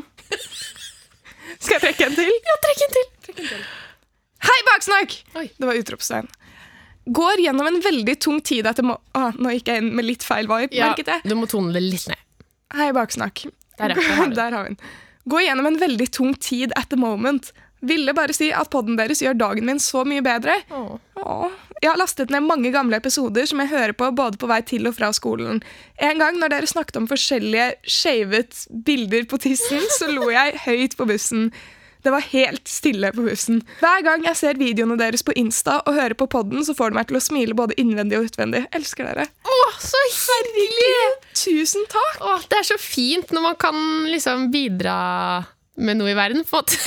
Skal 1.60 1.78
jeg 1.78 1.84
trekke 1.84 2.08
en 2.10 2.16
til? 2.16 2.32
Ja, 2.48 2.56
trekk 2.64 2.88
en 2.88 2.96
til. 2.96 3.06
Hei, 3.28 3.36
baksnakk! 3.36 3.87
Oi. 5.38 5.48
Det 5.58 5.68
var 5.70 5.80
utropstegn. 5.80 6.28
Går 7.08 7.40
gjennom 7.40 7.68
en 7.70 7.80
veldig 7.84 8.18
tung 8.20 8.42
tid 8.44 8.68
etter 8.68 8.84
må... 8.84 8.98
Ah, 9.16 9.32
nå 9.40 9.54
gikk 9.56 9.70
jeg 9.72 9.84
inn 9.84 9.94
med 9.96 10.08
litt 10.08 10.26
feil 10.28 10.50
vibe, 10.50 10.76
Ja, 10.76 10.90
merket 10.92 11.08
jeg. 11.14 11.24
du 11.24 11.36
må 11.40 11.48
tone 11.48 11.72
det 11.76 11.84
litt 11.86 12.08
ned. 12.12 12.20
Hei, 12.76 12.90
baksnakk. 12.96 13.46
Der. 13.80 13.94
Har. 13.96 14.34
Der 14.42 14.52
har 14.58 14.68
vi 14.68 14.74
den. 14.74 14.82
Går 15.28 15.42
gjennom 15.46 15.66
en 15.70 15.80
veldig 15.80 16.08
tung 16.16 16.34
tid 16.40 16.74
at 16.80 16.90
the 16.92 17.00
moment. 17.00 17.54
Ville 17.86 18.14
bare 18.18 18.34
si 18.34 18.48
at 18.56 18.72
podden 18.74 18.96
deres 18.98 19.20
gjør 19.22 19.36
dagen 19.38 19.68
min 19.68 19.80
så 19.80 20.02
mye 20.08 20.24
bedre. 20.26 20.56
Åh. 20.74 21.52
Jeg 21.84 21.92
har 21.92 22.00
lastet 22.00 22.32
ned 22.34 22.42
mange 22.48 22.72
gamle 22.74 22.98
episoder 22.98 23.46
som 23.46 23.60
jeg 23.62 23.70
hører 23.70 23.94
på 23.94 24.08
både 24.18 24.40
på 24.42 24.48
vei 24.50 24.62
til 24.66 24.88
og 24.90 24.96
fra 24.98 25.12
skolen. 25.14 25.60
En 26.02 26.18
gang 26.18 26.40
når 26.42 26.56
dere 26.56 26.70
snakket 26.72 26.98
om 26.98 27.06
forskjellige 27.12 27.68
shavet 27.86 28.64
bilder 28.88 29.28
på 29.30 29.38
tissen, 29.44 29.84
så 30.00 30.10
lo 30.10 30.32
jeg 30.34 30.58
høyt 30.66 30.98
på 30.98 31.06
bussen. 31.12 31.52
Det 32.08 32.12
var 32.14 32.24
helt 32.24 32.70
stille 32.72 33.10
på 33.12 33.26
bussen. 33.26 33.58
Hver 33.82 34.04
gang 34.06 34.22
jeg 34.24 34.40
ser 34.40 34.56
videoene 34.56 34.96
deres 34.96 35.26
på 35.28 35.34
Insta 35.36 35.82
og 35.82 35.98
hører 35.98 36.16
på 36.16 36.30
podden, 36.32 36.64
så 36.64 36.72
får 36.78 36.94
det 36.94 36.98
meg 37.02 37.10
til 37.10 37.18
å 37.20 37.24
smile 37.26 37.58
både 37.58 37.76
innvendig 37.82 38.16
og 38.16 38.30
utvendig. 38.30 38.62
Elsker 38.78 39.10
dere. 39.10 39.26
Åh, 39.44 39.74
så 39.84 40.00
hyggelig! 40.56 40.94
Tusen 41.36 41.84
takk! 41.92 42.24
Åh, 42.24 42.48
det 42.48 42.62
er 42.62 42.70
så 42.70 42.80
fint 42.80 43.36
når 43.36 43.44
man 43.50 43.60
kan 43.60 43.84
liksom 44.08 44.48
bidra 44.56 44.96
med 45.78 45.98
noe 46.00 46.10
i 46.10 46.16
verden. 46.18 46.44
på 46.48 46.58
måte. 46.58 46.78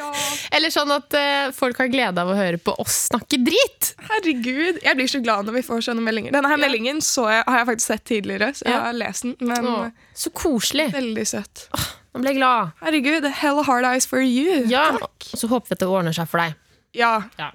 Eller 0.56 0.70
sånn 0.70 0.90
at 0.94 1.14
uh, 1.18 1.50
folk 1.56 1.78
har 1.82 1.88
glede 1.90 2.22
av 2.22 2.28
å 2.30 2.36
høre 2.38 2.58
på 2.62 2.72
oss 2.80 3.08
snakke 3.10 3.38
drit. 3.42 3.92
Herregud, 4.08 4.78
jeg 4.84 4.96
blir 4.98 5.10
så 5.10 5.20
glad 5.24 5.48
når 5.48 5.58
vi 5.58 5.62
får 5.66 5.82
sånne 5.88 6.04
meldinger. 6.06 6.32
Denne 6.36 6.48
her 6.52 6.56
Ja. 6.60 6.62
meldingen 6.66 7.00
så 7.04 7.26
jeg, 7.32 7.42
har 7.48 7.58
jeg 7.60 7.68
faktisk 7.72 7.90
sett 7.92 8.04
tidligere, 8.08 8.52
så 8.54 8.64
jeg 8.68 8.74
Ja. 8.76 8.82
har 8.86 8.92
lest 8.96 9.22
den. 9.26 9.34
Men 9.40 9.66
Åh, 9.66 9.90
så 10.14 10.30
koselig. 10.30 10.88
veldig 10.94 11.26
søtt. 11.26 11.66
Nå 12.14 12.22
ble 12.22 12.30
jeg 12.32 12.38
glad. 12.38 12.72
Herregud, 12.80 13.26
hell 13.42 13.62
hard 13.66 13.84
eyes 13.84 14.06
for 14.06 14.22
you. 14.22 14.62
Ja, 14.70 14.90
Takk. 14.98 15.26
Så 15.36 15.48
håper 15.50 15.68
vi 15.68 15.76
at 15.76 15.82
det 15.84 15.88
ordner 15.88 16.14
seg 16.16 16.28
for 16.30 16.38
deg. 16.40 16.54
Ja, 16.96 17.24
Ja. 17.38 17.50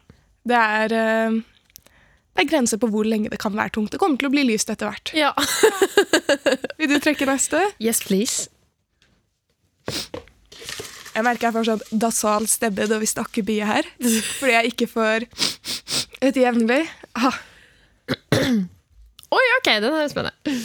det 0.45 0.57
er 0.59 0.93
uh, 1.31 1.39
Det 2.35 2.45
er 2.45 2.49
grenser 2.51 2.77
på 2.77 2.87
hvor 2.91 3.03
lenge 3.07 3.29
det 3.31 3.39
kan 3.39 3.53
være 3.55 3.71
tungt. 3.75 3.91
Det 3.91 3.99
kommer 3.99 4.17
til 4.19 4.29
å 4.29 4.31
bli 4.35 4.43
lyst 4.47 4.69
etter 4.69 4.87
hvert. 4.91 5.11
Ja. 5.17 5.33
Vil 6.77 6.87
du 6.93 6.99
trekke 6.99 7.25
neste? 7.27 7.59
Yes, 7.79 7.99
please. 8.03 8.47
Jeg 11.11 11.25
merker 11.27 11.49
jeg 11.49 11.55
får 11.57 11.67
sånn 11.67 11.99
dasal 11.99 12.45
stebbe 12.47 12.87
da 12.87 12.99
vi 13.01 13.09
snakker 13.09 13.45
bie 13.47 13.65
her. 13.67 13.87
Fordi 14.39 14.53
jeg 14.55 14.73
ikke 14.73 14.87
får 14.91 15.27
Et 16.21 16.37
jevnlig. 16.37 16.83
Ah, 17.17 17.37
Oi, 19.31 19.45
ok, 19.57 19.67
den 19.81 19.93
er 19.95 20.09
spennende. 20.11 20.55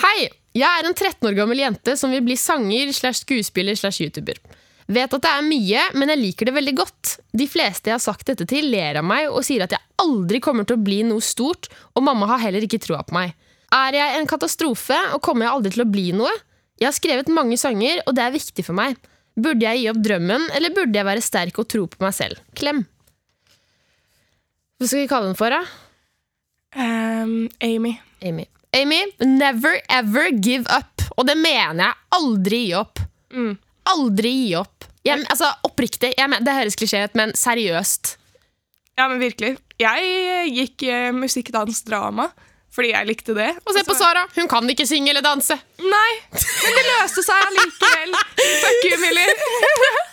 Hei, 0.00 0.28
jeg 0.56 0.66
er 0.66 0.86
en 0.86 0.94
13 0.94 1.26
år 1.28 1.34
gammel 1.36 1.58
jente 1.60 1.96
som 1.98 2.12
vil 2.14 2.22
bli 2.24 2.36
sanger 2.38 2.92
slash 2.94 3.24
skuespiller 3.24 3.76
slash 3.78 4.04
youtuber. 4.04 4.38
Vet 4.86 5.16
at 5.16 5.24
det 5.24 5.30
er 5.32 5.42
mye, 5.46 5.82
men 5.98 6.12
jeg 6.12 6.20
liker 6.20 6.46
det 6.48 6.54
veldig 6.54 6.74
godt. 6.78 7.16
De 7.34 7.48
fleste 7.50 7.90
jeg 7.90 7.96
har 7.96 8.04
sagt 8.04 8.28
dette 8.30 8.46
til, 8.48 8.68
ler 8.70 9.00
av 9.00 9.06
meg 9.06 9.26
og 9.32 9.42
sier 9.46 9.64
at 9.66 9.74
jeg 9.74 9.82
aldri 9.98 10.38
kommer 10.44 10.68
til 10.68 10.78
å 10.78 10.84
bli 10.86 11.00
noe 11.08 11.24
stort, 11.24 11.66
og 11.98 12.06
mamma 12.06 12.28
har 12.30 12.44
heller 12.44 12.62
ikke 12.64 12.80
troa 12.84 13.02
på 13.06 13.16
meg. 13.16 13.34
Er 13.74 13.98
jeg 13.98 14.20
en 14.20 14.30
katastrofe, 14.30 14.98
og 15.16 15.22
kommer 15.26 15.48
jeg 15.48 15.56
aldri 15.56 15.74
til 15.74 15.82
å 15.82 15.90
bli 15.90 16.06
noe? 16.14 16.30
Jeg 16.78 16.86
har 16.92 16.94
skrevet 16.94 17.32
mange 17.34 17.58
sanger, 17.58 18.04
og 18.06 18.14
det 18.14 18.22
er 18.22 18.36
viktig 18.36 18.64
for 18.68 18.78
meg. 18.78 18.94
Burde 19.36 19.66
jeg 19.66 19.82
gi 19.82 19.88
opp 19.92 19.98
drømmen, 20.00 20.46
eller 20.56 20.72
burde 20.72 20.96
jeg 20.96 21.06
være 21.06 21.24
sterk 21.24 21.58
og 21.60 21.68
tro 21.68 21.84
på 21.92 22.00
meg 22.00 22.14
selv? 22.16 22.40
Klem. 22.56 22.84
Hva 24.76 24.88
skal 24.88 25.02
vi 25.02 25.10
kalle 25.10 25.30
den 25.30 25.36
for, 25.38 25.52
da? 25.52 25.60
Um, 26.76 27.46
Amy. 27.64 27.96
Amy. 28.24 28.46
Amy, 28.76 29.02
never 29.20 29.80
ever 29.92 30.32
give 30.32 30.64
up. 30.72 31.04
Og 31.16 31.28
det 31.28 31.36
mener 31.40 31.82
jeg. 31.84 32.00
Aldri 32.16 32.62
gi 32.66 32.72
opp. 32.76 33.00
Mm. 33.32 33.54
Aldri 33.92 34.32
gi 34.40 34.50
opp. 34.58 34.88
Jeg, 35.06 35.22
altså, 35.30 35.52
oppriktig. 35.68 36.14
Mener, 36.18 36.44
det 36.44 36.56
høres 36.56 36.76
klisjé 36.76 37.04
ut, 37.06 37.16
men 37.16 37.32
seriøst. 37.36 38.16
Ja, 38.96 39.06
men 39.08 39.20
virkelig. 39.20 39.56
Jeg 39.80 40.52
gikk 40.56 40.84
eh, 40.88 41.12
musikk, 41.14 41.52
dans, 41.54 41.84
drama 41.84 42.30
fordi 42.76 42.92
jeg 42.92 43.08
likte 43.08 43.34
det. 43.36 43.48
Og 43.64 43.72
se 43.72 43.84
på 43.86 43.96
Sara. 43.96 44.26
Hun 44.36 44.50
kan 44.52 44.68
ikke 44.72 44.86
synge 44.88 45.12
eller 45.14 45.24
danse. 45.24 45.56
Nei, 45.80 46.12
men 46.36 46.76
det 46.76 46.84
løste 46.90 47.24
seg 47.24 47.46
allikevel. 47.48 48.16
Fuck 48.62 48.88
you, 48.90 48.98
Millie. 49.00 49.36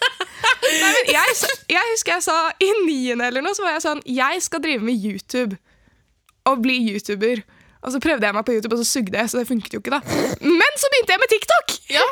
Nei, 0.63 0.89
men 0.95 1.11
jeg, 1.11 1.35
jeg 1.71 1.91
husker 1.91 2.15
jeg 2.17 2.23
sa 2.25 2.37
i 2.63 2.69
niende 2.85 3.27
eller 3.27 3.43
noe, 3.43 3.55
så 3.55 3.63
var 3.65 3.75
jeg 3.75 3.83
sånn 3.83 4.01
Jeg 4.07 4.41
skal 4.43 4.61
drive 4.63 4.83
med 4.83 4.95
YouTube. 4.95 5.59
Og 6.49 6.63
bli 6.63 6.77
YouTuber. 6.91 7.43
Og 7.83 7.91
så 7.91 7.99
prøvde 8.03 8.27
jeg 8.27 8.35
meg 8.35 8.45
på 8.47 8.55
YouTube, 8.55 8.75
og 8.77 8.83
så 8.83 8.87
sugde 8.87 9.19
jeg, 9.19 9.31
så 9.31 9.41
det 9.41 9.47
funket 9.49 9.75
jo 9.75 9.81
ikke, 9.83 9.97
da. 9.97 10.19
Men 10.43 10.79
så 10.79 10.91
begynte 10.91 11.15
jeg 11.15 11.23
med 11.23 11.31
TikTok! 11.31 11.75
Ja. 11.91 12.05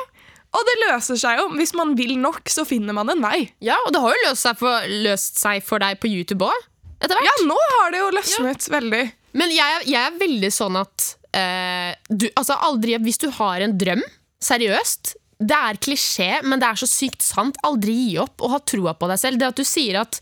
Og 0.51 0.65
det 0.67 0.73
løser 0.81 1.19
seg 1.19 1.39
jo. 1.39 1.45
Hvis 1.55 1.71
man 1.79 1.93
vil 1.95 2.17
nok, 2.19 2.43
så 2.51 2.65
finner 2.67 2.95
man 2.95 3.11
en 3.13 3.23
vei. 3.23 3.45
Ja, 3.63 3.77
og 3.85 3.93
det 3.95 4.01
har 4.03 4.15
jo 4.17 4.25
løst 4.25 4.43
seg 4.43 4.59
for, 4.59 4.89
løst 5.05 5.39
seg 5.39 5.63
for 5.63 5.83
deg 5.83 6.01
på 6.03 6.11
YouTube 6.11 6.47
òg. 6.47 6.67
Etter 7.01 7.17
hvert. 7.17 7.27
Ja, 7.27 7.47
nå 7.49 7.57
har 7.57 7.93
det 7.93 8.01
jo 8.01 8.11
løsnet 8.13 8.69
veldig. 8.71 9.01
Men 9.37 9.53
jeg, 9.55 9.83
jeg 9.89 9.99
er 10.01 10.19
veldig 10.19 10.51
sånn 10.53 10.77
at 10.81 11.07
eh, 11.37 11.91
du, 12.09 12.27
altså 12.35 12.57
aldri, 12.67 12.97
Hvis 13.01 13.21
du 13.21 13.29
har 13.37 13.63
en 13.63 13.77
drøm, 13.79 14.01
seriøst 14.43 15.13
Det 15.39 15.57
er 15.57 15.79
klisjé, 15.81 16.29
men 16.43 16.61
det 16.61 16.67
er 16.67 16.81
så 16.81 16.89
sykt 16.89 17.23
sant. 17.25 17.59
Aldri 17.65 17.95
gi 17.95 18.15
opp 18.21 18.43
og 18.43 18.55
ha 18.55 18.59
troa 18.61 18.93
på 18.97 19.09
deg 19.09 19.21
selv. 19.21 19.41
Det 19.41 19.49
at 19.49 19.61
du 19.61 19.65
sier 19.67 20.01
at 20.03 20.19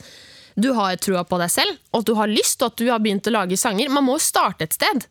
du 0.59 0.71
har 0.75 0.95
troa 0.99 1.23
på 1.27 1.37
deg 1.39 1.51
selv, 1.51 1.77
og 1.93 2.01
at 2.01 2.07
du 2.09 2.13
har 2.19 2.31
lyst, 2.31 2.59
og 2.61 2.73
at 2.73 2.81
du 2.81 2.89
har 2.89 2.99
begynt 2.99 3.27
å 3.29 3.31
lage 3.31 3.57
sanger 3.59 3.91
Man 3.93 4.03
må 4.07 4.17
jo 4.17 4.23
starte 4.23 4.67
et 4.67 4.75
sted. 4.75 5.05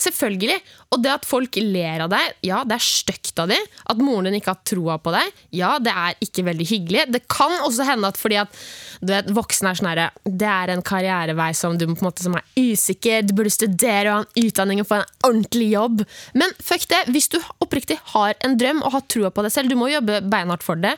Selvfølgelig. 0.00 0.56
Og 0.94 1.02
det 1.04 1.10
at 1.12 1.26
folk 1.28 1.56
ler 1.60 2.02
av 2.04 2.10
deg, 2.12 2.32
ja, 2.46 2.62
det 2.66 2.74
er 2.78 2.84
stygt 2.84 3.38
av 3.42 3.50
dem. 3.52 3.66
At 3.92 4.00
moren 4.02 4.26
din 4.28 4.38
ikke 4.38 4.54
har 4.54 4.62
troa 4.66 4.96
på 5.02 5.12
deg, 5.14 5.42
ja, 5.54 5.74
det 5.82 5.92
er 5.92 6.16
ikke 6.24 6.46
veldig 6.48 6.66
hyggelig. 6.68 7.04
Det 7.12 7.22
kan 7.30 7.54
også 7.60 7.86
hende 7.86 8.10
at 8.10 8.18
fordi 8.18 8.40
at 8.42 8.56
du 9.02 9.12
vet, 9.12 9.30
voksne 9.34 9.72
er 9.72 9.78
sånn 9.78 9.90
herre 9.90 10.08
Det 10.24 10.48
er 10.48 10.72
en 10.72 10.84
karrierevei 10.86 11.50
som 11.58 11.76
du 11.78 11.86
på 11.88 11.96
en 11.96 12.08
måte 12.08 12.24
som 12.24 12.36
er 12.38 12.46
usikker, 12.58 13.22
du 13.26 13.34
burde 13.36 13.52
studere 13.52 14.10
og 14.10 14.14
ha 14.14 14.24
en 14.24 14.48
utdanning 14.48 14.82
og 14.82 14.88
få 14.90 15.00
en 15.00 15.08
ordentlig 15.28 15.70
jobb. 15.72 16.04
Men 16.38 16.54
fuck 16.62 16.88
det, 16.90 17.04
hvis 17.12 17.30
du 17.32 17.38
oppriktig 17.62 17.98
har 18.14 18.36
en 18.46 18.58
drøm 18.58 18.82
og 18.82 18.96
har 18.96 19.06
troa 19.12 19.32
på 19.34 19.46
deg 19.46 19.54
selv, 19.54 19.70
du 19.70 19.78
må 19.78 19.92
jobbe 19.92 20.22
beinhardt 20.32 20.66
for 20.66 20.80
det. 20.80 20.96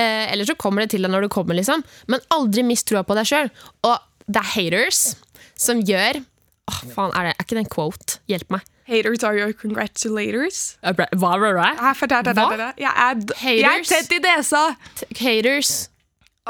Eh, 0.00 0.26
ellers 0.32 0.50
så 0.50 0.58
kommer 0.58 0.84
det 0.84 0.94
til 0.94 1.04
deg 1.04 1.12
når 1.12 1.26
du 1.26 1.32
kommer, 1.32 1.58
liksom. 1.58 1.84
Men 2.10 2.24
aldri 2.34 2.64
mist 2.66 2.88
troa 2.90 3.04
på 3.06 3.18
deg 3.18 3.28
sjøl. 3.28 3.50
Og 3.86 3.96
det 4.30 4.42
er 4.42 4.52
haters 4.54 5.04
som 5.60 5.82
gjør 5.84 6.22
Åh, 6.70 6.80
faen, 6.94 7.14
er, 7.18 7.30
det, 7.30 7.36
er 7.36 7.46
ikke 7.46 7.56
det 7.58 7.64
en 7.64 7.70
quote? 7.72 8.18
Hjelp 8.30 8.54
meg. 8.54 8.66
Haters 8.90 9.24
are 9.26 9.38
your 9.38 9.54
congratulators. 9.54 10.60
Hva 10.82 11.32
var 11.38 11.58
det? 11.58 11.68
Jeg, 11.76 11.96
Hva? 12.34 12.70
jeg 12.80 12.90
er, 13.06 13.22
jeg 13.60 13.86
tett 13.90 14.14
i 14.16 14.20
desa! 14.24 14.62
Haters. 15.20 15.72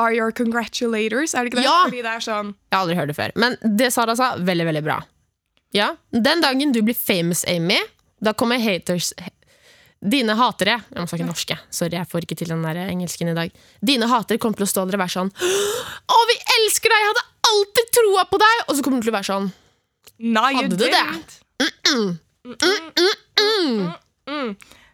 Are 0.00 0.14
your 0.14 0.33
congratulators? 0.33 1.35
Er 1.35 1.44
det 1.44 1.52
ikke 1.52 1.61
det? 1.61 1.66
Ja. 1.66 1.80
Fordi 1.85 2.04
det 2.04 2.12
er 2.12 2.24
sånn 2.24 2.52
Jeg 2.54 2.76
har 2.76 2.85
aldri 2.85 2.96
hørt 3.00 3.11
det 3.12 3.16
før. 3.18 3.35
Men 3.42 3.56
det 3.80 3.90
Sara 3.92 4.14
sa, 4.16 4.30
veldig, 4.38 4.68
veldig 4.70 4.85
bra. 4.87 5.00
Ja, 5.76 5.92
Den 6.11 6.42
dagen 6.42 6.72
du 6.74 6.80
blir 6.83 6.96
famous, 6.98 7.44
Amy, 7.48 7.78
da 8.20 8.33
kommer 8.35 8.59
haters 8.59 9.12
Dine 10.00 10.33
hatere 10.38 10.78
Jeg 10.80 10.96
må 10.96 11.04
snakke 11.06 11.26
norsk, 11.28 11.50
jeg. 11.52 11.61
Sorry, 11.76 11.94
jeg 11.98 12.09
får 12.09 12.24
ikke 12.24 12.38
til 12.40 12.50
den 12.54 12.62
der 12.64 12.78
engelsken 12.87 13.30
i 13.30 13.37
dag. 13.37 13.52
Dine 13.85 14.09
hatere 14.09 14.40
kommer 14.40 14.56
til 14.56 14.64
å 14.64 14.70
stå 14.70 14.87
der 14.88 14.96
og 14.96 15.02
være 15.04 15.14
sånn 15.18 15.30
Å, 15.30 16.20
vi 16.30 16.38
elsker 16.56 16.88
deg! 16.92 17.02
Jeg 17.04 17.11
hadde 17.11 17.26
alltid 17.50 17.92
troa 17.98 18.24
på 18.30 18.40
deg! 18.40 18.62
Og 18.66 18.78
så 18.78 18.87
kommer 18.87 19.02
du 19.02 19.06
til 19.06 19.12
å 19.12 19.18
være 19.18 19.28
sånn 19.28 19.50
Nei, 20.20 20.52
Hadde 20.59 20.76
du 20.76 20.85
det? 20.85 21.04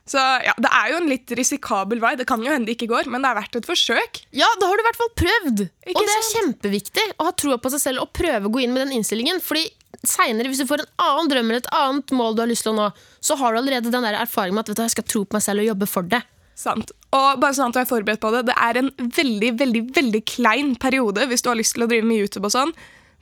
Så 0.07 0.23
ja, 0.23 0.53
det 0.63 0.71
er 0.71 0.93
jo 0.93 0.99
en 1.01 1.09
litt 1.11 1.33
risikabel 1.35 1.99
vei. 2.03 2.13
Det 2.19 2.29
kan 2.31 2.43
jo 2.43 2.53
hende 2.53 2.69
det 2.71 2.77
ikke 2.77 2.87
går, 2.93 3.09
men 3.11 3.25
det 3.25 3.33
er 3.33 3.39
verdt 3.41 3.59
et 3.59 3.67
forsøk. 3.67 4.21
Ja, 4.39 4.47
da 4.61 4.69
har 4.71 4.79
du 4.79 4.85
i 4.85 4.87
hvert 4.87 5.01
fall 5.01 5.11
prøvd! 5.19 5.65
Ikke 5.83 5.99
og 5.99 6.07
det 6.07 6.15
er 6.15 6.23
sant? 6.23 6.37
kjempeviktig 6.37 7.07
å 7.19 7.27
ha 7.27 7.33
troa 7.43 7.59
på 7.59 7.73
seg 7.75 7.83
selv 7.83 8.05
og 8.05 8.13
prøve 8.15 8.47
å 8.47 8.53
gå 8.55 8.63
inn 8.63 8.75
med 8.77 8.85
den 8.85 8.95
innstillingen. 9.01 9.43
Fordi 9.43 9.67
seinere, 10.07 10.53
hvis 10.53 10.63
du 10.63 10.69
får 10.71 10.85
en 10.85 10.93
annen 11.09 11.33
drøm 11.33 11.51
eller 11.51 11.65
et 11.65 11.75
annet 11.75 12.15
mål 12.15 12.39
du 12.39 12.45
har 12.45 12.51
lyst 12.53 12.67
til 12.69 12.77
å 12.77 12.79
nå, 12.79 12.89
så 13.19 13.39
har 13.41 13.51
du 13.51 13.61
allerede 13.65 13.91
den 13.91 14.07
der 14.07 14.21
erfaringen 14.23 14.61
med 14.61 14.67
at 14.67 14.71
vet 14.71 14.79
du, 14.79 14.87
jeg 14.87 14.95
skal 14.95 15.09
tro 15.11 15.25
på 15.27 15.39
meg 15.41 15.47
selv 15.49 15.65
og 15.65 15.71
jobbe 15.73 15.91
for 15.91 16.07
det. 16.15 16.23
Sant. 16.57 16.93
Og 17.17 17.41
bare 17.43 17.57
sånn 17.57 17.75
at 17.75 17.77
du 17.77 17.83
er 17.83 17.89
forberedt 17.91 18.23
på 18.23 18.31
det, 18.33 18.47
det 18.49 18.55
er 18.63 18.79
en 18.81 18.93
veldig, 18.97 19.51
veldig, 19.59 19.83
veldig 19.97 20.23
klein 20.31 20.77
periode 20.81 21.27
hvis 21.29 21.43
du 21.43 21.51
har 21.51 21.59
lyst 21.59 21.75
til 21.77 21.85
å 21.85 21.91
drive 21.91 22.07
med 22.07 22.23
YouTube 22.23 22.47
og 22.47 22.55
sånn, 22.55 22.73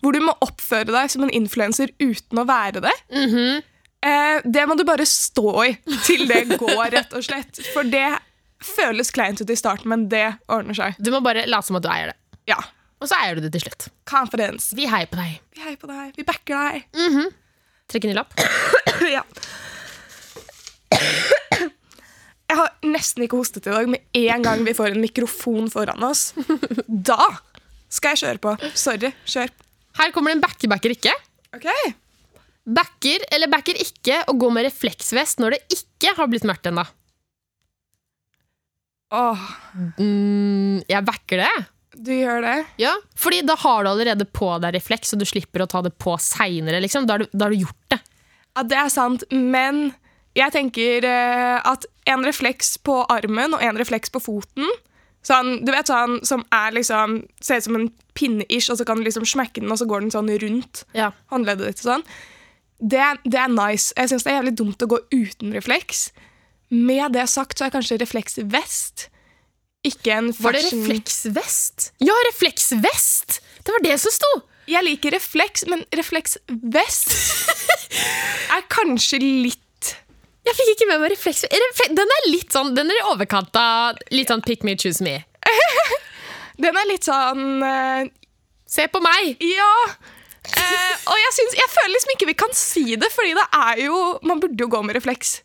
hvor 0.03 0.13
du 0.17 0.21
må 0.25 0.35
oppføre 0.45 0.91
deg 0.93 1.11
som 1.13 1.23
en 1.27 1.33
influenser 1.35 1.93
uten 2.03 2.41
å 2.43 2.47
være 2.49 2.83
det. 2.85 2.93
eh, 4.05 4.41
det 4.45 4.67
må 4.69 4.77
du 4.77 4.85
bare 4.85 5.07
stå 5.09 5.53
i 5.65 5.71
til 6.07 6.27
det 6.29 6.43
går, 6.61 6.91
rett 6.93 7.15
og 7.17 7.25
slett. 7.25 7.61
For 7.73 7.83
det 7.89 8.07
føles 8.65 9.11
kleint 9.13 9.41
ut 9.41 9.51
i 9.51 9.57
starten, 9.57 9.89
men 9.93 10.09
det 10.13 10.27
ordner 10.49 10.77
seg. 10.77 10.97
Du 10.99 11.11
må 11.13 11.21
bare 11.25 11.47
late 11.49 11.69
som 11.69 11.77
at 11.81 11.85
du 11.85 11.91
eier 11.93 12.13
det. 12.13 12.19
Ja. 12.49 12.59
Og 13.03 13.09
så 13.11 13.17
eier 13.21 13.37
du 13.37 13.45
det 13.45 13.51
til 13.53 13.65
slutt. 13.67 13.89
Confidence. 14.09 14.73
Vi 14.77 14.87
heier 14.89 15.09
på 15.11 15.19
deg. 15.21 15.41
Vi 15.53 15.61
heier 15.65 15.77
på 15.81 15.89
deg. 15.91 16.13
Vi 16.17 16.25
backer 16.25 16.55
deg. 16.57 16.87
Trekk 17.93 18.07
en 18.07 18.15
ny 18.15 18.17
lapp. 18.17 18.33
ja. 19.17 19.25
Jeg 22.45 22.59
har 22.61 22.71
nesten 22.87 23.25
ikke 23.25 23.39
hostet 23.41 23.67
i 23.67 23.73
dag. 23.73 23.89
Med 23.91 24.05
en 24.21 24.45
gang 24.45 24.65
vi 24.67 24.75
får 24.77 24.93
en 24.95 25.03
mikrofon 25.03 25.71
foran 25.73 26.05
oss, 26.07 26.35
da 27.11 27.19
skal 27.93 28.15
jeg 28.15 28.21
kjøre 28.25 28.41
på. 28.43 28.53
Sorry. 28.79 29.11
Kjør. 29.29 29.51
Her 29.99 30.11
kommer 30.15 30.33
det 30.33 30.39
en 30.39 30.45
backer, 30.45 30.69
backer 30.73 30.95
ikke. 30.97 31.13
Ok. 31.55 31.69
Backer 32.75 33.25
eller 33.37 33.51
backer 33.53 33.77
ikke 33.79 34.23
å 34.31 34.35
gå 34.41 34.49
med 34.55 34.65
refleksvest 34.67 35.39
når 35.43 35.57
det 35.57 35.77
ikke 35.77 36.15
har 36.17 36.31
blitt 36.33 36.47
mørkt 36.49 36.67
ennå. 36.71 36.85
Åh, 39.15 39.43
Mm, 40.01 40.83
jeg 40.89 41.05
backer 41.07 41.43
det. 41.45 41.67
du 41.97 42.11
gjør 42.13 42.41
det? 42.43 42.55
Ja, 42.83 42.95
fordi 43.15 43.43
da 43.47 43.55
har 43.55 43.85
du 43.85 43.91
allerede 43.91 44.25
på 44.27 44.49
deg 44.61 44.75
refleks, 44.75 45.13
og 45.15 45.21
du 45.21 45.25
slipper 45.29 45.63
å 45.63 45.69
ta 45.71 45.83
det 45.83 45.93
på 45.99 46.17
seinere. 46.19 46.81
Liksom. 46.83 47.07
Da, 47.07 47.19
da 47.19 47.45
har 47.47 47.51
du 47.55 47.61
gjort 47.63 47.85
det. 47.95 48.01
Ja, 48.57 48.63
det 48.63 48.79
er 48.81 48.89
sant, 48.91 49.23
men 49.31 49.93
jeg 50.35 50.51
tenker 50.55 51.05
eh, 51.07 51.61
at 51.63 51.87
en 52.11 52.25
refleks 52.27 52.75
på 52.83 53.05
armen 53.11 53.55
og 53.55 53.63
en 53.63 53.79
refleks 53.79 54.11
på 54.11 54.23
foten 54.25 54.67
sånn, 55.25 55.65
Du 55.65 55.73
vet 55.73 55.89
sånn 55.91 56.19
som 56.27 56.45
er 56.53 56.75
liksom 56.77 57.23
Ser 57.41 57.61
ut 57.63 57.67
som 57.69 57.77
en 57.81 57.89
pinne-ish, 58.15 58.71
og 58.71 58.79
så 58.79 58.85
kan 58.87 59.01
du 59.01 59.05
liksom 59.09 59.25
smekke 59.27 59.61
den, 59.63 59.73
og 59.73 59.79
så 59.81 59.89
går 59.91 60.05
den 60.07 60.13
sånn 60.15 60.31
rundt 60.43 60.85
Ja. 60.95 61.11
håndleddet 61.33 61.67
ditt 61.73 61.83
sånn. 61.83 62.05
Det, 62.79 63.03
det 63.25 63.39
er 63.41 63.49
nice. 63.49 63.93
Jeg 63.97 64.11
syns 64.11 64.23
det 64.27 64.31
er 64.33 64.39
jævlig 64.43 64.55
dumt 64.61 64.83
å 64.85 64.87
gå 64.91 64.99
uten 65.15 65.53
refleks. 65.57 66.11
Med 66.71 67.13
det 67.17 67.27
sagt 67.31 67.59
så 67.59 67.67
er 67.67 67.75
kanskje 67.75 67.99
refleksvest 68.03 69.09
ikke 69.85 70.15
en 70.17 70.31
Var 70.33 70.53
det 70.57 70.63
fashion 70.65 70.81
refleksvest? 70.87 71.91
Ja, 72.01 72.15
refleksvest! 72.31 73.41
Det 73.65 73.73
var 73.75 73.83
det 73.85 73.99
som 74.01 74.15
sto! 74.15 74.31
Jeg 74.67 74.81
liker 74.87 75.13
refleks, 75.13 75.67
men 75.69 75.83
refleksvest 75.93 77.11
er 78.57 78.65
kanskje 78.73 79.21
litt 79.21 79.61
Jeg 80.45 80.57
fikk 80.59 80.73
ikke 80.75 80.89
med 80.91 81.01
meg 81.03 81.15
refleks... 81.15 81.45
Den 81.49 82.17
er 82.17 82.27
litt 82.29 82.53
sånn, 82.53 82.75
den 82.77 82.91
er 82.93 83.01
i 83.01 83.07
overkant 83.13 83.57
av 83.57 84.01
litt 84.13 84.33
sånn 84.33 84.45
pick 84.45 84.65
me, 84.67 84.77
choose 84.81 85.05
me. 85.05 85.23
Den 86.61 86.77
er 86.79 86.87
litt 86.87 87.07
sånn 87.07 87.65
uh, 87.65 88.05
Se 88.71 88.87
på 88.93 89.01
meg! 89.03 89.41
Ja! 89.43 89.73
Uh, 90.45 90.95
og 91.09 91.17
jeg, 91.17 91.33
synes, 91.39 91.57
jeg 91.57 91.73
føler 91.73 91.93
liksom 91.95 92.13
ikke 92.15 92.29
vi 92.29 92.37
kan 92.45 92.53
si 92.57 92.85
det, 93.01 93.09
fordi 93.15 93.33
det 93.33 93.45
er 93.57 93.79
jo 93.87 93.97
Man 94.29 94.43
burde 94.43 94.61
jo 94.61 94.69
gå 94.69 94.83
med 94.85 94.99
refleks. 94.99 95.39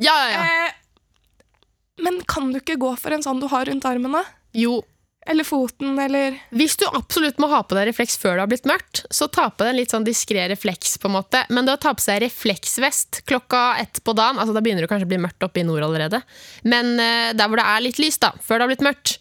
Ja, 0.00 0.14
ja, 0.24 0.28
ja. 0.32 0.44
Uh, 0.72 2.04
men 2.06 2.20
kan 2.30 2.52
du 2.54 2.60
ikke 2.60 2.78
gå 2.80 2.92
for 3.00 3.12
en 3.14 3.24
sånn 3.24 3.42
du 3.42 3.48
har 3.50 3.68
rundt 3.68 3.86
armen, 3.88 4.14
da? 4.14 4.22
Jo, 4.56 4.80
Eller 5.28 5.44
foten, 5.44 5.98
eller 6.00 6.38
Hvis 6.56 6.78
du 6.80 6.86
absolutt 6.88 7.36
må 7.42 7.50
ha 7.52 7.60
på 7.60 7.76
deg 7.76 7.90
refleks 7.90 8.16
før 8.16 8.38
det 8.38 8.44
har 8.46 8.50
blitt 8.50 8.68
mørkt, 8.68 9.02
så 9.12 9.28
ta 9.28 9.50
på 9.50 9.60
deg 9.60 9.74
en 9.74 9.78
litt 9.82 9.92
sånn 9.92 10.06
diskré 10.06 10.46
refleks. 10.48 10.96
på 10.96 11.10
en 11.10 11.18
måte. 11.18 11.44
Men 11.52 11.68
det 11.68 11.76
å 11.76 11.82
ta 11.82 11.92
på 11.92 12.00
seg 12.00 12.22
refleksvest 12.24 13.22
klokka 13.28 13.76
ett 13.82 14.00
på 14.04 14.16
dagen 14.16 14.40
altså 14.40 14.56
Da 14.56 14.64
begynner 14.64 14.86
det 14.86 14.90
kanskje 14.90 15.08
å 15.08 15.12
bli 15.12 15.20
mørkt 15.20 15.44
oppe 15.44 15.60
i 15.60 15.66
nord 15.68 15.84
allerede. 15.84 16.22
Men 16.64 16.94
uh, 16.96 17.34
der 17.36 17.44
hvor 17.44 17.60
det 17.60 17.68
er 17.68 17.84
litt 17.84 18.00
lys, 18.00 18.16
da, 18.22 18.32
før 18.40 18.58
det 18.58 18.64
har 18.64 18.72
blitt 18.72 18.86
mørkt 18.88 19.18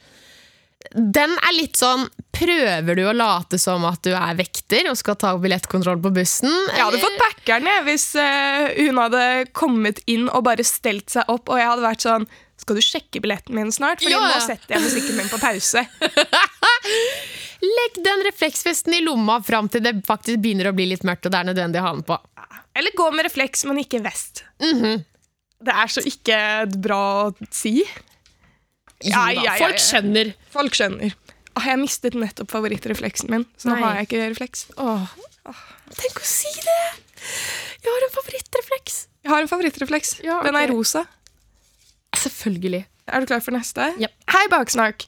Den 0.96 1.36
er 1.36 1.56
litt 1.58 1.76
sånn 1.76 2.08
Prøver 2.38 2.96
du 2.96 3.04
å 3.10 3.16
late 3.18 3.60
som 3.60 3.84
at 3.90 4.04
du 4.06 4.14
er 4.16 4.40
vekter 4.40 4.88
og 4.88 4.96
skal 5.00 5.18
ta 5.20 5.34
billettkontroll 5.42 6.00
på 6.04 6.14
bussen? 6.16 6.54
Jeg 6.72 6.86
hadde 6.86 7.02
fått 7.02 7.20
packeren 7.20 7.68
jeg, 7.68 7.86
hvis 7.90 8.12
uh, 8.16 8.72
hun 8.80 9.04
hadde 9.04 9.24
kommet 9.58 10.00
inn 10.08 10.30
og 10.30 10.46
bare 10.48 10.64
stelt 10.64 11.12
seg 11.12 11.28
opp, 11.34 11.50
og 11.50 11.60
jeg 11.60 11.72
hadde 11.74 11.90
vært 11.90 12.08
sånn 12.08 12.30
Skal 12.58 12.80
du 12.80 12.82
sjekke 12.82 13.22
billetten 13.24 13.56
min 13.56 13.72
snart? 13.72 14.02
Fordi 14.02 14.16
Ja, 14.16 14.22
nå 14.34 14.40
setter 14.44 14.76
jeg 14.76 14.84
musikken 14.84 15.18
min 15.20 15.30
på 15.30 15.38
pause. 15.42 15.84
Legg 17.68 18.00
den 18.06 18.24
refleksvesten 18.28 18.94
i 18.98 19.02
lomma 19.06 19.40
fram 19.46 19.70
til 19.70 19.84
det 19.86 19.96
faktisk 20.08 20.42
begynner 20.44 20.70
å 20.72 20.76
bli 20.78 20.90
litt 20.92 21.06
mørkt 21.08 21.26
og 21.30 21.34
det 21.34 21.40
er 21.42 21.48
nødvendig 21.52 21.82
å 21.82 21.86
ha 21.88 21.94
den 21.98 22.04
på. 22.08 22.18
Eller 22.78 22.94
gå 22.98 23.08
med 23.14 23.26
refleks, 23.26 23.64
men 23.66 23.80
ikke 23.82 24.02
vest. 24.06 24.44
Mhm. 24.62 25.06
Det 25.58 25.74
er 25.74 25.90
så 25.90 26.04
ikke 26.06 26.38
bra 26.78 27.00
å 27.28 27.48
si. 27.50 27.80
Ja, 29.02 29.24
ja, 29.34 29.42
ja, 29.48 29.56
folk 29.58 29.82
skjønner. 29.82 30.30
Folk 30.54 30.78
skjønner. 30.78 31.16
Åh, 31.58 31.66
jeg 31.72 31.82
mistet 31.82 32.14
nettopp 32.18 32.52
favorittrefleksen 32.54 33.32
min, 33.34 33.46
så 33.58 33.72
nå 33.72 33.78
Nei. 33.78 33.82
har 33.82 33.96
jeg 33.98 34.08
ikke 34.10 34.22
refleks. 34.30 34.68
Åh. 34.78 35.08
Tenk 35.98 36.20
å 36.22 36.28
si 36.30 36.52
det! 36.62 36.78
Jeg 37.82 37.90
har 37.90 38.06
en 38.06 38.14
favorittrefleks. 38.14 38.98
Jeg 39.26 39.34
har 39.34 39.42
en 39.42 39.50
favorittrefleks. 39.50 40.12
Ja, 40.26 40.42
Den 40.46 40.60
er 40.60 40.70
rosa. 40.70 41.08
Selvfølgelig. 42.16 42.86
Er 43.08 43.24
du 43.24 43.30
klar 43.30 43.42
for 43.44 43.56
neste? 43.56 43.92
Ja 44.02 44.12
Hei, 44.32 44.46
Baksnakk. 44.52 45.08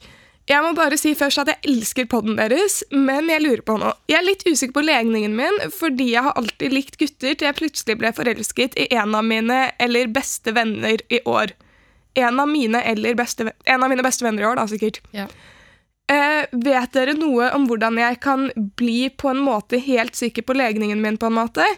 Jeg 0.50 0.64
må 0.64 0.72
bare 0.74 0.96
si 0.98 1.12
først 1.14 1.38
at 1.44 1.50
jeg 1.52 1.60
elsker 1.70 2.08
podden 2.10 2.38
deres, 2.40 2.80
men 2.90 3.28
jeg 3.30 3.42
lurer 3.44 3.60
på 3.62 3.76
noe. 3.78 3.92
Jeg 4.10 4.18
er 4.18 4.26
litt 4.26 4.42
usikker 4.48 4.74
på 4.80 4.82
legningen 4.82 5.36
min, 5.38 5.58
fordi 5.76 6.08
jeg 6.14 6.24
har 6.26 6.34
alltid 6.40 6.74
likt 6.74 6.96
gutter 6.98 7.36
til 7.36 7.46
jeg 7.46 7.58
plutselig 7.60 7.98
ble 8.00 8.10
forelsket 8.16 8.74
i 8.80 8.88
en 8.98 9.14
av 9.14 9.22
mine 9.28 9.60
eller 9.78 10.10
beste 10.10 10.54
venner 10.56 11.04
i 11.12 11.20
år. 11.28 11.52
En 12.18 12.42
av 12.42 12.50
mine 12.50 12.80
eller 12.82 13.14
beste, 13.14 13.46
en 13.46 13.86
av 13.86 13.92
mine 13.92 14.02
beste 14.02 14.26
venner 14.26 14.42
i 14.42 14.48
år, 14.48 14.58
da, 14.58 14.66
sikkert. 14.72 14.98
Ja. 15.14 15.28
Eh, 16.10 16.48
vet 16.50 16.96
dere 16.96 17.14
noe 17.14 17.52
om 17.54 17.68
hvordan 17.70 18.00
jeg 18.00 18.18
kan 18.24 18.48
bli 18.80 19.04
på 19.14 19.30
en 19.30 19.44
måte 19.46 19.78
helt 19.78 20.18
sikker 20.18 20.42
på 20.48 20.56
legningen 20.58 20.98
min, 21.04 21.20
på 21.20 21.30
en 21.30 21.36
måte? 21.38 21.68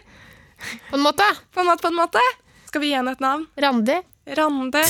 På 0.89 0.97
en 0.97 1.05
måte. 1.05 1.27
På 1.53 1.61
en 1.61 1.69
måte, 1.69 1.85
på 1.85 1.93
en 1.93 1.99
måte? 1.99 2.25
Skal 2.71 2.81
vi 2.81 2.89
gi 2.89 2.97
henne 2.97 3.13
et 3.13 3.21
navn? 3.21 3.45
Randi. 3.61 3.99
Rande. 4.25 4.83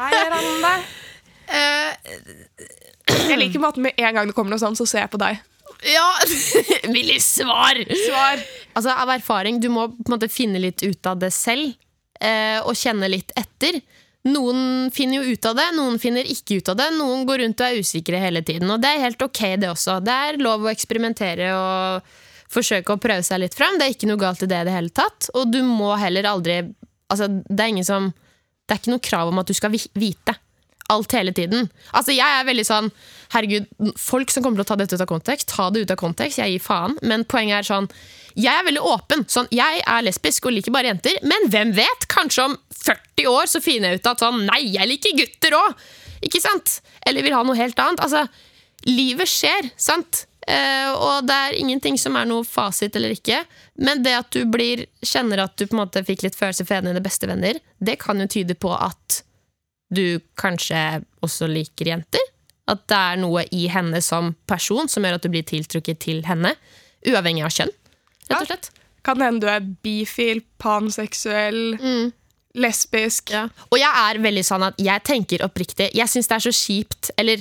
Hei, 0.00 0.12
Rande. 0.30 0.72
Eh, 1.52 2.12
Jeg 3.28 3.38
liker 3.38 3.60
måten 3.62 3.84
med 3.86 3.92
en 3.96 4.14
gang 4.16 4.26
det 4.30 4.34
kommer 4.36 4.54
noe 4.54 4.62
sånt, 4.62 4.78
så 4.80 4.86
ser 4.88 5.04
jeg 5.04 5.12
på 5.12 5.20
deg. 5.22 5.38
ja 5.86 6.08
Vil 6.94 7.12
svar! 7.22 7.78
Svar. 8.06 8.42
Altså, 8.74 8.90
av 8.94 9.10
erfaring, 9.14 9.60
du 9.60 9.68
må 9.72 9.88
på 9.92 10.08
en 10.08 10.16
måte 10.16 10.30
finne 10.32 10.62
litt 10.62 10.82
ut 10.82 11.06
av 11.06 11.20
det 11.22 11.30
selv, 11.34 11.74
eh, 12.20 12.58
og 12.64 12.74
kjenne 12.78 13.10
litt 13.12 13.30
etter. 13.38 13.78
Noen 14.26 14.90
finner 14.94 15.18
jo 15.22 15.34
ut 15.34 15.46
av 15.50 15.56
det, 15.58 15.68
noen 15.74 15.98
finner 16.02 16.26
ikke 16.30 16.60
ut 16.60 16.68
av 16.70 16.76
det. 16.78 16.90
Noen 16.94 17.24
går 17.26 17.42
rundt 17.42 17.62
og 17.62 17.66
er 17.68 17.80
usikre 17.82 18.20
hele 18.22 18.42
tiden, 18.46 18.70
og 18.70 18.82
det 18.82 18.92
er 18.94 19.02
helt 19.06 19.22
ok, 19.22 19.40
det 19.58 19.70
også. 19.70 19.96
Det 20.06 20.14
er 20.28 20.38
lov 20.42 20.62
å 20.66 20.70
eksperimentere 20.70 21.48
og 21.58 22.12
forsøke 22.52 22.94
å 22.94 23.00
prøve 23.02 23.24
seg 23.26 23.42
litt 23.42 23.56
fram. 23.58 23.78
Det 23.80 23.86
er 23.88 23.94
ikke 23.96 24.10
noe 24.10 24.20
galt 24.22 24.42
i 24.44 24.50
det 24.50 24.60
i 24.62 24.68
det 24.68 24.74
hele 24.76 24.92
tatt. 24.94 25.30
Og 25.34 25.50
du 25.50 25.62
må 25.66 25.94
heller 25.98 26.26
aldri 26.30 26.62
Altså, 27.12 27.26
det 27.28 27.60
er 27.60 27.68
ingen 27.68 27.84
som 27.84 28.06
Det 28.72 28.78
er 28.78 28.80
ikke 28.80 28.94
noe 28.94 29.04
krav 29.04 29.28
om 29.28 29.40
at 29.42 29.50
du 29.50 29.52
skal 29.52 29.74
vite 29.76 30.32
alt 30.92 31.12
hele 31.12 31.32
tiden. 31.36 31.68
Altså, 31.92 32.14
jeg 32.16 32.38
er 32.38 32.46
veldig 32.48 32.64
sånn 32.64 32.88
Herregud, 33.32 33.68
folk 33.96 34.32
som 34.32 34.44
kommer 34.44 34.60
til 34.60 34.66
å 34.66 34.68
ta 34.68 34.76
dette 34.76 34.96
ut 34.96 35.02
av 35.04 35.08
kontekst, 35.08 35.48
ta 35.48 35.70
det 35.72 35.84
ut 35.84 35.92
av 35.92 35.96
kontekst. 36.00 36.40
Jeg 36.40 36.52
gir 36.52 36.64
faen. 36.64 36.98
Men 37.00 37.24
poenget 37.28 37.62
er 37.62 37.68
sånn 37.68 37.88
Jeg 38.32 38.52
er 38.52 38.64
veldig 38.64 38.82
åpen. 38.88 39.24
Sånn, 39.28 39.48
jeg 39.52 39.80
er 39.84 40.04
lesbisk 40.04 40.48
og 40.48 40.56
liker 40.56 40.72
bare 40.72 40.88
jenter. 40.88 41.16
Men 41.28 41.48
hvem 41.52 41.72
vet? 41.76 42.08
Kanskje 42.12 42.48
om 42.48 42.56
40 42.82 43.28
år 43.28 43.48
så 43.52 43.60
finner 43.64 43.92
jeg 43.92 44.00
ut 44.00 44.10
at 44.12 44.24
sånn 44.24 44.44
Nei, 44.48 44.62
jeg 44.74 44.88
liker 44.88 45.16
gutter 45.20 45.56
òg! 45.60 45.86
Ikke 46.24 46.40
sant? 46.40 46.78
Eller 47.04 47.24
vil 47.24 47.34
ha 47.36 47.42
noe 47.44 47.58
helt 47.58 47.78
annet. 47.82 48.00
Altså, 48.04 48.24
livet 48.88 49.28
skjer, 49.28 49.72
sant? 49.76 50.24
Uh, 50.42 50.90
og 50.98 51.28
det 51.28 51.34
er 51.38 51.56
ingenting 51.60 51.94
som 52.00 52.16
er 52.18 52.26
noe 52.26 52.46
fasit 52.46 52.96
eller 52.98 53.14
ikke. 53.14 53.42
Men 53.80 54.02
det 54.04 54.12
at 54.18 54.30
du 54.34 54.44
blir, 54.52 54.84
kjenner 55.00 55.46
at 55.46 55.56
du 55.56 55.64
på 55.66 55.76
en 55.76 55.82
måte 55.84 56.02
fikk 56.04 56.26
litt 56.26 56.36
følelser 56.36 56.68
for 56.68 56.76
en 56.76 56.90
av 56.90 56.92
dine 56.92 57.04
beste 57.04 57.28
venner, 57.30 57.58
det 57.80 57.96
kan 58.02 58.20
jo 58.20 58.28
tyde 58.30 58.56
på 58.58 58.72
at 58.76 59.22
du 59.92 60.20
kanskje 60.40 61.02
også 61.24 61.48
liker 61.50 61.92
jenter. 61.92 62.30
At 62.70 62.84
det 62.90 62.98
er 62.98 63.20
noe 63.20 63.44
i 63.52 63.66
henne 63.72 64.00
som 64.04 64.34
person 64.48 64.88
som 64.88 65.04
gjør 65.04 65.18
at 65.18 65.24
du 65.24 65.32
blir 65.32 65.46
tiltrukket 65.48 66.02
til 66.04 66.22
henne. 66.28 66.54
Uavhengig 67.08 67.44
av 67.46 67.54
kjønn, 67.54 67.72
rett 68.28 68.40
og 68.40 68.50
slett. 68.50 68.70
Kan 69.02 69.22
hende 69.24 69.42
du 69.42 69.48
er 69.50 69.64
bifil, 69.82 70.44
panseksuell, 70.62 71.74
lesbisk. 72.54 73.32
Ja. 73.34 73.46
Og 73.72 73.80
jeg 73.80 73.90
er 73.90 74.20
veldig 74.22 74.44
sånn 74.46 74.66
at 74.68 74.78
jeg 74.80 75.02
tenker 75.08 75.44
oppriktig 75.46 75.88
Jeg 75.96 76.10
syns 76.12 76.28
det 76.28 76.36
er 76.36 76.44
så 76.44 76.52
kjipt 76.52 77.08
Eller 77.16 77.40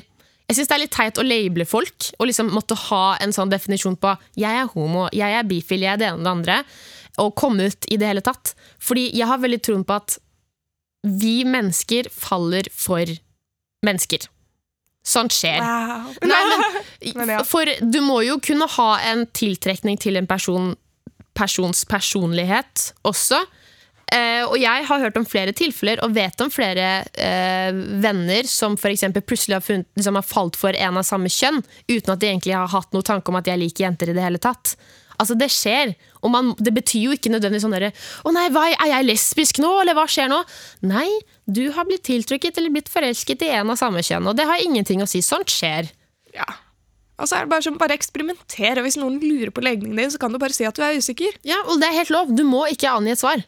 jeg 0.51 0.57
synes 0.57 0.67
det 0.67 0.75
er 0.75 0.81
litt 0.83 0.91
teit 0.91 1.19
å 1.21 1.23
label 1.23 1.63
folk 1.63 2.09
og 2.17 2.27
liksom 2.27 2.49
måtte 2.51 2.75
ha 2.89 3.15
en 3.23 3.31
sånn 3.31 3.51
definisjon 3.53 3.95
på 3.95 4.11
jeg 4.35 4.51
er 4.51 4.67
homo, 4.73 5.05
jeg 5.15 5.37
er 5.37 5.47
bifil, 5.47 5.85
jeg 5.85 5.93
er 5.93 6.01
det 6.01 6.09
ene 6.09 6.19
og 6.19 6.25
det 6.25 6.33
andre, 6.33 6.57
og 7.23 7.37
komme 7.39 7.69
ut 7.71 7.87
i 7.87 7.95
det 8.01 8.09
hele 8.09 8.23
tatt. 8.25 8.51
Fordi 8.83 9.05
jeg 9.15 9.29
har 9.29 9.39
veldig 9.39 9.61
troen 9.63 9.85
på 9.87 9.95
at 9.95 10.17
vi 11.07 11.41
mennesker 11.47 12.11
faller 12.11 12.67
for 12.75 13.07
mennesker. 13.87 14.27
Sånt 15.07 15.33
skjer. 15.33 15.63
Wow. 15.63 16.11
Nei, 16.27 16.41
Men. 17.15 17.33
For 17.51 17.71
du 17.81 18.01
må 18.05 18.19
jo 18.27 18.35
kunne 18.43 18.67
ha 18.75 18.89
en 19.09 19.23
tiltrekning 19.33 19.97
til 20.03 20.19
en 20.19 20.27
person, 20.29 20.75
persons 21.33 21.85
personlighet 21.89 22.91
også. 23.07 23.39
Eh, 24.11 24.43
og 24.43 24.57
jeg 24.59 24.87
har 24.89 25.03
hørt 25.05 25.17
om 25.19 25.25
flere 25.27 25.53
tilfeller 25.55 26.01
og 26.03 26.11
vet 26.17 26.41
om 26.43 26.49
flere 26.51 26.87
eh, 27.15 27.71
venner 28.03 28.47
som 28.49 28.75
for 28.79 28.91
plutselig 29.23 29.55
har, 29.55 29.63
funnet, 29.63 29.87
liksom 29.95 30.17
har 30.19 30.25
falt 30.27 30.57
for 30.59 30.75
en 30.75 30.99
av 30.99 31.07
samme 31.07 31.31
kjønn, 31.31 31.61
uten 31.87 32.11
at 32.11 32.19
de 32.19 32.27
egentlig 32.27 32.57
har 32.57 32.67
hatt 32.73 32.91
noen 32.91 33.07
tanke 33.07 33.31
om 33.31 33.39
at 33.39 33.47
jeg 33.47 33.61
liker 33.61 33.85
jenter 33.85 34.11
i 34.11 34.17
det 34.17 34.25
hele 34.25 34.41
tatt. 34.41 34.75
Altså, 35.21 35.37
det 35.37 35.47
skjer. 35.53 35.93
Og 36.25 36.33
man, 36.33 36.51
det 36.59 36.73
betyr 36.75 37.05
jo 37.05 37.15
ikke 37.15 37.31
nødvendigvis 37.31 37.63
sånn 37.65 37.75
derre 37.75 37.91
Å 38.25 38.33
nei, 38.33 38.47
hva, 38.53 38.65
er 38.73 38.89
jeg 38.89 39.07
lesbisk 39.07 39.61
nå, 39.61 39.69
eller 39.83 39.95
hva 39.97 40.07
skjer 40.09 40.31
nå? 40.31 40.41
Nei, 40.89 41.07
du 41.45 41.67
har 41.75 41.87
blitt 41.87 42.03
tiltrukket 42.09 42.57
eller 42.57 42.73
blitt 42.73 42.91
forelsket 42.91 43.45
i 43.45 43.53
en 43.59 43.71
av 43.71 43.79
samme 43.79 44.03
kjønn, 44.05 44.27
og 44.31 44.37
det 44.39 44.49
har 44.49 44.65
ingenting 44.65 45.03
å 45.03 45.09
si. 45.09 45.23
Sånt 45.23 45.53
skjer. 45.53 45.91
Ja. 46.35 46.49
Og 47.21 47.29
så 47.29 47.37
er 47.37 47.45
det 47.45 47.53
bare 47.53 47.63
som 47.63 47.77
bare 47.79 47.95
eksperimenter. 47.95 48.81
Og 48.81 48.87
hvis 48.87 48.97
noen 48.99 49.19
lurer 49.21 49.53
på 49.53 49.63
legningen 49.63 49.99
din, 49.99 50.11
så 50.11 50.19
kan 50.19 50.33
du 50.33 50.41
bare 50.41 50.57
si 50.57 50.65
at 50.67 50.75
du 50.75 50.83
er 50.83 50.97
usikker. 50.97 51.37
Ja, 51.45 51.61
og 51.67 51.79
det 51.79 51.91
er 51.91 51.99
helt 52.01 52.13
lov. 52.13 52.33
Du 52.33 52.41
må 52.47 52.65
ikke 52.71 52.91
angi 52.91 53.13
et 53.13 53.21
svar. 53.21 53.43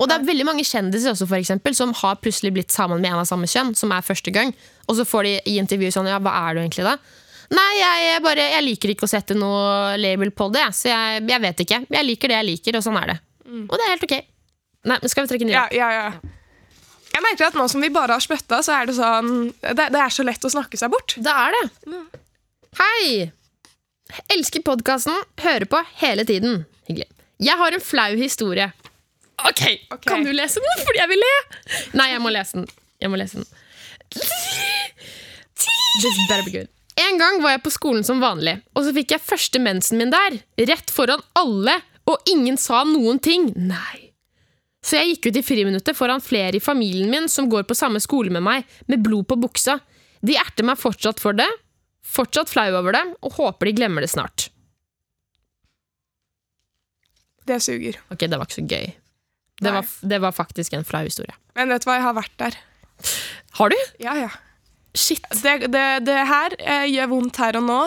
Og 0.00 0.08
det 0.08 0.16
er 0.16 0.24
veldig 0.24 0.46
mange 0.48 0.64
kjendiser 0.64 1.12
også, 1.12 1.26
for 1.28 1.36
eksempel, 1.36 1.74
som 1.76 1.92
har 2.00 2.20
plutselig 2.24 2.54
blitt 2.56 2.72
sammen 2.72 3.02
med 3.02 3.12
en 3.12 3.20
av 3.20 3.28
samme 3.28 3.48
kjønn, 3.50 3.74
som 3.76 3.92
er 3.92 4.04
første 4.06 4.32
gang, 4.32 4.54
og 4.88 4.96
så 4.96 5.04
får 5.04 5.28
de 5.28 5.34
i 5.52 5.58
intervju 5.60 5.90
sånn 5.92 6.08
Ja, 6.08 6.16
hva 6.24 6.32
er 6.48 6.56
du 6.56 6.62
egentlig 6.62 6.86
da? 6.88 6.96
Nei, 7.50 7.68
jeg, 7.76 8.22
bare, 8.24 8.46
jeg 8.54 8.64
liker 8.64 8.92
ikke 8.94 9.08
å 9.08 9.10
sette 9.10 9.34
noe 9.36 9.96
label 9.98 10.30
på 10.32 10.46
det, 10.54 10.68
så 10.78 10.88
jeg, 10.92 11.24
jeg 11.28 11.42
vet 11.42 11.62
ikke. 11.64 11.80
Jeg 11.90 12.06
liker 12.06 12.30
det 12.30 12.36
jeg 12.38 12.48
liker, 12.48 12.78
og 12.78 12.84
sånn 12.86 12.98
er 13.00 13.10
det. 13.10 13.16
Og 13.66 13.74
det 13.74 13.86
er 13.86 13.90
helt 13.90 14.06
ok. 14.06 14.14
Nei, 14.90 14.98
skal 15.10 15.26
vi 15.26 15.32
trekke 15.32 15.46
en 15.48 15.50
ny? 15.50 15.56
Ja, 15.56 15.64
ja, 15.74 15.88
ja. 15.96 16.36
Jeg 17.10 17.24
merker 17.26 17.48
at 17.48 17.58
nå 17.58 17.66
som 17.68 17.82
vi 17.82 17.90
bare 17.92 18.14
har 18.14 18.22
spytta, 18.22 18.60
så 18.62 18.76
er 18.78 18.86
det 18.86 18.94
sånn 18.96 19.50
det, 19.50 19.88
det 19.90 19.98
er 19.98 20.14
så 20.14 20.24
lett 20.24 20.46
å 20.46 20.52
snakke 20.52 20.78
seg 20.78 20.92
bort. 20.94 21.16
Det 21.18 21.34
er 21.34 21.56
det. 21.56 22.00
Hei! 22.78 23.32
Elsker 24.30 24.62
podkasten, 24.66 25.18
hører 25.42 25.66
på 25.70 25.82
hele 26.04 26.22
tiden. 26.26 26.62
Hyggelig. 26.86 27.10
Jeg 27.42 27.58
har 27.58 27.74
en 27.74 27.82
flau 27.82 28.14
historie. 28.20 28.70
Ok, 29.48 29.62
Ok. 29.94 30.04
Kan 30.06 30.24
du 30.26 30.32
lese 30.34 30.60
den? 30.62 30.84
Fordi 30.86 31.00
jeg 31.00 31.10
vil 31.12 31.22
le! 31.22 31.32
Nei, 31.98 32.10
jeg 32.12 32.20
må 32.24 32.32
lese 32.34 32.60
den. 32.60 32.66
Jeg 33.00 33.10
må 33.12 33.16
lese 33.20 33.40
den. 33.40 33.48
This 36.00 36.16
better 36.28 36.44
be 36.44 36.50
good. 36.58 36.68
En 37.00 37.18
gang 37.18 37.40
var 37.42 37.54
jeg 37.54 37.62
på 37.64 37.72
skolen 37.72 38.04
som 38.04 38.20
vanlig, 38.20 38.58
og 38.76 38.84
så 38.84 38.92
fikk 38.94 39.14
jeg 39.14 39.24
første 39.24 39.60
mensen 39.62 40.00
min 40.00 40.12
der. 40.12 40.36
Rett 40.68 40.92
foran 40.92 41.22
alle, 41.38 41.78
og 42.10 42.28
ingen 42.28 42.58
sa 42.60 42.82
noen 42.84 43.20
ting. 43.22 43.48
Nei. 43.56 44.10
Så 44.84 44.96
jeg 44.96 45.14
gikk 45.14 45.30
ut 45.30 45.38
i 45.40 45.44
friminuttet 45.44 45.96
foran 45.96 46.22
flere 46.24 46.56
i 46.56 46.62
familien 46.64 47.10
min 47.12 47.28
som 47.28 47.48
går 47.52 47.66
på 47.68 47.76
samme 47.76 48.00
skole 48.00 48.32
med 48.32 48.44
meg, 48.44 48.68
med 48.88 49.02
blod 49.04 49.26
på 49.28 49.36
buksa. 49.40 49.78
De 50.24 50.36
erter 50.40 50.66
meg 50.68 50.80
fortsatt 50.80 51.20
for 51.20 51.36
det, 51.36 51.48
fortsatt 52.04 52.52
flau 52.52 52.68
over 52.80 52.96
det, 52.96 53.04
og 53.24 53.36
håper 53.38 53.68
de 53.70 53.76
glemmer 53.80 54.04
det 54.04 54.10
snart. 54.12 54.48
Det 57.48 57.60
suger. 57.64 57.96
Ok, 58.12 58.26
det 58.28 58.36
var 58.36 58.46
ikke 58.48 58.60
så 58.60 58.66
gøy. 58.68 58.90
Det 59.60 59.72
var, 59.74 59.86
det 60.12 60.18
var 60.24 60.32
faktisk 60.32 60.72
en 60.76 60.84
flau 60.88 61.02
historie. 61.04 61.34
Men 61.58 61.68
vet 61.72 61.84
du 61.84 61.90
hva, 61.90 61.98
jeg 61.98 62.06
har 62.06 62.14
vært 62.16 62.36
der. 62.40 62.56
Har 63.58 63.72
du? 63.72 63.76
Ja, 64.00 64.14
ja. 64.16 64.30
Shit. 64.96 65.24
Det, 65.42 65.68
det, 65.70 65.84
det 66.06 66.18
her 66.26 66.56
eh, 66.58 66.86
gjør 66.90 67.10
vondt 67.12 67.40
her 67.42 67.58
og 67.60 67.66
nå. 67.68 67.80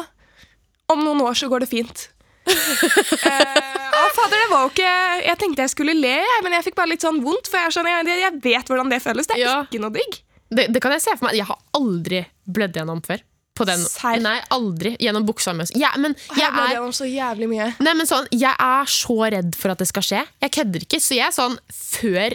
Om 0.94 1.02
noen 1.04 1.24
år 1.26 1.36
så 1.40 1.50
går 1.52 1.66
det 1.66 1.70
fint. 1.72 2.06
eh, 2.48 3.60
å, 3.96 4.04
fader, 4.18 4.36
det 4.36 4.48
var 4.52 4.66
jo 4.66 4.72
ikke 4.74 4.88
Jeg 5.24 5.38
tenkte 5.40 5.64
jeg 5.64 5.72
skulle 5.72 5.94
le, 5.96 6.18
men 6.44 6.52
jeg 6.58 6.66
fikk 6.66 6.76
bare 6.76 6.92
litt 6.92 7.06
sånn 7.06 7.22
vondt. 7.24 7.50
For 7.50 7.60
jeg, 7.60 7.72
er 7.72 7.76
sånn, 7.78 7.90
jeg, 7.90 8.22
jeg 8.26 8.40
vet 8.44 8.72
hvordan 8.72 8.92
det 8.94 9.02
føles. 9.04 9.30
Det 9.30 9.38
er 9.40 9.44
Ja. 9.46 9.58
ikke 9.68 9.82
noe 9.84 9.96
digg. 9.96 10.20
Det, 10.54 10.68
det 10.76 10.82
kan 10.84 10.94
jeg 10.94 11.02
se 11.06 11.16
for 11.18 11.28
meg. 11.30 11.38
Jeg 11.40 11.50
har 11.50 11.62
aldri 11.80 12.24
blødd 12.46 12.78
gjennom 12.78 13.02
før. 13.06 13.24
På 13.54 13.66
den. 13.70 13.78
Serr? 13.86 14.18
Nei, 14.24 14.39
aldri. 14.54 14.96
Gjennom 15.02 15.26
buksa 15.28 15.54
mi. 15.54 15.66
Ja, 15.78 15.92
men 16.02 16.16
Jeg 16.34 16.48
er 16.48 16.72
gjennom 16.74 16.94
så 16.96 17.06
jævlig 17.06 17.50
mye. 17.52 17.68
Nei, 17.86 17.94
men 18.00 18.10
sånn, 18.10 18.26
Jeg 18.34 18.54
er 18.58 18.89
så 18.89 19.18
redd 19.30 19.54
for 19.60 19.74
at 19.74 19.84
det 19.84 19.88
skal 19.92 20.06
skje. 20.08 20.22
Jeg 20.42 20.54
kødder 20.58 20.86
ikke. 20.88 21.00
Så 21.04 21.13
jeg 21.20 21.28
er 21.28 21.36
sånn 21.36 21.60
før 21.74 22.34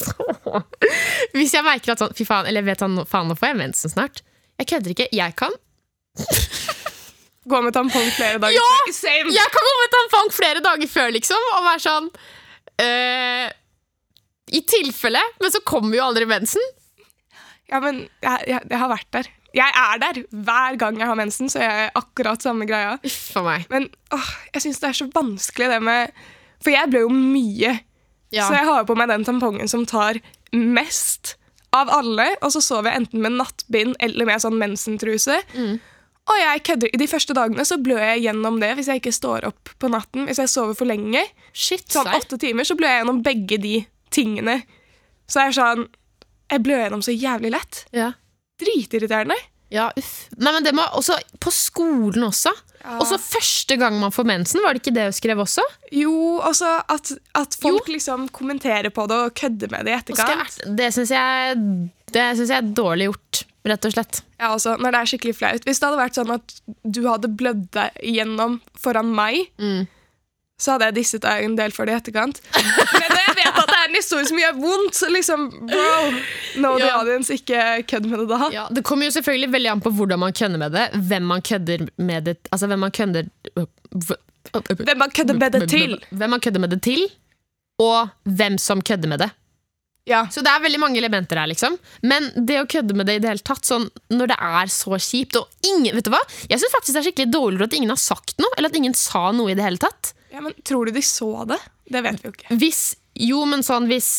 Hvis 1.36 1.52
jeg 1.54 1.66
merker 1.66 1.92
at 1.92 2.00
sånn 2.02 2.16
Fy 2.16 2.24
faen, 2.28 2.48
eller 2.48 2.64
vet 2.64 2.80
han, 2.84 2.96
faen, 3.08 3.28
nå 3.28 3.36
får 3.36 3.52
jeg 3.52 3.58
mensen 3.60 3.92
snart. 3.92 4.22
Jeg 4.60 4.70
kødder 4.72 4.94
ikke. 4.96 5.08
Jeg 5.16 5.36
kan 5.36 5.52
Gå 7.50 7.60
med 7.64 7.72
tampong 7.74 8.08
flere 8.14 8.40
dager. 8.40 8.56
Ja! 8.56 8.66
før. 8.86 8.92
Same! 8.96 9.32
Jeg 9.34 9.52
kan 9.54 9.68
gå 9.68 9.74
med 9.80 9.92
tampong 9.96 10.32
flere 10.36 10.62
dager 10.64 10.90
før, 10.92 11.12
liksom, 11.16 11.46
og 11.56 11.64
være 11.66 11.82
sånn 11.84 12.08
eh, 12.84 13.46
I 14.56 14.60
tilfelle, 14.68 15.22
men 15.40 15.52
så 15.52 15.62
kommer 15.64 15.96
jo 15.96 16.04
aldri 16.04 16.28
mensen. 16.30 16.64
Ja, 17.70 17.80
men 17.80 18.02
jeg, 18.22 18.48
jeg, 18.50 18.60
jeg 18.68 18.80
har 18.82 18.90
vært 18.92 19.08
der. 19.16 19.30
Jeg 19.56 19.74
er 19.74 19.98
der 19.98 20.20
hver 20.30 20.76
gang 20.78 21.00
jeg 21.00 21.10
har 21.10 21.18
mensen, 21.18 21.50
så 21.50 21.62
jeg 21.62 21.86
er 21.86 21.94
akkurat 21.98 22.42
samme 22.42 22.68
greia. 22.70 22.96
For 23.32 23.46
meg. 23.46 23.66
Men 23.72 23.88
åh, 24.14 24.32
jeg 24.54 24.66
syns 24.66 24.82
det 24.82 24.90
er 24.90 24.98
så 25.00 25.08
vanskelig 25.14 25.70
det 25.72 25.80
med 25.82 26.12
For 26.62 26.70
jeg 26.74 26.90
blør 26.92 27.08
jo 27.08 27.14
mye. 27.14 27.78
Ja. 28.30 28.46
Så 28.46 28.54
jeg 28.54 28.68
har 28.68 28.86
på 28.86 28.94
meg 28.98 29.10
den 29.10 29.24
tampongen 29.26 29.70
som 29.70 29.86
tar 29.88 30.20
mest 30.54 31.34
av 31.74 31.90
alle. 31.94 32.28
Og 32.44 32.52
så 32.54 32.62
sover 32.62 32.92
jeg 32.92 33.04
enten 33.04 33.24
med 33.24 33.38
nattbind 33.38 33.96
eller 34.02 34.28
med 34.28 34.42
sånn 34.44 34.58
mensentruse. 34.60 35.40
Mm. 35.54 35.80
Og 36.30 36.38
jeg 36.38 36.62
kødder. 36.68 36.94
De 37.00 37.08
første 37.10 37.34
dagene 37.34 37.64
så 37.66 37.78
blør 37.82 38.02
jeg 38.12 38.26
gjennom 38.28 38.60
det 38.62 38.74
hvis 38.78 38.90
jeg 38.92 39.02
ikke 39.02 39.14
står 39.14 39.48
opp 39.48 39.72
på 39.82 39.90
natten. 39.90 40.28
Hvis 40.28 40.42
jeg 40.42 40.52
sover 40.52 40.76
for 40.78 40.90
lenge, 40.90 41.24
Shit, 41.50 41.88
sånn 41.90 42.10
åtte 42.12 42.38
timer, 42.40 42.68
så 42.68 42.76
blør 42.78 42.92
jeg 42.92 43.02
gjennom 43.02 43.22
begge 43.26 43.58
de 43.62 43.74
tingene. 44.14 44.60
Så 45.30 45.42
jeg 45.42 45.52
er 45.52 45.58
sånn 45.58 45.88
Jeg 46.50 46.62
blør 46.66 46.80
gjennom 46.82 47.02
så 47.06 47.12
jævlig 47.14 47.52
lett. 47.54 47.84
Ja. 47.94 48.12
Dritirriterende. 48.60 49.36
ja, 49.70 49.90
uff. 49.96 50.26
Nei, 50.38 50.52
men 50.52 50.64
det 50.66 50.72
må 50.74 50.82
også 50.98 51.16
På 51.40 51.50
skolen 51.54 52.24
også. 52.26 52.50
Ja. 52.80 52.96
Og 52.98 53.04
så 53.06 53.18
første 53.20 53.76
gang 53.76 53.98
man 54.00 54.10
får 54.14 54.24
mensen, 54.24 54.62
var 54.64 54.72
det 54.74 54.80
ikke 54.82 54.94
det 54.96 55.02
hun 55.10 55.12
skrev 55.12 55.38
også? 55.42 55.62
Jo, 55.92 56.14
også 56.40 56.70
at, 56.88 57.10
at 57.36 57.56
folk 57.60 57.90
liksom 57.92 58.28
kommenterer 58.32 58.88
på 58.90 59.04
det 59.10 59.18
og 59.26 59.34
kødder 59.36 59.68
med 59.70 59.84
det 59.84 59.92
i 59.92 59.98
etterkant. 59.98 60.56
jeg- 60.64 60.76
Det 60.78 60.88
syns 60.96 61.10
jeg, 61.12 61.60
jeg 62.14 62.50
er 62.56 62.72
dårlig 62.72 63.10
gjort, 63.10 63.42
rett 63.68 63.84
og 63.84 63.92
slett. 63.92 64.22
Ja, 64.40 64.54
altså, 64.54 64.78
når 64.80 64.92
det 64.96 65.00
er 65.02 65.10
skikkelig 65.12 65.36
flaut. 65.36 65.64
Hvis 65.68 65.78
det 65.78 65.90
hadde 65.90 66.00
vært 66.00 66.16
sånn 66.16 66.32
at 66.34 66.60
du 66.88 67.02
hadde 67.06 67.28
blødd 67.36 67.70
deg 67.76 67.90
igjennom 68.02 68.60
foran 68.80 69.12
meg, 69.14 69.50
Mm. 69.60 69.86
så 70.58 70.72
hadde 70.78 70.88
jeg 70.88 70.94
disset 70.94 71.20
deg 71.20 71.44
en 71.44 71.56
del 71.56 71.70
for 71.76 71.84
det 71.84 71.92
i 71.92 72.00
etterkant. 72.00 72.40
Men 72.56 73.08
det 73.12 73.39
en 73.90 73.98
historie 73.98 74.26
som 74.30 74.38
gjør 74.40 74.56
vondt, 74.62 75.00
liksom 75.14 75.46
Bro, 75.68 75.90
know 76.56 76.76
the 76.78 76.86
Ja. 76.88 76.96
audience, 77.00 77.34
ikke 77.34 77.60
kødd 77.90 78.06
med 78.10 78.22
det 78.24 78.28
da. 78.30 78.48
Ja, 78.54 78.64
det 78.70 78.84
kommer 78.86 79.10
jo 79.10 79.14
selvfølgelig 79.18 79.50
veldig 79.52 79.70
an 79.74 79.82
på 79.84 79.90
hvordan 79.98 80.18
man 80.22 80.32
kødder 80.32 80.58
med 80.62 80.70
det. 80.78 80.86
Hvem 81.10 81.22
man 81.34 81.42
kødder 81.42 81.86
med 81.98 82.22
det 82.30 82.38
Altså 82.52 82.66
hvem 82.70 82.78
man 82.86 82.90
kødder 82.94 83.28
Hvem 84.80 84.98
man 84.98 85.10
kødder 85.10 85.34
med 85.36 85.50
det 85.54 85.68
til? 85.70 85.98
Hvem 86.10 86.30
man 86.30 86.40
kødder 86.40 86.60
med 86.62 86.68
det 86.72 86.80
til, 86.82 87.04
og 87.80 88.08
hvem 88.24 88.58
som 88.58 88.82
kødder 88.82 89.08
med 89.08 89.18
det. 89.22 89.30
Ja. 90.08 90.24
Så 90.32 90.40
det 90.42 90.48
er 90.50 90.62
veldig 90.64 90.80
mange 90.80 90.98
elementer 90.98 91.38
her, 91.38 91.46
liksom. 91.46 91.76
Men 92.02 92.30
det 92.34 92.56
å 92.58 92.66
kødde 92.66 92.96
med 92.98 93.06
det 93.06 93.18
i 93.18 93.22
det 93.22 93.28
hele 93.30 93.44
tatt, 93.46 93.66
sånn, 93.68 93.84
når 94.10 94.32
det 94.32 94.38
er 94.42 94.70
så 94.72 94.96
kjipt 94.98 95.36
og 95.38 95.46
ingen, 95.68 95.92
vet 95.94 96.08
du 96.08 96.10
hva? 96.14 96.22
Jeg 96.50 96.58
syns 96.62 96.72
faktisk 96.74 96.96
det 96.96 97.02
er 97.02 97.06
skikkelig 97.10 97.32
dårligere 97.36 97.68
at 97.68 97.76
ingen 97.78 97.92
har 97.92 98.00
sagt 98.00 98.34
noe, 98.42 98.50
eller 98.56 98.72
at 98.72 98.78
ingen 98.80 98.96
sa 98.98 99.28
noe 99.36 99.52
i 99.52 99.58
det 99.58 99.66
hele 99.66 99.78
tatt. 99.82 100.14
ja, 100.32 100.40
men 100.40 100.54
tror 100.66 100.86
du 100.88 100.92
de 100.96 101.02
så 101.04 101.44
det? 101.52 101.60
Det 101.90 102.02
vet 102.06 102.18
vi 102.24 102.28
jo 102.30 102.32
ikke. 102.34 102.56
Hvis, 102.58 102.80
jo, 103.20 103.44
men 103.48 103.64
sånn 103.66 103.88
hvis, 103.90 104.10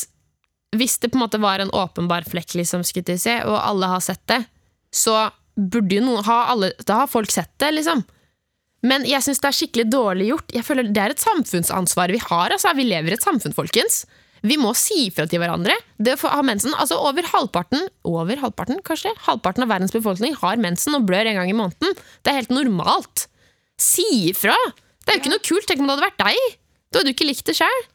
hvis 0.77 0.97
det 1.01 1.11
på 1.11 1.19
en 1.19 1.25
måte 1.25 1.41
var 1.41 1.63
en 1.63 1.73
åpenbar 1.73 2.27
flekk, 2.29 2.55
liksom, 2.61 2.85
skulle 2.87 3.15
jeg 3.17 3.23
si, 3.23 3.35
og 3.47 3.57
alle 3.59 3.89
har 3.91 4.03
sett 4.05 4.23
det, 4.31 4.43
så 4.93 5.29
burde 5.55 5.97
jo 5.97 6.03
noen 6.05 6.25
ha 6.27 6.39
alle, 6.53 6.71
Da 6.87 7.03
har 7.03 7.11
folk 7.11 7.31
sett 7.31 7.51
det, 7.61 7.73
liksom. 7.79 8.03
Men 8.87 9.05
jeg 9.05 9.21
syns 9.21 9.41
det 9.41 9.49
er 9.49 9.57
skikkelig 9.57 9.87
dårlig 9.93 10.31
gjort. 10.31 10.53
Jeg 10.55 10.65
føler 10.65 10.89
Det 10.89 11.01
er 11.03 11.13
et 11.13 11.21
samfunnsansvar 11.21 12.13
vi 12.13 12.21
har. 12.23 12.53
Altså. 12.55 12.71
Vi 12.77 12.87
lever 12.87 13.13
i 13.13 13.17
et 13.17 13.25
samfunn, 13.25 13.53
folkens. 13.53 14.05
Vi 14.41 14.57
må 14.57 14.71
si 14.77 15.03
ifra 15.05 15.27
til 15.29 15.41
hverandre. 15.41 15.75
Det 16.01 16.15
å 16.17 16.31
ha 16.33 16.41
mensen, 16.45 16.73
altså 16.73 16.97
Over 16.97 17.27
halvparten 17.29 17.85
over 18.09 18.41
halvparten, 18.41 18.79
kanskje, 18.87 19.13
halvparten 19.27 19.67
av 19.67 19.69
verdens 19.69 19.93
befolkning 19.93 20.33
har 20.41 20.57
mensen 20.57 20.97
og 20.97 21.05
blør 21.09 21.29
en 21.29 21.37
gang 21.37 21.51
i 21.51 21.57
måneden. 21.57 21.93
Det 22.25 22.31
er 22.33 22.39
helt 22.41 22.55
normalt. 22.55 23.27
Si 23.77 24.07
ifra! 24.31 24.57
Det 25.01 25.13
er 25.13 25.19
jo 25.19 25.21
ikke 25.23 25.35
noe 25.35 25.45
kult. 25.45 25.67
Tenk 25.69 25.83
om 25.83 25.89
det 25.89 25.95
hadde 25.97 26.07
vært 26.09 26.25
deg. 26.25 26.57
Da 26.89 26.99
hadde 27.01 27.13
du 27.13 27.15
ikke 27.15 27.29
likt 27.29 27.45
det 27.49 27.57
sjøl. 27.61 27.85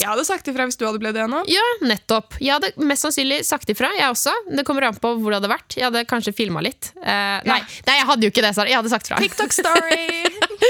Jeg 0.00 0.08
hadde 0.08 0.24
sagt 0.24 0.46
ifra 0.48 0.64
hvis 0.68 0.78
du 0.80 0.86
hadde 0.86 1.00
blitt 1.02 1.16
det 1.16 1.26
nå. 1.28 1.42
Ja, 1.52 1.64
nettopp. 1.84 2.38
Jeg 2.40 2.54
hadde 2.54 2.70
mest 2.88 3.04
sannsynlig 3.04 3.42
sagt 3.44 3.68
ifra, 3.68 3.90
jeg 3.98 4.08
også. 4.08 4.32
Det 4.48 4.64
kommer 4.64 4.86
an 4.88 4.96
på 4.96 5.12
hvor 5.18 5.34
det 5.34 5.42
hadde 5.42 5.52
vært. 5.52 5.76
Jeg 5.76 5.84
hadde 5.90 6.04
kanskje 6.08 6.32
filma 6.36 6.62
litt. 6.64 6.94
Eh, 7.02 7.38
nei, 7.44 7.60
nei, 7.60 7.96
jeg 7.98 8.08
hadde 8.08 8.24
jo 8.24 8.32
ikke 8.32 8.44
det, 8.44 8.54
Sara. 8.56 8.72
Jeg 8.72 8.80
hadde 8.80 8.92
sagt 8.92 9.10
fra. 9.10 9.20
TikTok 9.20 9.52
story! 9.52 10.22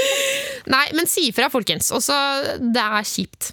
Nei, 0.73 0.85
men 0.95 1.07
si 1.11 1.27
ifra, 1.27 1.49
folkens. 1.51 1.89
Også, 1.95 2.15
det 2.59 2.83
er 2.83 3.07
kjipt. 3.07 3.49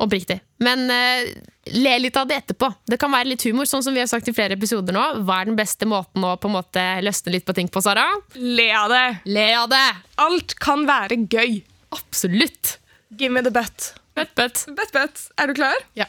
Oppriktig. 0.00 0.38
Men 0.64 0.86
eh, 0.92 1.30
le 1.76 1.94
litt 2.00 2.16
av 2.16 2.28
det 2.28 2.40
etterpå. 2.40 2.70
Det 2.88 2.96
kan 3.00 3.12
være 3.12 3.30
litt 3.32 3.44
humor, 3.48 3.68
sånn 3.68 3.84
som 3.84 3.96
vi 3.96 4.00
har 4.00 4.08
sagt 4.08 4.28
i 4.28 4.34
flere 4.36 4.56
episoder 4.56 4.96
nå. 4.96 5.04
Hva 5.28 5.42
er 5.42 5.50
den 5.50 5.58
beste 5.58 5.88
måten 5.88 6.24
å 6.24 6.34
på 6.40 6.48
en 6.48 6.56
måte 6.56 6.84
løsne 7.04 7.34
litt 7.36 7.44
på 7.48 7.56
ting 7.56 7.68
på, 7.72 7.82
Sara? 7.84 8.06
Le 8.40 8.70
av 8.76 8.92
det. 8.92 9.04
Le 9.28 9.48
av 9.60 9.68
det! 9.72 9.86
Alt 10.24 10.56
kan 10.60 10.86
være 10.88 11.20
gøy. 11.28 11.60
Absolutt. 11.96 12.78
Give 13.20 13.32
me 13.34 13.44
the 13.44 13.52
butt. 13.52 13.92
Butt, 14.20 14.92
butt. 14.92 15.22
Er 15.40 15.50
du 15.50 15.54
klar? 15.56 15.86
Ja. 15.98 16.06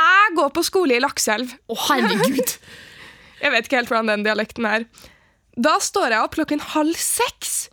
Jeg 0.00 0.34
går 0.36 0.50
på 0.56 0.64
skole 0.66 0.96
i 0.96 1.02
Lakselv. 1.02 1.52
Å, 1.70 1.76
herregud! 1.88 2.56
Jeg 3.44 3.52
vet 3.52 3.66
ikke 3.66 3.76
helt 3.76 3.90
hvordan 3.92 4.08
den 4.08 4.22
dialekten 4.24 4.64
er. 4.64 4.86
Da 5.60 5.74
står 5.82 6.14
jeg 6.14 6.24
opp 6.24 6.36
klokken 6.38 6.62
halv 6.72 6.96
seks. 6.96 7.66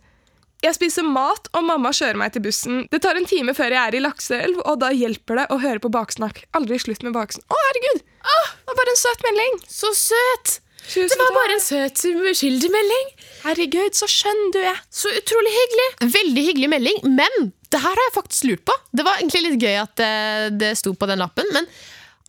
Jeg 0.62 0.76
spiser 0.76 1.06
mat, 1.06 1.48
og 1.56 1.64
mamma 1.64 1.90
kjører 1.96 2.18
meg 2.20 2.34
til 2.34 2.44
bussen. 2.44 2.82
Det 2.92 3.00
tar 3.02 3.16
en 3.18 3.26
time 3.26 3.54
før 3.56 3.72
jeg 3.72 3.80
er 3.80 3.96
i 3.96 4.02
Lakselv, 4.04 4.60
og 4.68 4.76
da 4.82 4.90
hjelper 4.94 5.40
det 5.40 5.46
å 5.50 5.56
høre 5.62 5.80
på 5.82 5.90
baksnakk. 5.94 6.42
Aldri 6.58 6.76
slutt 6.82 7.02
med 7.06 7.16
baksnakk. 7.16 7.46
Å, 7.48 7.62
herregud! 7.70 8.04
Åh, 8.20 8.52
det 8.58 8.68
var 8.68 8.78
bare 8.82 8.92
en 8.92 9.00
søt 9.00 9.24
melding. 9.26 9.56
Så 9.64 9.94
søt! 9.96 10.52
Tusen 10.82 11.14
Det 11.14 11.18
var 11.22 11.34
bare 11.38 11.56
en 11.56 11.64
søt, 11.64 12.04
uskyldig 12.34 12.70
melding. 12.74 13.10
Herregud, 13.46 13.96
så 13.96 14.10
skjønn 14.10 14.44
du 14.54 14.60
er. 14.60 14.78
Så 14.92 15.10
utrolig 15.16 15.56
hyggelig. 15.56 15.88
Veldig 16.20 16.46
hyggelig 16.50 16.70
melding, 16.76 17.02
men 17.16 17.52
det 17.72 17.80
her 17.80 17.96
har 17.96 18.06
jeg 18.06 18.14
faktisk 18.18 18.48
lurt 18.50 18.64
på. 18.68 18.76
Det 18.92 19.04
var 19.06 19.20
egentlig 19.20 19.42
litt 19.46 19.62
gøy 19.62 19.78
at 19.80 19.94
det, 19.98 20.12
det 20.60 20.72
sto 20.80 20.92
på 20.96 21.08
den 21.08 21.22
lappen, 21.22 21.48
men 21.54 21.68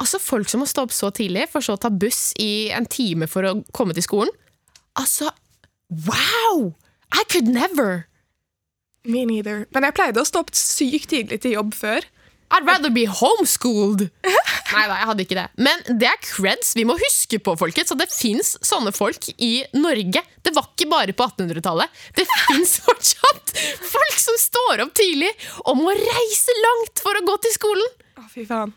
altså 0.02 0.22
folk 0.22 0.50
som 0.50 0.64
må 0.64 0.68
stå 0.70 0.88
opp 0.88 0.96
så 0.96 1.12
tidlig, 1.16 1.50
for 1.52 1.66
så 1.66 1.76
å 1.76 1.82
ta 1.82 1.92
buss 1.92 2.32
i 2.42 2.70
en 2.76 2.88
time 2.90 3.28
for 3.30 3.48
å 3.50 3.58
komme 3.76 3.96
til 3.98 4.06
skolen. 4.06 4.34
Altså, 5.00 5.32
wow! 6.08 6.74
I 7.14 7.26
could 7.30 7.50
never. 7.52 8.08
Me 9.06 9.26
neither. 9.28 9.66
Men 9.76 9.90
jeg 9.90 9.98
pleide 9.98 10.24
å 10.24 10.28
stå 10.28 10.44
opp 10.46 10.54
sykt 10.56 11.12
tidlig 11.12 11.42
til 11.44 11.58
jobb 11.58 11.76
før. 11.78 12.06
I'd 12.54 12.68
rather 12.70 12.92
be 12.94 13.08
homeschooled. 13.10 14.08
Nei, 14.74 14.84
nei, 14.90 14.96
jeg 14.98 15.06
hadde 15.06 15.24
ikke 15.28 15.36
det. 15.38 15.46
Men 15.62 15.82
det 16.02 16.08
er 16.10 16.20
creds 16.26 16.72
vi 16.74 16.82
må 16.90 16.96
huske 16.98 17.38
på, 17.46 17.54
folkens. 17.60 17.92
At 17.94 18.00
det 18.02 18.08
fins 18.10 18.56
sånne 18.66 18.90
folk 18.96 19.28
i 19.38 19.52
Norge. 19.78 20.24
Det 20.42 20.54
var 20.56 20.66
ikke 20.72 20.88
bare 20.90 21.14
på 21.14 21.28
1800-tallet. 21.30 21.92
Det 22.18 22.26
fins 22.48 22.80
fortsatt 22.82 23.54
folk 23.86 24.18
som 24.18 24.40
står 24.42 24.82
opp 24.88 24.96
tidlig 24.98 25.30
og 25.68 25.78
må 25.78 25.94
reise 25.94 26.56
langt 26.64 27.04
for 27.06 27.20
å 27.20 27.26
gå 27.28 27.36
til 27.46 27.54
skolen. 27.54 27.92
Å, 28.18 28.26
fy 28.34 28.48
faen. 28.50 28.74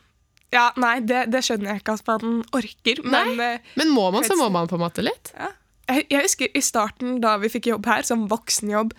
Ja, 0.53 0.69
nei, 0.81 0.99
det, 1.05 1.25
det 1.33 1.41
skjønner 1.49 1.73
jeg 1.73 1.83
ikke 1.83 1.97
at 1.97 2.11
man 2.13 2.43
orker, 2.55 3.01
men 3.05 3.33
eh, 3.43 3.73
Men 3.81 3.89
må 3.93 4.11
man, 4.15 4.25
så 4.29 4.37
må 4.39 4.51
man 4.53 4.69
på 4.71 4.77
en 4.77 4.85
måte 4.85 5.03
litt. 5.05 5.33
ja. 5.35 5.49
jeg, 5.91 6.07
jeg 6.13 6.29
husker 6.29 6.53
i 6.53 6.63
starten 6.65 7.19
da 7.25 7.35
vi 7.43 7.51
fikk 7.57 7.71
jobb 7.73 7.89
her, 7.89 8.05
som 8.07 8.29
voksenjobb, 8.31 8.93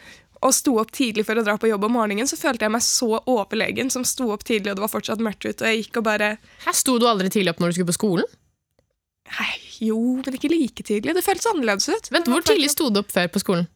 og 0.46 0.54
sto 0.54 0.76
opp 0.82 0.92
tidlig 0.94 1.26
for 1.26 1.40
å 1.40 1.44
dra 1.46 1.56
på 1.58 1.70
jobb 1.70 1.88
om 1.88 1.96
morgenen, 1.98 2.28
så 2.30 2.38
følte 2.40 2.68
jeg 2.68 2.74
meg 2.76 2.84
så 2.86 3.18
overlegen 3.26 3.90
som 3.94 4.04
sto 4.06 4.30
opp 4.34 4.44
tidlig, 4.48 4.72
og 4.72 4.80
det 4.80 4.86
var 4.86 4.92
fortsatt 4.94 5.24
mørkt 5.24 5.48
ute, 5.48 5.64
og 5.64 5.70
jeg 5.72 5.86
gikk 5.86 6.02
og 6.02 6.06
bare 6.10 6.34
Her 6.66 6.78
sto 6.78 6.98
du 7.02 7.08
aldri 7.10 7.32
tidlig 7.34 7.56
opp 7.56 7.64
når 7.64 7.74
du 7.74 7.78
skulle 7.80 7.92
på 7.94 7.98
skolen. 7.98 8.30
Hei, 9.38 9.56
jo, 9.84 9.98
men 10.24 10.38
ikke 10.38 10.52
like 10.54 10.84
tidlig. 10.88 11.16
Det 11.18 11.24
føltes 11.26 11.50
annerledes 11.50 11.90
ut. 11.92 12.12
Vent, 12.14 12.30
Hvor 12.32 12.46
tidlig 12.48 12.70
sto 12.72 12.88
du 12.94 13.02
opp 13.02 13.10
før 13.12 13.28
på 13.34 13.42
skolen? 13.44 13.68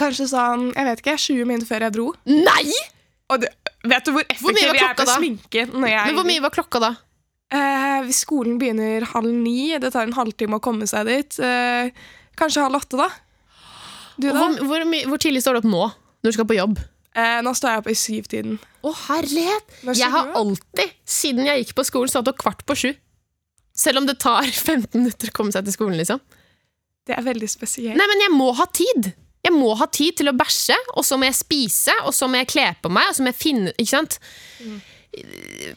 Kanskje 0.00 0.26
sånn, 0.32 0.70
jeg 0.74 0.88
vet 0.88 1.02
ikke, 1.04 1.14
20 1.20 1.46
minutter 1.46 1.68
før 1.68 1.84
jeg 1.86 1.94
dro. 1.94 2.06
Nei! 2.32 2.64
Og 3.30 3.44
det, 3.44 3.52
vet 3.86 4.08
du 4.08 4.14
Hvor 4.16 4.24
effektiv 4.26 4.66
hvor 4.66 4.78
jeg 4.80 4.88
er 4.88 4.96
på 4.98 5.06
da? 5.06 5.16
sminke? 5.20 5.64
Når 5.70 5.92
jeg, 5.92 6.06
Men 6.08 6.16
Hvor 6.18 6.26
mye 6.26 6.42
var 6.42 6.54
klokka 6.56 6.80
da? 6.82 6.90
Eh, 7.54 7.98
hvis 8.06 8.22
skolen 8.24 8.58
begynner 8.58 9.06
halv 9.12 9.30
ni, 9.30 9.70
det 9.82 9.92
tar 9.94 10.06
en 10.08 10.16
halvtime 10.16 10.58
å 10.58 10.62
komme 10.64 10.86
seg 10.90 11.06
dit. 11.10 11.38
Eh, 11.42 11.90
kanskje 12.38 12.64
halv 12.66 12.80
åtte, 12.80 12.98
da. 12.98 13.08
Hvor, 14.18 14.56
hvor, 14.66 14.86
hvor 15.12 15.20
tidlig 15.22 15.42
står 15.44 15.58
du 15.58 15.62
opp 15.62 15.70
nå? 15.70 15.84
Når 16.20 16.32
du 16.32 16.36
skal 16.36 16.48
på 16.50 16.56
jobb? 16.58 16.80
Eh, 17.18 17.38
nå 17.42 17.52
står 17.56 17.72
jeg 17.72 17.82
opp 17.82 17.88
i 17.90 17.96
syvtiden. 17.98 18.58
Å, 18.86 18.92
herlighet! 19.08 19.78
Jeg 19.98 20.10
har 20.12 20.34
alltid, 20.38 20.92
siden 21.08 21.48
jeg 21.48 21.64
gikk 21.64 21.72
på 21.78 21.86
skolen, 21.88 22.12
stått 22.12 22.28
opp 22.30 22.38
kvart 22.42 22.62
på 22.68 22.76
sju. 22.78 22.90
Selv 23.76 24.02
om 24.02 24.06
det 24.06 24.18
tar 24.22 24.46
15 24.74 24.92
minutter 24.98 25.32
å 25.32 25.36
komme 25.36 25.54
seg 25.54 25.66
til 25.66 25.76
skolen, 25.76 25.98
liksom. 26.00 26.22
Det 27.08 27.16
er 27.16 27.26
veldig 27.26 27.48
spesielt. 27.50 27.98
Nei, 27.98 28.06
men 28.12 28.22
jeg 28.26 28.34
må 28.36 28.52
ha 28.58 28.68
tid! 28.70 29.12
Jeg 29.40 29.56
må 29.56 29.72
ha 29.80 29.86
tid 29.88 30.18
til 30.20 30.28
å 30.28 30.36
bæsje, 30.36 30.76
og 31.00 31.04
så 31.08 31.16
må 31.16 31.24
jeg 31.30 31.38
spise, 31.38 31.94
og 32.04 32.12
så 32.12 32.28
må 32.28 32.42
jeg 32.42 32.50
kle 32.52 32.66
på 32.84 32.90
meg, 32.92 33.08
og 33.08 33.16
så 33.16 33.24
må 33.24 33.30
jeg 33.32 33.38
finne 33.40 33.72
Ikke 33.80 33.94
sant? 33.94 34.18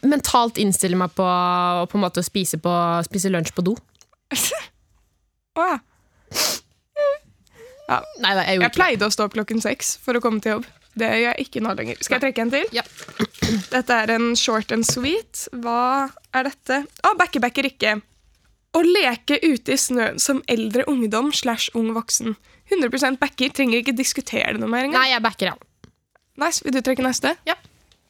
Mentalt 0.04 0.60
innstille 0.62 1.00
meg 1.00 1.14
på, 1.16 1.24
på 1.24 1.98
en 1.98 2.04
måte 2.04 2.20
å 2.20 2.28
spise, 2.28 2.60
på, 2.62 2.74
spise 3.08 3.32
lunsj 3.32 3.54
på 3.56 3.64
do. 3.66 3.78
Å, 5.58 5.66
ja. 5.72 5.80
Nei, 8.24 8.32
nei, 8.38 8.46
jeg 8.48 8.60
Jeg 8.60 8.70
ikke 8.70 8.80
pleide 8.80 9.10
å 9.10 9.14
stå 9.14 9.28
opp 9.28 9.36
klokken 9.36 9.62
seks 9.64 9.98
for 10.04 10.18
å 10.18 10.24
komme 10.24 10.44
til 10.44 10.58
jobb. 10.58 10.70
Det 11.00 11.10
gjør 11.10 11.24
jeg 11.26 11.48
ikke 11.48 11.62
nå 11.66 11.74
lenger. 11.78 12.02
Skal 12.06 12.20
jeg 12.20 12.24
trekke 12.28 12.44
en 12.44 12.54
til? 12.54 12.66
Ja. 12.76 12.84
Dette 13.74 14.00
er 14.06 14.14
en 14.14 14.34
short 14.38 14.74
and 14.76 14.86
sweet. 14.86 15.48
Hva 15.64 16.12
er 16.38 16.50
dette? 16.52 16.84
Å, 16.86 17.10
oh, 17.10 17.18
backebacker 17.18 17.68
ikke. 17.70 17.98
Å 18.74 18.82
leke 18.86 19.40
ute 19.42 19.74
i 19.74 19.80
snøen 19.80 20.22
som 20.22 20.42
eldre 20.50 20.86
ungdom 20.90 21.32
slash 21.34 21.74
ung 21.78 21.92
voksen. 21.98 22.38
100% 22.72 23.20
backer. 23.22 23.54
Trenger 23.54 23.82
ikke 23.82 23.98
diskutere 23.98 24.54
det 24.54 24.62
noe 24.62 24.72
mer 24.72 24.88
engang. 24.88 25.02
Nei, 25.02 25.12
jeg 25.14 25.26
backer 25.26 25.54
ja. 25.54 25.58
Nice, 26.42 26.64
Vil 26.66 26.74
du 26.78 26.82
trekke 26.86 27.06
neste? 27.06 27.36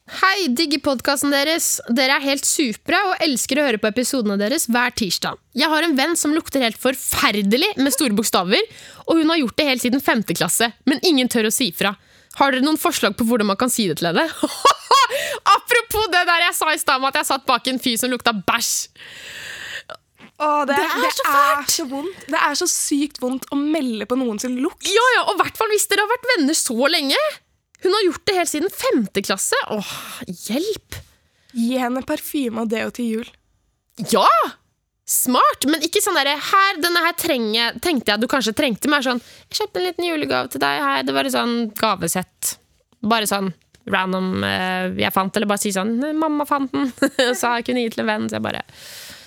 Hei, 0.04 0.50
digger 0.52 0.82
podkasten 0.84 1.32
deres. 1.32 1.78
Dere 1.88 2.18
er 2.18 2.24
helt 2.26 2.44
supre 2.44 2.98
og 3.08 3.22
elsker 3.24 3.56
å 3.56 3.62
høre 3.64 3.78
på 3.80 3.88
episodene 3.88 4.36
deres 4.36 4.66
hver 4.68 4.92
tirsdag. 4.92 5.38
Jeg 5.56 5.70
har 5.72 5.86
en 5.86 5.94
venn 5.96 6.12
som 6.20 6.34
lukter 6.36 6.60
helt 6.60 6.76
forferdelig 6.80 7.70
med 7.80 7.94
store 7.94 8.12
bokstaver, 8.16 8.60
og 9.08 9.22
hun 9.22 9.32
har 9.32 9.40
gjort 9.40 9.56
det 9.56 9.66
helt 9.70 9.84
siden 9.86 10.04
femte 10.04 10.36
klasse, 10.36 10.68
men 10.84 11.00
ingen 11.08 11.30
tør 11.32 11.48
å 11.48 11.54
si 11.54 11.70
fra. 11.72 11.94
Har 12.36 12.52
dere 12.52 12.66
noen 12.66 12.76
forslag 12.80 13.16
på 13.16 13.24
hvordan 13.24 13.48
man 13.48 13.56
kan 13.56 13.72
si 13.72 13.86
det 13.88 13.96
til 14.02 14.10
henne? 14.10 14.26
Apropos 15.54 16.10
det 16.12 16.24
der 16.28 16.48
jeg 16.50 16.58
sa 16.58 16.68
i 16.74 16.82
stad 16.82 17.00
om 17.00 17.08
at 17.08 17.16
jeg 17.22 17.30
satt 17.30 17.48
bak 17.48 17.72
en 17.72 17.80
fyr 17.80 17.96
som 18.02 18.12
lukta 18.12 18.34
bæsj. 18.36 18.74
Åh, 20.34 20.64
det, 20.68 20.76
Det 20.76 20.84
er 20.84 21.14
så 21.14 21.24
er 21.30 21.68
så 21.70 21.86
vondt. 21.88 22.28
Det 22.28 22.44
er 22.50 22.56
så 22.58 22.68
sykt 22.68 23.22
vondt 23.22 23.46
å 23.54 23.56
melde 23.56 24.04
på 24.10 24.18
noen 24.20 24.42
sin 24.42 24.58
lukt. 24.60 24.84
Ja, 24.84 25.06
ja, 25.16 25.24
og 25.30 25.38
hvert 25.40 25.56
fall 25.56 25.72
hvis 25.72 25.86
dere 25.88 26.04
har 26.04 26.12
vært 26.12 26.28
venner 26.34 26.58
så 26.58 26.76
lenge. 26.92 27.20
Hun 27.84 27.92
har 27.92 28.04
gjort 28.08 28.26
det 28.26 28.36
helt 28.38 28.50
siden 28.50 28.72
femte 28.72 29.22
klasse. 29.24 29.58
Åh, 29.70 29.94
hjelp! 30.48 31.00
Gi 31.54 31.78
henne 31.78 32.02
parfyme 32.06 32.64
og 32.64 32.70
deo 32.72 32.90
til 32.94 33.10
jul. 33.18 33.32
Ja! 34.10 34.28
Smart, 35.04 35.66
men 35.68 35.82
ikke 35.84 36.00
sånn 36.00 36.16
derre 36.16 36.32
Her, 36.40 36.78
denne 36.80 37.02
her 37.04 37.12
trenger, 37.20 37.74
tenkte 37.84 38.14
jeg 38.14 38.22
du 38.22 38.28
kanskje 38.30 38.54
trengte. 38.56 38.88
Mer 38.88 39.04
sånn 39.04 39.20
Jeg 39.20 39.58
kjøpte 39.58 39.82
en 39.82 39.86
liten 39.90 40.06
julegave 40.08 40.48
til 40.54 40.62
deg. 40.64 40.80
Her, 40.80 41.04
det 41.04 41.14
var 41.16 41.28
et 41.28 41.34
sånn 41.34 41.58
gavesett. 41.76 42.54
Bare 43.04 43.28
sånn 43.28 43.52
random 43.92 44.44
eh, 44.48 44.94
jeg 44.96 45.12
fant, 45.12 45.36
eller 45.36 45.50
bare 45.50 45.60
si 45.60 45.74
sånn 45.76 45.98
'Mamma 46.00 46.46
fant 46.48 46.72
den', 46.72 46.88
sa 47.40 47.58
jeg 47.58 47.66
kunne 47.68 47.84
gi 47.84 47.92
til 47.92 48.04
en 48.06 48.10
venn. 48.14 48.30
Så 48.30 48.38
jeg 48.38 48.46
bare 48.46 48.64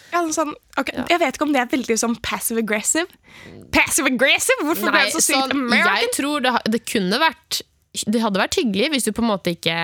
Ja, 0.10 0.24
sånn, 0.34 0.56
ok, 0.80 0.94
Jeg 1.12 1.22
vet 1.22 1.38
ikke 1.38 1.46
om 1.46 1.54
det 1.54 1.62
er 1.62 1.70
veldig 1.70 1.98
sånn 2.02 2.18
passive 2.26 2.66
aggressive. 2.66 3.06
Passive 3.76 4.10
aggressive? 4.10 4.66
Hvorfor 4.66 4.90
ble 4.90 5.06
det 5.06 5.14
så 5.14 5.22
sykt 5.22 5.44
sånn, 5.46 5.68
American? 5.68 6.02
jeg 6.02 6.14
tror 6.18 6.46
det, 6.48 6.54
det 6.74 6.82
kunne 6.90 7.22
vært 7.22 7.62
Det 8.06 8.22
hadde 8.22 8.40
vært 8.44 8.60
hyggelig 8.60 8.92
hvis 8.94 9.08
du 9.08 9.12
på 9.16 9.24
en 9.26 9.32
måte 9.32 9.54
ikke 9.56 9.78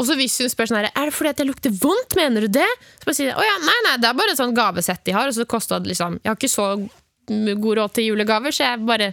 Også 0.00 0.14
hvis 0.16 0.38
hun 0.40 0.50
spør 0.52 0.70
sånn 0.70 0.78
her 0.80 0.90
Er 0.94 1.10
det 1.10 1.14
fordi 1.16 1.32
at 1.34 1.42
jeg 1.42 1.48
lukter 1.50 1.74
vondt, 1.82 2.16
mener 2.16 2.46
du 2.46 2.52
det? 2.60 2.68
Så 3.00 3.08
bare 3.08 3.18
sier 3.18 3.32
jeg, 3.32 3.36
å 3.36 3.44
ja, 3.44 3.56
nei, 3.66 3.78
nei, 3.88 3.96
det 4.00 4.08
er 4.10 4.18
bare 4.20 4.34
et 4.34 4.40
sånt 4.40 4.56
gavesett 4.56 5.04
de 5.04 5.16
har 5.16 5.28
Og 5.28 5.34
så 5.36 5.46
kosta 5.50 5.80
det 5.82 5.92
liksom 5.92 6.20
Jeg 6.22 6.30
har 6.30 6.38
ikke 6.38 6.52
så 6.54 6.70
god 7.30 7.74
råd 7.82 7.92
til 7.98 8.08
julegaver 8.12 8.54
Så 8.54 8.64
jeg 8.64 8.86
bare 8.86 9.12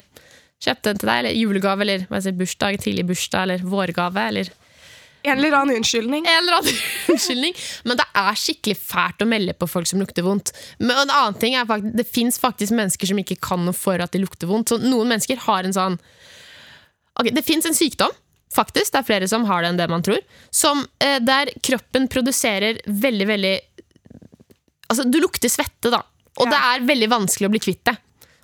kjøpte 0.63 0.91
den 0.93 1.01
til 1.01 1.09
deg 1.11 1.19
Eller 1.23 1.35
julegave, 1.37 1.83
eller 1.85 2.07
hva 2.07 2.17
jeg 2.21 2.29
sier, 2.29 2.39
bursdag, 2.39 2.79
tidlig 2.85 3.05
bursdag 3.09 3.43
Eller 3.47 3.67
vårgave, 3.67 4.23
eller 4.31 4.53
En 5.27 5.37
eller 5.41 5.57
annen 5.57 5.81
unnskyldning. 5.81 6.23
en 6.29 6.37
eller 6.39 6.55
annen 6.61 6.77
unnskyldning. 7.11 7.55
Men 7.89 7.97
det 7.99 8.05
er 8.21 8.37
skikkelig 8.39 8.77
fælt 8.79 9.25
å 9.25 9.27
melde 9.27 9.55
på 9.59 9.67
folk 9.67 9.89
som 9.89 9.99
lukter 9.99 10.23
vondt. 10.23 10.53
Men 10.79 10.93
en 11.01 11.11
annen 11.11 11.35
ting 11.41 11.57
er 11.57 11.65
faktisk, 11.67 11.97
Det 11.99 12.05
fins 12.07 12.37
faktisk 12.39 12.71
mennesker 12.77 13.09
som 13.09 13.19
ikke 13.19 13.35
kan 13.43 13.65
noe 13.65 13.75
for 13.75 13.99
at 13.99 14.13
de 14.13 14.21
lukter 14.23 14.47
vondt. 14.47 14.71
Så 14.71 14.77
noen 14.79 15.09
mennesker 15.11 15.41
har 15.43 15.67
en 15.67 15.75
sånn 15.75 15.97
Ok, 17.19 17.31
Det 17.33 17.43
fins 17.45 17.65
en 17.65 17.73
sykdom, 17.77 18.11
faktisk, 18.53 18.91
det 18.93 18.99
er 19.01 19.07
flere 19.07 19.27
som 19.29 19.45
har 19.49 19.63
det 19.63 19.71
enn 19.73 19.79
det 19.79 19.89
man 19.89 20.03
tror, 20.05 20.19
som, 20.53 20.85
eh, 21.03 21.17
der 21.19 21.51
kroppen 21.65 22.07
produserer 22.07 22.79
veldig, 22.87 23.27
veldig 23.27 23.55
Altså, 24.87 25.03
du 25.03 25.17
lukter 25.19 25.49
svette, 25.51 25.89
da. 25.91 25.97
Og 26.39 26.45
Ja. 26.47 26.51
det 26.53 26.59
er 26.63 26.85
veldig 26.87 27.09
vanskelig 27.11 27.47
å 27.49 27.51
bli 27.51 27.59
kvitt 27.59 27.83
det. 27.83 27.97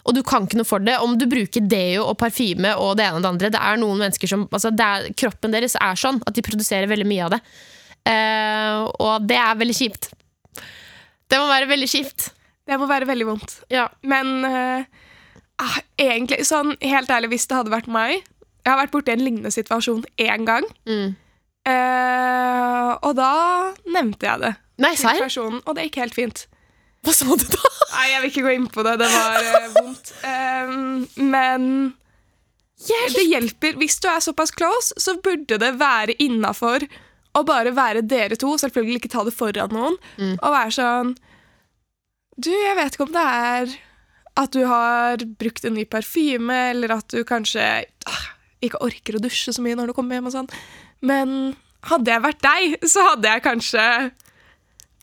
Og 0.06 0.14
du 0.14 0.22
kan 0.24 0.44
ikke 0.46 0.58
noe 0.60 0.68
for 0.68 0.80
det. 0.80 0.98
Om 1.00 1.18
du 1.18 1.26
bruker 1.26 1.62
deo 1.66 2.04
og 2.04 2.18
parfyme 2.18 2.74
og 2.76 2.98
det 2.98 3.06
ene 3.06 3.16
og 3.16 3.22
det 3.22 3.30
andre 3.30 3.50
Det 3.50 3.62
er 3.62 3.78
noen 3.78 3.98
mennesker 4.02 4.28
som 4.28 4.48
altså 4.50 4.74
er, 4.78 5.14
Kroppen 5.14 5.52
deres 5.54 5.78
er 5.80 5.96
sånn 5.96 6.22
at 6.28 6.34
de 6.34 6.42
produserer 6.42 6.86
veldig 6.92 7.08
mye 7.08 7.24
av 7.24 7.32
det. 7.32 7.40
Eh, 8.06 8.92
og 9.00 9.26
det 9.26 9.38
er 9.38 9.56
veldig 9.56 9.78
kjipt. 9.78 10.10
Det 11.30 11.40
må 11.40 11.48
være 11.48 11.70
veldig 11.72 11.88
kjipt. 11.88 12.32
Det 12.68 12.78
må 12.78 12.88
være 12.90 13.08
veldig 13.08 13.26
vondt. 13.26 13.56
Ja. 13.72 13.88
Men 14.04 14.44
ah, 14.46 15.80
egentlig, 15.98 16.44
sånn 16.44 16.76
helt 16.82 17.08
ærlig, 17.08 17.30
hvis 17.30 17.48
det 17.48 17.56
hadde 17.56 17.72
vært 17.72 17.88
meg 17.88 18.22
Jeg 18.63 18.71
har 18.71 18.80
vært 18.80 18.93
borti 18.95 19.13
en 19.13 19.23
lignende 19.23 19.52
situasjon 19.52 20.04
én 20.23 20.47
gang. 20.47 20.67
Mm. 20.88 21.15
eh, 21.67 22.91
og 23.04 23.15
da 23.19 23.34
nevnte 23.86 24.28
jeg 24.30 24.43
det 24.43 24.54
Nei, 24.84 24.95
til 24.97 25.19
personen, 25.21 25.62
og 25.65 25.76
det 25.76 25.88
gikk 25.88 25.99
helt 26.02 26.17
fint. 26.17 26.45
Hva 27.04 27.13
sa 27.15 27.36
du 27.36 27.43
da? 27.52 27.71
Nei, 27.93 28.06
jeg 28.13 28.21
vil 28.21 28.32
ikke 28.32 28.45
gå 28.45 28.54
inn 28.56 28.69
på 28.71 28.86
det. 28.88 28.95
Det 29.02 29.10
var 29.12 29.49
eh, 29.49 29.67
vondt. 29.76 30.13
Eh, 30.23 30.78
men 31.19 31.65
det 32.88 33.26
hjelper. 33.28 33.76
Hvis 33.80 33.99
du 34.04 34.08
er 34.12 34.23
såpass 34.23 34.54
close, 34.56 34.95
så 34.97 35.17
burde 35.23 35.60
det 35.60 35.73
være 35.80 36.15
innafor 36.23 36.88
å 37.34 37.43
bare 37.47 37.73
være 37.76 38.06
dere 38.08 38.38
to. 38.39 38.56
Selvfølgelig 38.62 39.02
ikke 39.02 39.13
ta 39.13 39.26
det 39.28 39.36
foran 39.36 39.76
noen. 39.76 39.97
Mm. 40.17 40.36
Og 40.39 40.56
være 40.56 40.76
sånn 40.80 41.15
Du, 42.34 42.49
jeg 42.49 42.78
vet 42.80 42.95
ikke 42.95 43.06
om 43.06 43.13
det 43.13 43.23
er 43.23 43.76
at 44.41 44.56
du 44.56 44.63
har 44.65 45.21
brukt 45.38 45.65
en 45.67 45.76
ny 45.78 45.84
parfyme, 45.86 46.56
eller 46.71 46.95
at 46.95 47.13
du 47.13 47.21
kanskje 47.28 47.62
ah, 48.10 48.23
ikke 48.67 48.82
orker 48.86 49.17
å 49.17 49.21
dusje 49.23 49.54
så 49.56 49.62
mye 49.65 49.76
når 49.80 49.91
du 49.91 49.93
kommer 49.97 50.17
hjem 50.17 50.30
og 50.32 50.36
sånn. 50.36 50.49
Men 51.04 51.56
hadde 51.89 52.12
jeg 52.13 52.23
vært 52.23 52.41
deg, 52.45 52.78
så 52.88 53.04
hadde 53.12 53.28
jeg 53.34 53.43
kanskje 53.45 53.86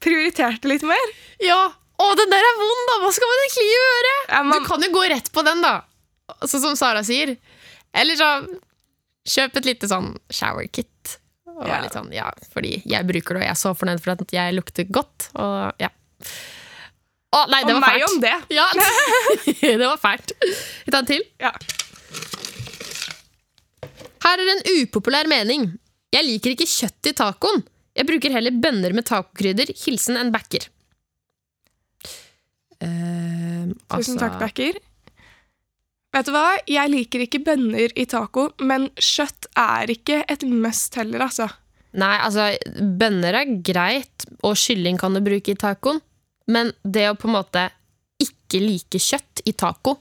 prioritert 0.00 0.62
det 0.64 0.70
litt 0.74 0.86
mer. 0.88 1.12
Ja. 1.44 1.60
Å, 2.00 2.06
den 2.16 2.30
der 2.32 2.46
er 2.48 2.56
vond, 2.56 2.82
da! 2.88 2.94
Hva 3.02 3.10
skal 3.12 3.28
man 3.28 3.42
egentlig 3.44 3.66
gjøre? 3.68 4.12
Ja, 4.30 4.42
man- 4.48 4.62
Du 4.62 4.68
kan 4.70 4.82
jo 4.86 4.88
gå 4.94 5.02
rett 5.12 5.28
på 5.36 5.44
den, 5.44 5.60
da. 5.60 5.74
Sånn 6.46 6.62
som 6.64 6.76
Sara 6.76 7.02
sier. 7.04 7.34
Eller 7.92 8.16
så 8.16 8.30
kjøp 9.28 9.56
et 9.60 9.66
lite 9.68 9.88
sånn 9.90 10.14
shower 10.32 10.64
kit. 10.72 11.18
Og 11.50 11.66
Ja. 11.68 11.82
litt 11.82 11.92
sånn, 11.92 12.08
ja, 12.14 12.30
fordi 12.54 12.82
jeg 12.88 13.04
bruker 13.06 13.34
det, 13.36 13.42
og 13.42 13.44
jeg 13.44 13.50
er 13.50 13.60
så 13.60 13.74
fornøyd 13.76 14.00
for 14.00 14.12
at 14.12 14.32
jeg 14.32 14.54
lukter 14.56 14.84
godt. 14.88 15.28
Og 15.34 15.74
ja. 15.78 15.90
Å, 17.36 17.44
nei, 17.50 17.60
det 17.64 17.74
Og 17.76 17.82
var 17.82 17.92
meg 17.92 18.02
om 18.08 18.20
det. 18.20 18.32
Ja, 18.50 18.66
det 19.60 19.86
var 19.86 19.98
fælt. 20.00 20.32
Vi 20.86 20.90
tar 20.90 21.04
en 21.04 21.06
til. 21.06 21.22
Ja. 21.38 21.52
Her 24.24 24.42
er 24.42 24.52
en 24.52 24.64
upopulær 24.80 25.28
mening. 25.30 25.70
Jeg 26.12 26.26
liker 26.26 26.54
ikke 26.54 26.68
kjøtt 26.68 27.10
i 27.10 27.16
tacoen. 27.16 27.62
Jeg 27.96 28.06
bruker 28.08 28.34
heller 28.34 28.54
bønner 28.54 28.94
med 28.96 29.06
tacokrydder. 29.08 29.72
Hilsen 29.84 30.18
en 30.20 30.32
backer. 30.34 30.68
Tusen 32.80 33.74
altså- 33.88 34.18
takk, 34.18 34.38
Backer. 34.40 34.78
Vet 36.12 36.26
du 36.26 36.32
hva? 36.32 36.58
Jeg 36.66 36.90
liker 36.90 37.22
ikke 37.22 37.44
bønner 37.44 37.92
i 37.94 38.04
taco, 38.04 38.48
men 38.58 38.88
kjøtt 38.98 39.46
er 39.56 39.86
ikke 39.92 40.24
et 40.28 40.42
must 40.42 40.94
heller, 40.98 41.20
altså. 41.20 41.46
Nei, 41.92 42.16
altså, 42.18 42.56
bønner 42.98 43.34
er 43.34 43.52
greit, 43.62 44.26
og 44.42 44.56
kylling 44.58 44.98
kan 44.98 45.14
du 45.14 45.20
bruke 45.20 45.54
i 45.54 45.58
tacoen. 45.58 46.00
Men 46.48 46.72
det 46.82 47.06
å 47.10 47.14
på 47.14 47.28
en 47.28 47.36
måte 47.36 47.70
ikke 48.18 48.58
like 48.58 48.98
kjøtt 48.98 49.42
i 49.46 49.52
taco, 49.52 50.00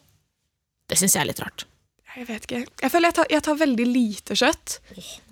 det 0.89 0.97
syns 0.97 1.13
jeg 1.13 1.21
er 1.21 1.29
litt 1.29 1.43
rart. 1.43 1.68
Jeg 2.17 2.25
vet 2.27 2.47
ikke. 2.47 2.61
Jeg 2.81 2.91
føler 2.91 3.11
jeg 3.11 3.17
tar, 3.19 3.27
jeg 3.29 3.43
tar 3.45 3.59
veldig 3.59 3.85
lite 3.85 4.37
kjøtt, 4.39 4.79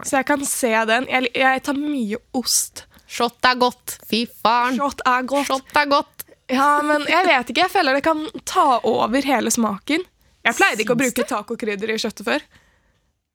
så 0.05 0.19
jeg 0.19 0.27
kan 0.29 0.43
se 0.45 0.69
den. 0.91 1.07
Jeg, 1.09 1.31
jeg 1.33 1.63
tar 1.65 1.79
mye 1.79 2.19
ost. 2.37 2.83
Shot 3.07 3.47
er 3.47 3.57
godt. 3.59 3.97
Fy 4.07 4.25
faen. 4.43 4.77
Kjøtt 4.77 5.01
er 5.07 5.25
godt. 5.31 5.49
Shot 5.49 5.79
er 5.81 5.89
godt. 5.89 6.25
Ja, 6.51 6.69
men 6.85 7.03
jeg 7.09 7.25
vet 7.27 7.49
ikke. 7.51 7.65
Jeg 7.65 7.73
føler 7.73 7.97
det 7.97 8.05
kan 8.05 8.23
ta 8.47 8.77
over 8.87 9.25
hele 9.25 9.51
smaken. 9.51 10.05
Jeg 10.47 10.55
pleide 10.55 10.83
ikke 10.83 10.95
å 10.95 10.99
bruke 10.99 11.25
tacokrydder 11.27 11.91
i 11.91 11.99
kjøttet 11.99 12.27
før. 12.27 12.45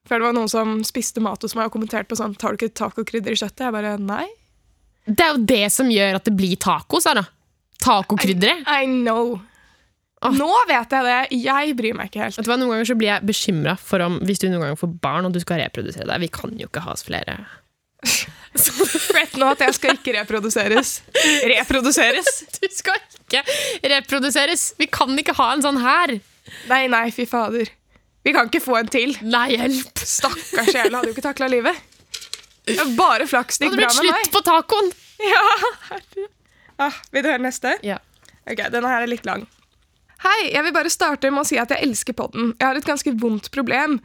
Før 0.09 0.18
det 0.22 0.26
var 0.28 0.37
noen 0.37 0.50
som 0.50 0.78
spiste 0.87 1.22
mat 1.22 1.42
hos 1.44 1.55
meg 1.59 1.68
og 1.68 1.74
kommenterte 1.76 2.11
på 2.11 2.16
sånn 2.18 2.33
Tar 2.40 2.55
du 2.55 2.59
ikke 2.59 2.74
tacokrydder 2.81 3.35
i 3.35 3.38
kjøttet? 3.38 3.66
Jeg 3.66 3.74
bare 3.74 3.92
nei. 4.00 4.24
Det 5.07 5.24
er 5.24 5.35
jo 5.35 5.44
det 5.50 5.64
som 5.74 5.90
gjør 5.90 6.18
at 6.18 6.26
det 6.28 6.35
blir 6.38 6.57
taco, 6.62 7.00
Sara. 7.02 7.24
Tacokrydderet. 7.83 8.64
I 8.70 8.87
know. 8.87 9.40
Åh. 10.23 10.37
Nå 10.39 10.51
vet 10.71 10.93
jeg 10.95 11.07
det. 11.09 11.17
Jeg 11.43 11.75
bryr 11.79 11.97
meg 11.99 12.11
ikke 12.11 12.23
helt. 12.23 12.37
Vet 12.39 12.47
du 12.47 12.53
hva, 12.53 12.59
Noen 12.61 12.77
ganger 12.77 12.89
så 12.93 12.97
blir 12.99 13.11
jeg 13.11 13.27
bekymra 13.27 13.75
for 13.81 14.05
om 14.05 14.21
hvis 14.23 14.43
du 14.43 14.47
noen 14.49 14.69
gang 14.69 14.79
får 14.79 14.93
barn 15.03 15.27
og 15.27 15.35
du 15.35 15.41
skal 15.43 15.59
reprodusere 15.65 16.07
deg. 16.07 16.23
Vi 16.23 16.31
kan 16.33 16.55
jo 16.61 16.71
ikke 16.71 16.85
ha 16.85 16.95
oss 16.95 17.03
flere. 17.07 17.41
Vet 19.17 19.37
nå 19.41 19.49
at 19.55 19.63
jeg 19.65 19.77
skal 19.79 19.99
ikke 19.99 20.15
reproduseres. 20.21 21.01
Reproduseres? 21.55 22.43
Du 22.63 22.69
skal 22.71 22.99
ikke 22.99 23.43
reproduseres! 23.91 24.73
Vi 24.79 24.87
kan 24.93 25.11
ikke 25.18 25.35
ha 25.39 25.53
en 25.57 25.62
sånn 25.64 25.81
her! 25.83 26.18
Nei, 26.70 26.85
nei, 26.91 27.07
fy 27.14 27.25
fader. 27.29 27.70
Vi 28.23 28.35
kan 28.35 28.51
ikke 28.51 28.61
få 28.62 28.77
en 28.79 28.91
til. 28.93 29.14
Nei, 29.27 29.55
hjelp! 29.57 30.03
Stakkars 30.07 30.70
sjel, 30.70 30.93
hadde 30.95 31.11
jo 31.11 31.14
ikke 31.16 31.25
takla 31.25 31.49
livet. 31.51 31.79
Bare 32.99 33.27
flaks 33.31 33.59
det 33.59 33.70
gikk 33.70 33.81
bra 33.81 33.89
med 33.89 34.05
meg. 34.05 34.12
slutt 34.12 34.35
på 34.37 34.45
tacoen! 34.47 34.93
Ja, 35.23 35.43
ah, 36.87 37.01
Vil 37.14 37.25
du 37.25 37.31
høre 37.31 37.43
neste? 37.43 37.77
Ja. 37.87 37.99
Ok, 38.43 38.62
denne 38.75 38.91
her 38.91 39.07
er 39.07 39.11
litt 39.11 39.27
lang. 39.27 39.47
Hei, 40.23 40.53
jeg 40.53 40.62
vil 40.62 40.75
bare 40.75 40.91
starte 40.93 41.33
med 41.35 41.43
å 41.43 41.49
si 41.49 41.57
at 41.59 41.73
jeg 41.75 41.83
elsker 41.83 42.14
podden. 42.14 42.53
Jeg 42.55 42.62
har 42.68 42.79
et 42.79 42.87
ganske 42.87 43.11
vondt 43.18 43.49
problem. 43.51 43.97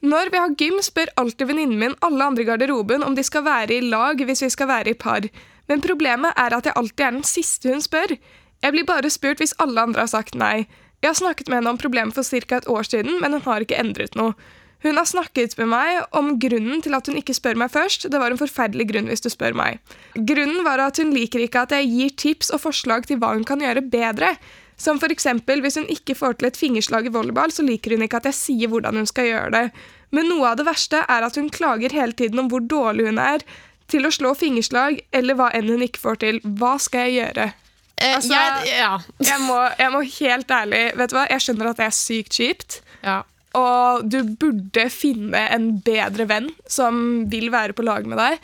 Når 0.00 0.30
vi 0.32 0.40
har 0.40 0.54
gym, 0.56 0.78
spør 0.80 1.10
alltid 1.20 1.50
venninnen 1.50 1.76
min 1.82 1.96
alle 2.06 2.28
andre 2.30 2.44
i 2.44 2.48
garderoben 2.48 3.04
om 3.04 3.16
de 3.16 3.24
skal 3.26 3.44
være 3.44 3.76
i 3.76 3.84
lag 3.84 4.22
hvis 4.24 4.40
vi 4.46 4.48
skal 4.54 4.70
være 4.70 4.94
i 4.94 4.96
par. 4.96 5.28
Men 5.68 5.84
problemet 5.84 6.32
er 6.40 6.56
at 6.56 6.64
jeg 6.64 6.78
alltid 6.80 7.04
er 7.04 7.16
den 7.18 7.28
siste 7.28 7.74
hun 7.74 7.84
spør. 7.84 8.16
Jeg 8.64 8.72
blir 8.72 8.88
bare 8.88 9.12
spurt 9.12 9.44
hvis 9.44 9.52
alle 9.60 9.84
andre 9.84 10.06
har 10.06 10.12
sagt 10.14 10.38
nei. 10.38 10.64
Jeg 11.04 11.10
har 11.10 11.20
snakket 11.20 11.52
med 11.52 11.60
henne 11.60 11.76
om 11.76 11.84
problemet 11.84 12.16
for 12.16 12.24
ca. 12.24 12.56
et 12.56 12.72
år 12.72 12.88
siden, 12.88 13.20
men 13.20 13.36
hun 13.36 13.44
har 13.44 13.60
ikke 13.60 13.76
endret 13.76 14.16
noe. 14.16 14.32
Hun 14.80 14.96
har 14.96 15.04
snakket 15.08 15.58
med 15.60 15.74
meg 15.76 16.04
om 16.16 16.38
grunnen 16.40 16.80
til 16.84 16.96
at 16.96 17.08
hun 17.08 17.20
ikke 17.20 17.36
spør 17.36 17.56
meg 17.60 17.72
først. 17.74 18.08
Det 18.08 18.20
var 18.20 18.32
en 18.32 18.40
forferdelig 18.40 18.88
grunn 18.94 19.12
hvis 19.12 19.24
du 19.24 19.28
spør 19.28 19.52
meg. 19.52 19.80
Grunnen 20.16 20.64
var 20.64 20.80
at 20.80 20.96
hun 21.02 21.12
liker 21.12 21.44
ikke 21.44 21.68
at 21.68 21.76
jeg 21.76 21.92
gir 21.92 22.16
tips 22.16 22.54
og 22.56 22.64
forslag 22.64 23.08
til 23.08 23.20
hva 23.20 23.36
hun 23.36 23.44
kan 23.44 23.60
gjøre 23.60 23.84
bedre. 23.92 24.38
Som 24.76 24.98
eksempel, 25.00 25.60
Hvis 25.62 25.76
hun 25.76 25.86
ikke 25.88 26.14
får 26.14 26.38
til 26.38 26.46
et 26.48 26.56
fingerslag 26.56 27.06
i 27.06 27.12
volleyball, 27.12 27.50
så 27.50 27.62
liker 27.64 27.90
hun 27.96 28.02
ikke 28.02 28.16
at 28.18 28.24
jeg 28.24 28.34
sier 28.34 28.68
hvordan 28.68 28.96
hun 28.96 29.06
skal 29.06 29.24
gjøre 29.24 29.50
det. 29.52 29.70
Men 30.12 30.28
noe 30.28 30.50
av 30.50 30.56
det 30.56 30.66
verste 30.66 31.00
er 31.08 31.22
at 31.24 31.34
hun 31.36 31.48
klager 31.50 31.90
hele 31.92 32.12
tiden 32.12 32.38
om 32.38 32.48
hvor 32.48 32.60
dårlig 32.60 33.06
hun 33.06 33.18
er 33.18 33.40
til 33.88 34.04
å 34.06 34.10
slå 34.12 34.34
fingerslag, 34.36 35.00
eller 35.12 35.34
hva 35.34 35.50
enn 35.54 35.68
hun 35.70 35.82
ikke 35.82 36.02
får 36.02 36.16
til. 36.18 36.40
Hva 36.44 36.76
skal 36.78 37.06
jeg 37.08 37.14
gjøre? 37.22 37.52
Eh, 37.98 38.14
Altså- 38.16 38.34
jeg, 38.34 38.76
ja. 38.78 38.98
Jeg 39.20 39.40
må, 39.40 39.56
jeg 39.78 39.90
må 39.92 40.02
helt 40.20 40.48
ærlig 40.50 40.96
Vet 40.96 41.10
du 41.10 41.16
hva, 41.16 41.26
Jeg 41.30 41.40
skjønner 41.40 41.70
at 41.70 41.76
det 41.78 41.86
er 41.86 41.90
sykt 41.96 42.32
kjipt. 42.36 42.80
ja. 43.02 43.22
Og 43.54 44.10
du 44.10 44.22
burde 44.22 44.90
finne 44.92 45.48
en 45.50 45.78
bedre 45.80 46.26
venn 46.28 46.50
som 46.68 47.24
vil 47.30 47.48
være 47.50 47.72
på 47.72 47.82
lag 47.82 48.04
med 48.04 48.18
deg. 48.18 48.38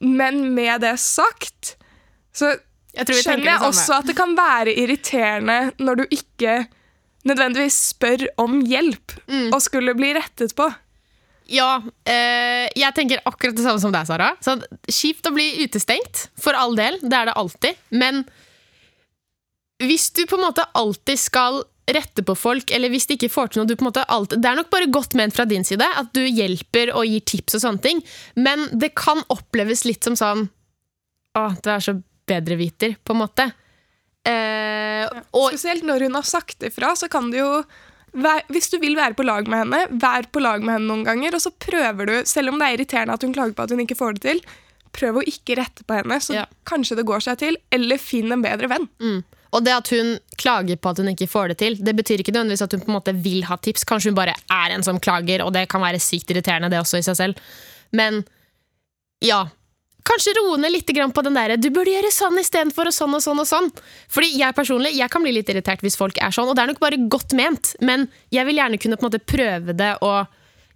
Men 0.00 0.54
med 0.54 0.80
det 0.80 0.92
sagt 1.00 1.74
så 2.32 2.52
Jeg 2.94 3.06
tror 3.06 3.16
vi 3.18 3.22
skjønner 3.24 3.50
jeg 3.50 3.66
også 3.68 3.98
at 3.98 4.06
det 4.10 4.14
kan 4.18 4.34
være 4.38 4.74
irriterende 4.78 5.58
når 5.82 5.96
du 6.02 6.04
ikke 6.14 6.56
nødvendigvis 7.24 7.76
spør 7.94 8.26
om 8.38 8.60
hjelp 8.68 9.14
Mm. 9.26 9.52
og 9.54 9.60
skulle 9.64 9.94
bli 9.96 10.12
rettet 10.14 10.54
på. 10.54 10.66
Ja, 11.48 11.82
eh, 12.08 12.68
jeg 12.76 12.94
tenker 12.96 13.20
akkurat 13.26 13.56
det 13.56 13.64
samme 13.64 13.80
som 13.80 13.92
deg, 13.92 14.06
Sara. 14.08 14.30
Så, 14.40 14.54
kjipt 14.88 15.26
å 15.28 15.32
bli 15.34 15.64
utestengt, 15.64 16.28
for 16.40 16.56
all 16.56 16.74
del. 16.76 16.96
Det 17.02 17.12
er 17.12 17.26
det 17.28 17.34
alltid. 17.36 17.76
Men 17.90 18.22
hvis 19.82 20.10
du 20.16 20.22
på 20.26 20.38
en 20.38 20.46
måte 20.46 20.64
alltid 20.78 21.18
skal 21.20 21.62
rette 21.90 22.22
på 22.24 22.32
folk, 22.38 22.70
eller 22.72 22.88
hvis 22.88 23.06
de 23.10 23.18
ikke 23.18 23.28
får 23.32 23.50
til 23.52 23.60
noe 23.60 23.68
du 23.68 23.74
på 23.76 23.84
en 23.84 23.90
måte 23.90 24.04
alltid, 24.08 24.40
Det 24.40 24.48
er 24.50 24.56
nok 24.56 24.70
bare 24.72 24.86
godt 24.88 25.14
ment 25.14 25.34
fra 25.36 25.44
din 25.44 25.64
side 25.64 25.84
at 25.84 26.12
du 26.16 26.22
hjelper 26.24 26.94
og 26.94 27.04
gir 27.04 27.20
tips 27.20 27.58
og 27.58 27.60
sånne 27.66 27.82
ting, 27.84 28.00
men 28.36 28.68
det 28.72 28.94
kan 28.96 29.20
oppleves 29.28 29.84
litt 29.84 30.02
som 30.04 30.16
sånn 30.16 30.46
Å, 31.36 31.60
det 31.60 31.72
er 31.74 31.80
så 31.82 31.96
bedreviter, 32.26 32.96
på 33.04 33.14
en 33.14 33.20
måte. 33.24 33.48
Eh, 34.24 35.04
og 35.36 35.50
Spesielt 35.52 35.84
når 35.84 36.06
hun 36.06 36.14
har 36.16 36.24
sagt 36.28 36.62
ifra, 36.64 36.94
så 36.96 37.08
kan 37.12 37.30
du 37.30 37.36
jo 37.38 37.50
vær- 38.14 38.44
Hvis 38.48 38.70
du 38.70 38.78
vil 38.78 38.94
være 38.96 39.14
på 39.14 39.24
lag 39.26 39.46
med 39.48 39.64
henne, 39.64 40.00
vær 40.00 40.22
på 40.32 40.40
lag 40.40 40.62
med 40.62 40.74
henne 40.78 40.86
noen 40.88 41.04
ganger, 41.04 41.34
og 41.34 41.40
så 41.42 41.50
prøver 41.50 42.06
du, 42.06 42.14
selv 42.24 42.48
om 42.52 42.58
det 42.58 42.68
er 42.68 42.76
irriterende 42.78 43.12
at 43.14 43.22
hun 43.22 43.34
klager 43.34 43.54
på 43.54 43.64
at 43.64 43.70
hun 43.70 43.80
ikke 43.84 43.96
får 43.98 44.14
det 44.14 44.22
til, 44.22 44.40
prøv 44.94 45.16
å 45.18 45.24
ikke 45.26 45.56
rette 45.58 45.82
på 45.84 45.96
henne, 45.98 46.20
så 46.22 46.34
Ja. 46.34 46.44
kanskje 46.64 46.96
det 46.96 47.04
går 47.06 47.20
seg 47.20 47.38
til, 47.38 47.56
eller 47.72 47.98
finn 47.98 48.30
en 48.32 48.40
bedre 48.42 48.68
venn. 48.68 48.88
Mm. 49.00 49.24
Og 49.52 49.64
det 49.64 49.72
at 49.74 49.88
hun 49.90 50.18
klager 50.38 50.76
på 50.76 50.90
at 50.90 50.96
hun 50.98 51.08
ikke 51.08 51.28
får 51.28 51.48
det 51.48 51.58
til, 51.58 51.74
det 51.76 51.94
betyr 51.96 52.18
ikke 52.22 52.32
nødvendigvis 52.32 52.62
at 52.62 52.72
hun 52.72 52.80
på 52.80 52.88
en 52.88 53.00
måte 53.00 53.22
vil 53.22 53.42
ha 53.42 53.56
tips. 53.56 53.84
Kanskje 53.84 54.10
hun 54.10 54.14
bare 54.14 54.34
er 54.50 54.70
en 54.74 54.82
som 54.82 54.98
klager, 54.98 55.44
og 55.44 55.52
det 55.52 55.68
kan 55.68 55.80
være 55.82 56.00
sykt 56.00 56.30
irriterende, 56.30 56.70
det 56.70 56.78
også 56.80 56.98
i 56.98 57.02
seg 57.06 57.16
selv. 57.16 57.34
Men 57.92 58.24
ja. 59.20 59.46
Kanskje 60.04 60.34
roe 60.36 60.58
ned 60.60 60.72
litt 60.74 60.86
på 60.86 61.22
den 61.24 61.34
derre 61.34 61.56
'du 61.56 61.70
burde 61.70 61.90
gjøre 61.90 62.12
sånn 62.12 62.36
istedenfor', 62.38 62.86
og 62.86 62.92
sånn 62.92 63.14
og 63.14 63.22
sånn 63.22 63.40
og 63.40 63.46
sånn. 63.48 63.70
Fordi 64.08 64.36
jeg 64.36 64.54
personlig 64.54 64.94
jeg 64.96 65.10
kan 65.10 65.22
bli 65.22 65.32
litt 65.32 65.48
irritert 65.48 65.80
hvis 65.80 65.96
folk 65.96 66.18
er 66.20 66.30
sånn, 66.30 66.48
og 66.48 66.56
det 66.56 66.62
er 66.62 66.72
nok 66.72 66.80
bare 66.80 67.08
godt 67.08 67.32
ment, 67.32 67.74
men 67.80 68.08
jeg 68.30 68.44
vil 68.46 68.56
gjerne 68.56 68.78
kunne 68.78 68.96
på 68.96 69.06
en 69.06 69.10
måte 69.10 69.24
prøve 69.24 69.72
det 69.76 69.96
og 70.02 70.26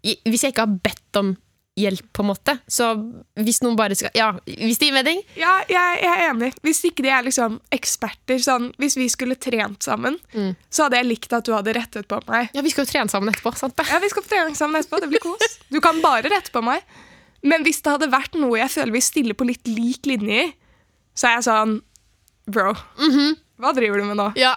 Hvis 0.00 0.42
jeg 0.44 0.52
ikke 0.52 0.62
har 0.62 0.78
bedt 0.78 1.16
om 1.18 1.36
hjelp, 1.76 2.06
på 2.12 2.22
en 2.22 2.28
måte, 2.30 2.52
så 2.70 2.94
hvis 3.36 3.60
noen 3.62 3.76
bare 3.76 3.96
skal 3.98 4.10
Ja, 4.14 4.32
hvis 4.46 4.78
det 4.78 4.88
gir 4.88 4.94
mening? 4.94 5.22
Ja, 5.36 5.58
jeg, 5.68 6.02
jeg 6.02 6.12
er 6.14 6.30
enig. 6.30 6.52
Hvis 6.62 6.84
ikke 6.86 7.02
de 7.02 7.10
er 7.10 7.22
liksom 7.26 7.60
eksperter, 7.74 8.38
sånn, 8.38 8.72
hvis 8.78 8.96
vi 8.96 9.08
skulle 9.08 9.34
trent 9.34 9.82
sammen, 9.82 10.18
Mm. 10.32 10.54
så 10.70 10.84
hadde 10.86 10.96
jeg 11.02 11.06
likt 11.06 11.32
at 11.32 11.44
du 11.44 11.52
hadde 11.52 11.74
rettet 11.74 12.06
på 12.08 12.20
meg. 12.28 12.48
Ja, 12.54 12.62
vi 12.62 12.70
skal 12.70 12.86
jo 12.86 12.92
trene 12.92 13.10
sammen 13.10 13.34
etterpå, 13.34 13.54
sant? 13.58 13.74
Ja, 13.90 13.98
vi 13.98 14.08
skal 14.08 14.22
på 14.22 14.28
trening 14.28 14.54
sammen 14.54 14.80
etterpå, 14.80 15.00
det 15.00 15.10
blir 15.10 15.20
kos. 15.20 15.58
Du 15.70 15.80
kan 15.80 16.00
bare 16.00 16.30
rette 16.30 16.50
på 16.54 16.62
meg. 16.62 16.82
Men 17.42 17.62
hvis 17.66 17.82
det 17.84 17.92
hadde 17.94 18.08
vært 18.10 18.34
noe 18.34 18.58
jeg 18.58 18.70
føler 18.72 18.94
vi 18.96 19.02
stiller 19.04 19.36
på 19.38 19.46
litt 19.46 19.68
lik 19.70 20.06
linje 20.10 20.40
i, 20.46 20.48
så 21.18 21.28
er 21.30 21.36
jeg 21.38 21.46
sånn 21.48 21.76
Bro, 22.48 22.70
hva 23.60 23.72
driver 23.76 24.00
du 24.00 24.06
med 24.08 24.16
nå? 24.16 24.30
Ja. 24.40 24.54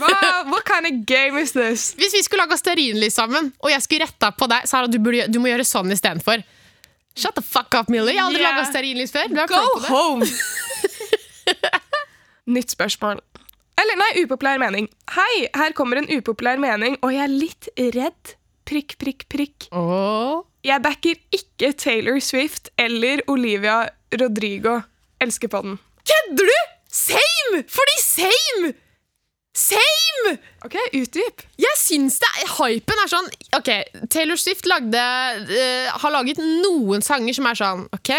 Hva, 0.00 0.08
what 0.48 0.64
kind 0.64 0.86
of 0.88 1.02
game 1.06 1.36
is 1.42 1.52
this? 1.52 1.90
Hvis 1.98 2.14
vi 2.16 2.22
skulle 2.24 2.46
laga 2.46 2.56
stearinlys 2.56 3.18
sammen, 3.18 3.50
og 3.60 3.68
jeg 3.74 3.82
skulle 3.84 4.06
retta 4.06 4.30
på 4.32 4.48
deg, 4.48 4.64
Sara, 4.70 4.88
du, 4.88 4.96
burde, 5.02 5.26
du 5.28 5.36
må 5.42 5.50
gjøre 5.50 5.66
sånn 5.68 5.90
istedenfor. 5.92 6.40
Shut 7.18 7.34
the 7.36 7.42
fuck 7.44 7.74
up, 7.76 7.90
Millie. 7.92 8.14
Jeg 8.14 8.22
har 8.22 8.30
aldri 8.30 8.40
Yeah. 8.40 8.56
laga 8.56 8.70
stearinlys 8.70 9.12
før. 9.12 9.34
Go 9.50 9.60
home! 9.90 10.24
Nytt 12.56 12.72
spørsmål. 12.72 13.20
Eller 13.80 13.96
nei, 14.00 14.10
upopulær 14.24 14.60
mening. 14.60 14.88
Hei, 15.14 15.46
her 15.56 15.74
kommer 15.76 16.00
en 16.00 16.08
upopulær 16.12 16.60
mening, 16.60 16.96
og 17.04 17.12
jeg 17.14 17.24
er 17.26 17.32
litt 17.34 17.68
redd. 17.96 18.32
Prikk, 18.68 18.96
prikk, 19.00 19.26
prikk. 19.32 19.68
Åh. 19.76 20.40
Jeg 20.64 20.82
backer 20.84 21.16
ikke 21.32 21.72
Taylor 21.72 22.18
Swift 22.20 22.68
eller 22.78 23.22
Olivia 23.28 23.86
Rodrigo. 24.12 24.80
Elsker 25.20 25.48
på 25.48 25.62
den. 25.64 25.78
Kødder 26.04 26.50
du?! 26.50 26.60
Same! 26.92 27.64
Fordi 27.68 27.96
same! 28.02 28.72
Same! 29.56 30.36
Ok, 30.64 30.76
utdyp. 30.94 31.42
Jeg 31.58 31.78
syns 31.78 32.18
det 32.22 32.28
Hypen 32.52 33.00
er 33.02 33.10
sånn 33.10 33.26
Ok, 33.58 33.70
Taylor 34.12 34.38
Swift 34.38 34.68
lagde, 34.70 35.00
uh, 35.50 35.88
har 36.02 36.14
laget 36.14 36.38
noen 36.38 37.02
sanger 37.02 37.34
som 37.36 37.48
er 37.50 37.58
sånn 37.58 37.82
Ok, 37.96 38.12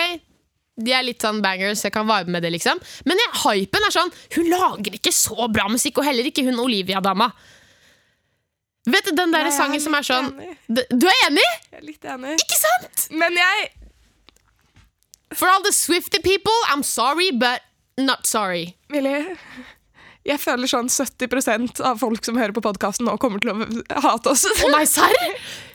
de 0.81 0.93
er 0.95 1.05
litt 1.05 1.23
sånn 1.23 1.41
bangers, 1.43 1.83
jeg 1.85 1.93
kan 1.95 2.07
vibe 2.09 2.31
med 2.33 2.43
det, 2.43 2.51
liksom. 2.55 2.79
Men 3.07 3.19
jeg, 3.21 3.31
hypen 3.43 3.87
er 3.87 3.95
sånn 3.95 4.11
Hun 4.35 4.51
lager 4.51 4.97
ikke 4.97 5.13
så 5.15 5.47
bra 5.51 5.67
musikk, 5.71 6.01
og 6.01 6.07
heller 6.07 6.27
ikke 6.27 6.45
hun 6.47 6.59
Olivia-dama. 6.63 7.29
Vet 8.89 9.05
du 9.05 9.11
den 9.13 9.33
der 9.33 9.45
Nei, 9.45 9.51
er 9.51 9.53
sangen 9.53 9.81
som 9.83 9.93
er 9.93 10.05
sånn 10.05 10.31
enig. 10.41 10.85
Du 10.89 11.05
er 11.05 11.19
enig? 11.27 11.43
Jeg 11.69 11.77
er 11.77 11.85
litt 11.85 12.07
enig. 12.15 12.37
Ikke 12.41 12.57
sant? 12.57 13.03
Men 13.13 13.37
jeg 13.37 13.67
For 15.37 15.47
all 15.51 15.61
the 15.63 15.71
Swifty 15.71 16.19
people, 16.19 16.55
I'm 16.73 16.81
sorry, 16.83 17.29
but 17.31 17.61
not 17.97 18.25
sorry. 18.27 18.73
Millie, 18.89 19.37
jeg 20.27 20.37
føler 20.41 20.69
sånn 20.69 20.89
70% 20.91 21.79
av 21.87 22.01
folk 22.01 22.25
som 22.25 22.37
hører 22.37 22.53
på 22.53 22.61
podkasten 22.65 23.07
nå, 23.07 23.15
kommer 23.21 23.41
til 23.41 23.53
å 23.53 24.01
hate 24.03 24.33
oss. 24.33 24.43
Å 24.45 24.69
nei, 24.73 24.83
serr? 24.89 25.15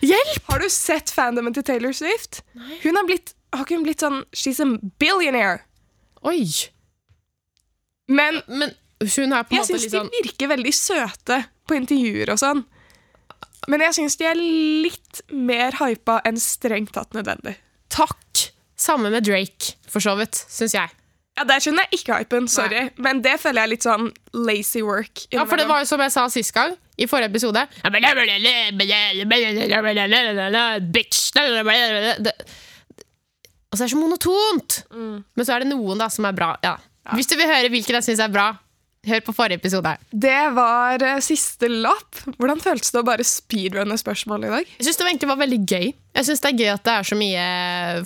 Hjelp! 0.04 0.44
Har 0.50 0.62
du 0.62 0.68
sett 0.70 1.10
fandomen 1.14 1.54
til 1.56 1.64
Taylor 1.66 1.94
Swift? 1.96 2.42
Hun 2.84 2.98
har 2.98 3.06
blitt 3.08 3.34
Har 3.54 3.64
ikke 3.64 3.78
hun 3.78 3.86
blitt 3.86 4.02
sånn 4.02 4.22
She's 4.36 4.60
a 4.62 4.68
billionaire. 5.00 5.62
Oi. 6.26 6.44
Men 8.06 8.42
Men 8.46 8.74
hun 9.02 9.34
er 9.34 9.44
på 9.46 9.52
en 9.54 9.60
måte 9.60 9.60
jeg 9.60 9.60
måte 9.60 9.66
syns 9.66 9.82
litt 9.82 9.92
de 9.92 9.98
sånn 9.98 10.14
virker 10.14 10.50
veldig 10.54 10.72
søte 10.74 11.42
på 11.66 11.76
intervjuer 11.76 12.32
og 12.32 12.40
sånn. 12.40 12.62
Men 13.70 13.82
jeg 13.86 13.96
syns 13.98 14.18
de 14.20 14.28
er 14.28 14.38
litt 14.38 15.22
mer 15.34 15.76
hypa 15.80 16.20
enn 16.28 16.38
strengt 16.40 16.94
tatt 16.96 17.16
nødvendig. 17.16 17.56
Takk. 17.92 18.46
Samme 18.76 19.10
med 19.10 19.24
Drake, 19.24 19.74
for 19.88 20.04
så 20.04 20.14
vidt, 20.18 20.36
syns 20.52 20.74
jeg. 20.76 20.92
Ja, 21.36 21.44
Der 21.44 21.60
skjønner 21.60 21.84
jeg 21.86 22.00
ikke 22.00 22.16
hypen, 22.20 22.46
sorry. 22.48 22.86
Men 23.00 23.20
det 23.24 23.34
føler 23.42 23.62
jeg 23.62 23.68
er 23.68 23.72
litt 23.74 23.84
sånn 23.84 24.06
lazy 24.46 24.82
work. 24.84 25.26
Ja, 25.34 25.44
for 25.48 25.60
det 25.60 25.66
var 25.68 25.82
jo 25.82 25.88
som 25.88 26.00
jeg 26.00 26.12
sa 26.14 26.24
sist 26.32 26.54
gang, 26.56 26.76
i 26.96 27.04
forrige 27.08 27.28
episode 27.28 27.60
Bitch 30.96 31.26
det, 31.36 32.32
Altså, 33.66 33.82
det 33.82 33.88
er 33.90 33.92
så 33.92 33.98
monotont! 34.00 34.76
Men 35.36 35.44
så 35.44 35.56
er 35.56 35.64
det 35.64 35.72
noen 35.74 36.00
da 36.00 36.06
som 36.08 36.24
er 36.24 36.36
bra. 36.36 36.54
Ja. 36.64 36.78
Hvis 37.12 37.28
du 37.28 37.36
vil 37.36 37.50
høre 37.50 37.68
hvilken 37.68 37.98
jeg 37.98 38.06
syns 38.06 38.22
er 38.24 38.32
bra, 38.32 38.46
hør 39.08 39.22
på 39.26 39.34
forrige 39.36 39.60
episode. 39.60 39.92
Det 40.10 40.40
var 40.56 41.02
eh, 41.04 41.20
siste 41.24 41.70
lapp. 41.70 42.22
Hvordan 42.36 42.62
føltes 42.62 42.92
det 42.94 43.02
å 43.02 43.06
bare 43.06 43.26
speedrunne 43.26 43.98
spørsmålet 44.00 44.48
i 44.48 44.54
dag? 44.56 44.74
Jeg 44.78 44.88
syns 44.88 45.00
det 45.00 45.08
egentlig 45.08 45.30
var 45.32 45.40
veldig 45.44 45.60
gøy. 45.64 45.86
Jeg 46.16 46.28
synes 46.28 46.42
Det 46.42 46.50
er 46.50 46.60
gøy 46.60 46.72
at 46.72 46.84
det 46.86 46.92
er 46.96 47.08
så 47.10 47.18
mye 47.18 47.46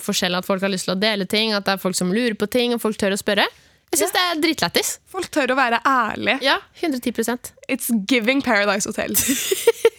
forskjell, 0.03 0.37
at 0.37 0.47
folk 0.47 0.63
har 0.65 0.73
lyst 0.73 0.89
til 0.89 0.95
å 0.95 1.01
dele 1.01 1.27
ting, 1.29 1.55
at 1.55 1.67
det 1.67 1.75
er 1.75 1.83
folk 1.83 1.97
som 1.97 2.11
lurer 2.13 2.37
på 2.37 2.49
ting, 2.51 2.75
og 2.75 2.83
folk 2.83 2.99
tør 2.99 3.15
å 3.15 3.19
spørre. 3.19 3.47
Jeg 3.91 3.99
syns 3.99 4.13
det 4.15 4.21
er 4.23 4.37
dritlættis. 4.39 4.89
Folk 5.11 5.27
tør 5.35 5.51
å 5.51 5.55
være 5.57 5.81
ærlige. 5.83 6.37
Ja, 6.45 6.61
110% 6.79 7.49
It's 7.71 7.89
giving 8.07 8.39
Paradise 8.43 8.87
Hotel. 8.87 9.17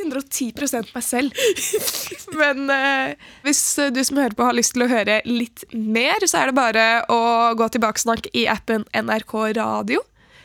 110% 0.01 0.89
meg 0.95 1.05
selv. 1.05 1.37
Men 2.39 2.73
uh, 2.73 3.13
hvis 3.45 3.61
du 3.93 4.01
som 4.05 4.23
hører 4.23 4.37
på 4.39 4.47
har 4.49 4.57
lyst 4.57 4.73
til 4.77 4.87
å 4.87 4.89
høre 4.89 5.19
litt 5.29 5.67
mer, 5.73 6.25
så 6.25 6.41
er 6.41 6.49
det 6.49 6.57
bare 6.57 6.87
å 7.13 7.21
gå 7.59 7.69
til 7.73 7.85
Baksnakk 7.85 8.31
i 8.33 8.47
appen 8.49 8.89
NRK 8.97 9.37
Radio. 9.61 10.01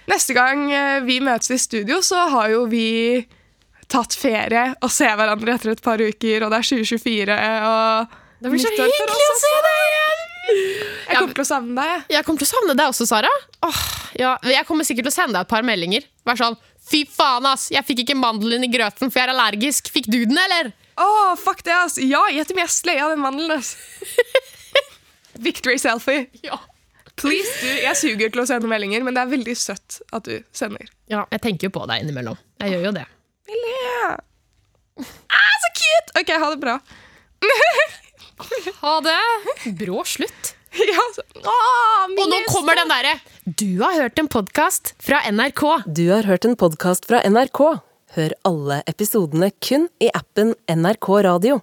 Neste 0.07 0.35
gang 0.37 0.67
eh, 0.71 0.99
vi 1.03 1.19
møtes 1.23 1.51
i 1.51 1.59
studio, 1.59 1.99
så 2.05 2.27
har 2.31 2.53
jo 2.53 2.63
vi 2.71 3.25
tatt 3.91 4.15
ferie 4.19 4.69
og 4.83 4.91
ser 4.91 5.15
hverandre 5.19 5.55
etter 5.55 5.73
et 5.73 5.83
par 5.83 5.99
uker, 5.99 6.43
og 6.45 6.51
det 6.51 6.61
er 6.61 6.69
2024, 6.69 7.37
og 7.67 8.15
Det 8.43 8.51
blir 8.53 8.61
så 8.63 8.71
hyggelig 8.75 9.27
å 9.27 9.37
se 9.41 9.53
deg 9.67 9.83
igjen! 9.87 10.23
Jeg 10.47 11.17
kommer 11.17 11.35
til 11.35 11.43
å 11.43 11.47
savne 11.47 11.75
deg. 11.75 12.03
jeg. 12.13 12.23
Kommer 12.23 12.39
til 12.39 12.47
å 12.47 12.51
savne 12.53 12.75
deg 12.79 12.91
også, 12.93 13.07
Sara. 13.09 13.31
Åh, 13.67 13.79
ja, 14.19 14.33
jeg 14.47 14.67
kommer 14.67 14.87
sikkert 14.87 15.09
til 15.09 15.11
å 15.11 15.15
sende 15.17 15.35
deg 15.35 15.47
et 15.47 15.51
par 15.51 15.65
meldinger. 15.67 16.07
Vær 16.27 16.39
sånn 16.39 16.55
Fy 16.87 17.01
faen, 17.11 17.43
ass! 17.49 17.65
Jeg 17.73 17.83
fikk 17.83 18.05
ikke 18.05 18.15
mandelen 18.15 18.63
i 18.63 18.69
grøten, 18.71 19.09
for 19.11 19.19
jeg 19.19 19.27
er 19.27 19.33
allergisk. 19.33 19.89
Fikk 19.91 20.05
du 20.07 20.21
den, 20.21 20.37
eller? 20.39 20.69
Å, 20.95 21.35
fuck 21.35 21.59
det, 21.67 21.73
ass. 21.75 21.97
Ja, 21.99 22.21
gjett 22.31 22.53
om 22.53 22.61
jeg 22.61 22.71
sløya 22.71 23.09
den 23.11 23.19
mandelen, 23.19 23.57
ass. 23.59 23.73
Victory 25.47 25.75
selfie. 25.83 26.29
Ja. 26.47 26.61
Please, 27.17 27.49
du. 27.61 27.67
Jeg 27.81 27.97
suger 27.97 28.29
til 28.33 28.43
å 28.43 28.45
sende 28.49 28.69
meldinger, 28.69 29.01
men 29.05 29.15
det 29.17 29.23
er 29.25 29.31
veldig 29.31 29.55
søtt 29.57 29.99
at 30.13 30.27
du 30.29 30.35
sender. 30.55 30.85
ja. 31.09 31.23
Jeg 31.33 31.41
tenker 31.41 31.67
jo 31.69 31.73
på 31.79 31.85
deg 31.89 32.03
innimellom. 32.05 32.37
Jeg 32.61 32.75
gjør 32.75 32.85
jo 32.89 32.91
det. 32.99 33.05
Millie. 33.49 34.11
Ah, 34.99 35.55
så 35.63 35.71
cute! 35.79 36.13
Ok, 36.21 36.29
ha 36.41 36.49
det 36.53 36.59
bra. 36.61 36.77
Ha 38.81 38.93
det! 39.01 39.17
Brå 39.79 40.03
slutt. 40.05 40.53
Ja, 40.77 41.01
så, 41.15 41.23
Åh, 41.41 42.03
Og 42.11 42.27
nå 42.29 42.37
kommer 42.51 42.75
den 42.77 42.91
derre 42.91 43.15
Du 43.57 43.79
har 43.81 43.95
hørt 43.97 44.19
en 44.21 44.27
podkast 44.29 44.91
fra 45.01 45.23
NRK. 45.25 45.63
Du 45.89 46.03
har 46.11 46.27
hørt 46.27 46.45
en 46.45 46.53
podkast 46.59 47.07
fra 47.09 47.23
NRK. 47.25 47.61
Hør 48.13 48.35
alle 48.45 48.77
episodene 48.91 49.49
kun 49.63 49.87
i 50.03 50.11
appen 50.13 50.51
NRK 50.69 51.07
Radio. 51.25 51.57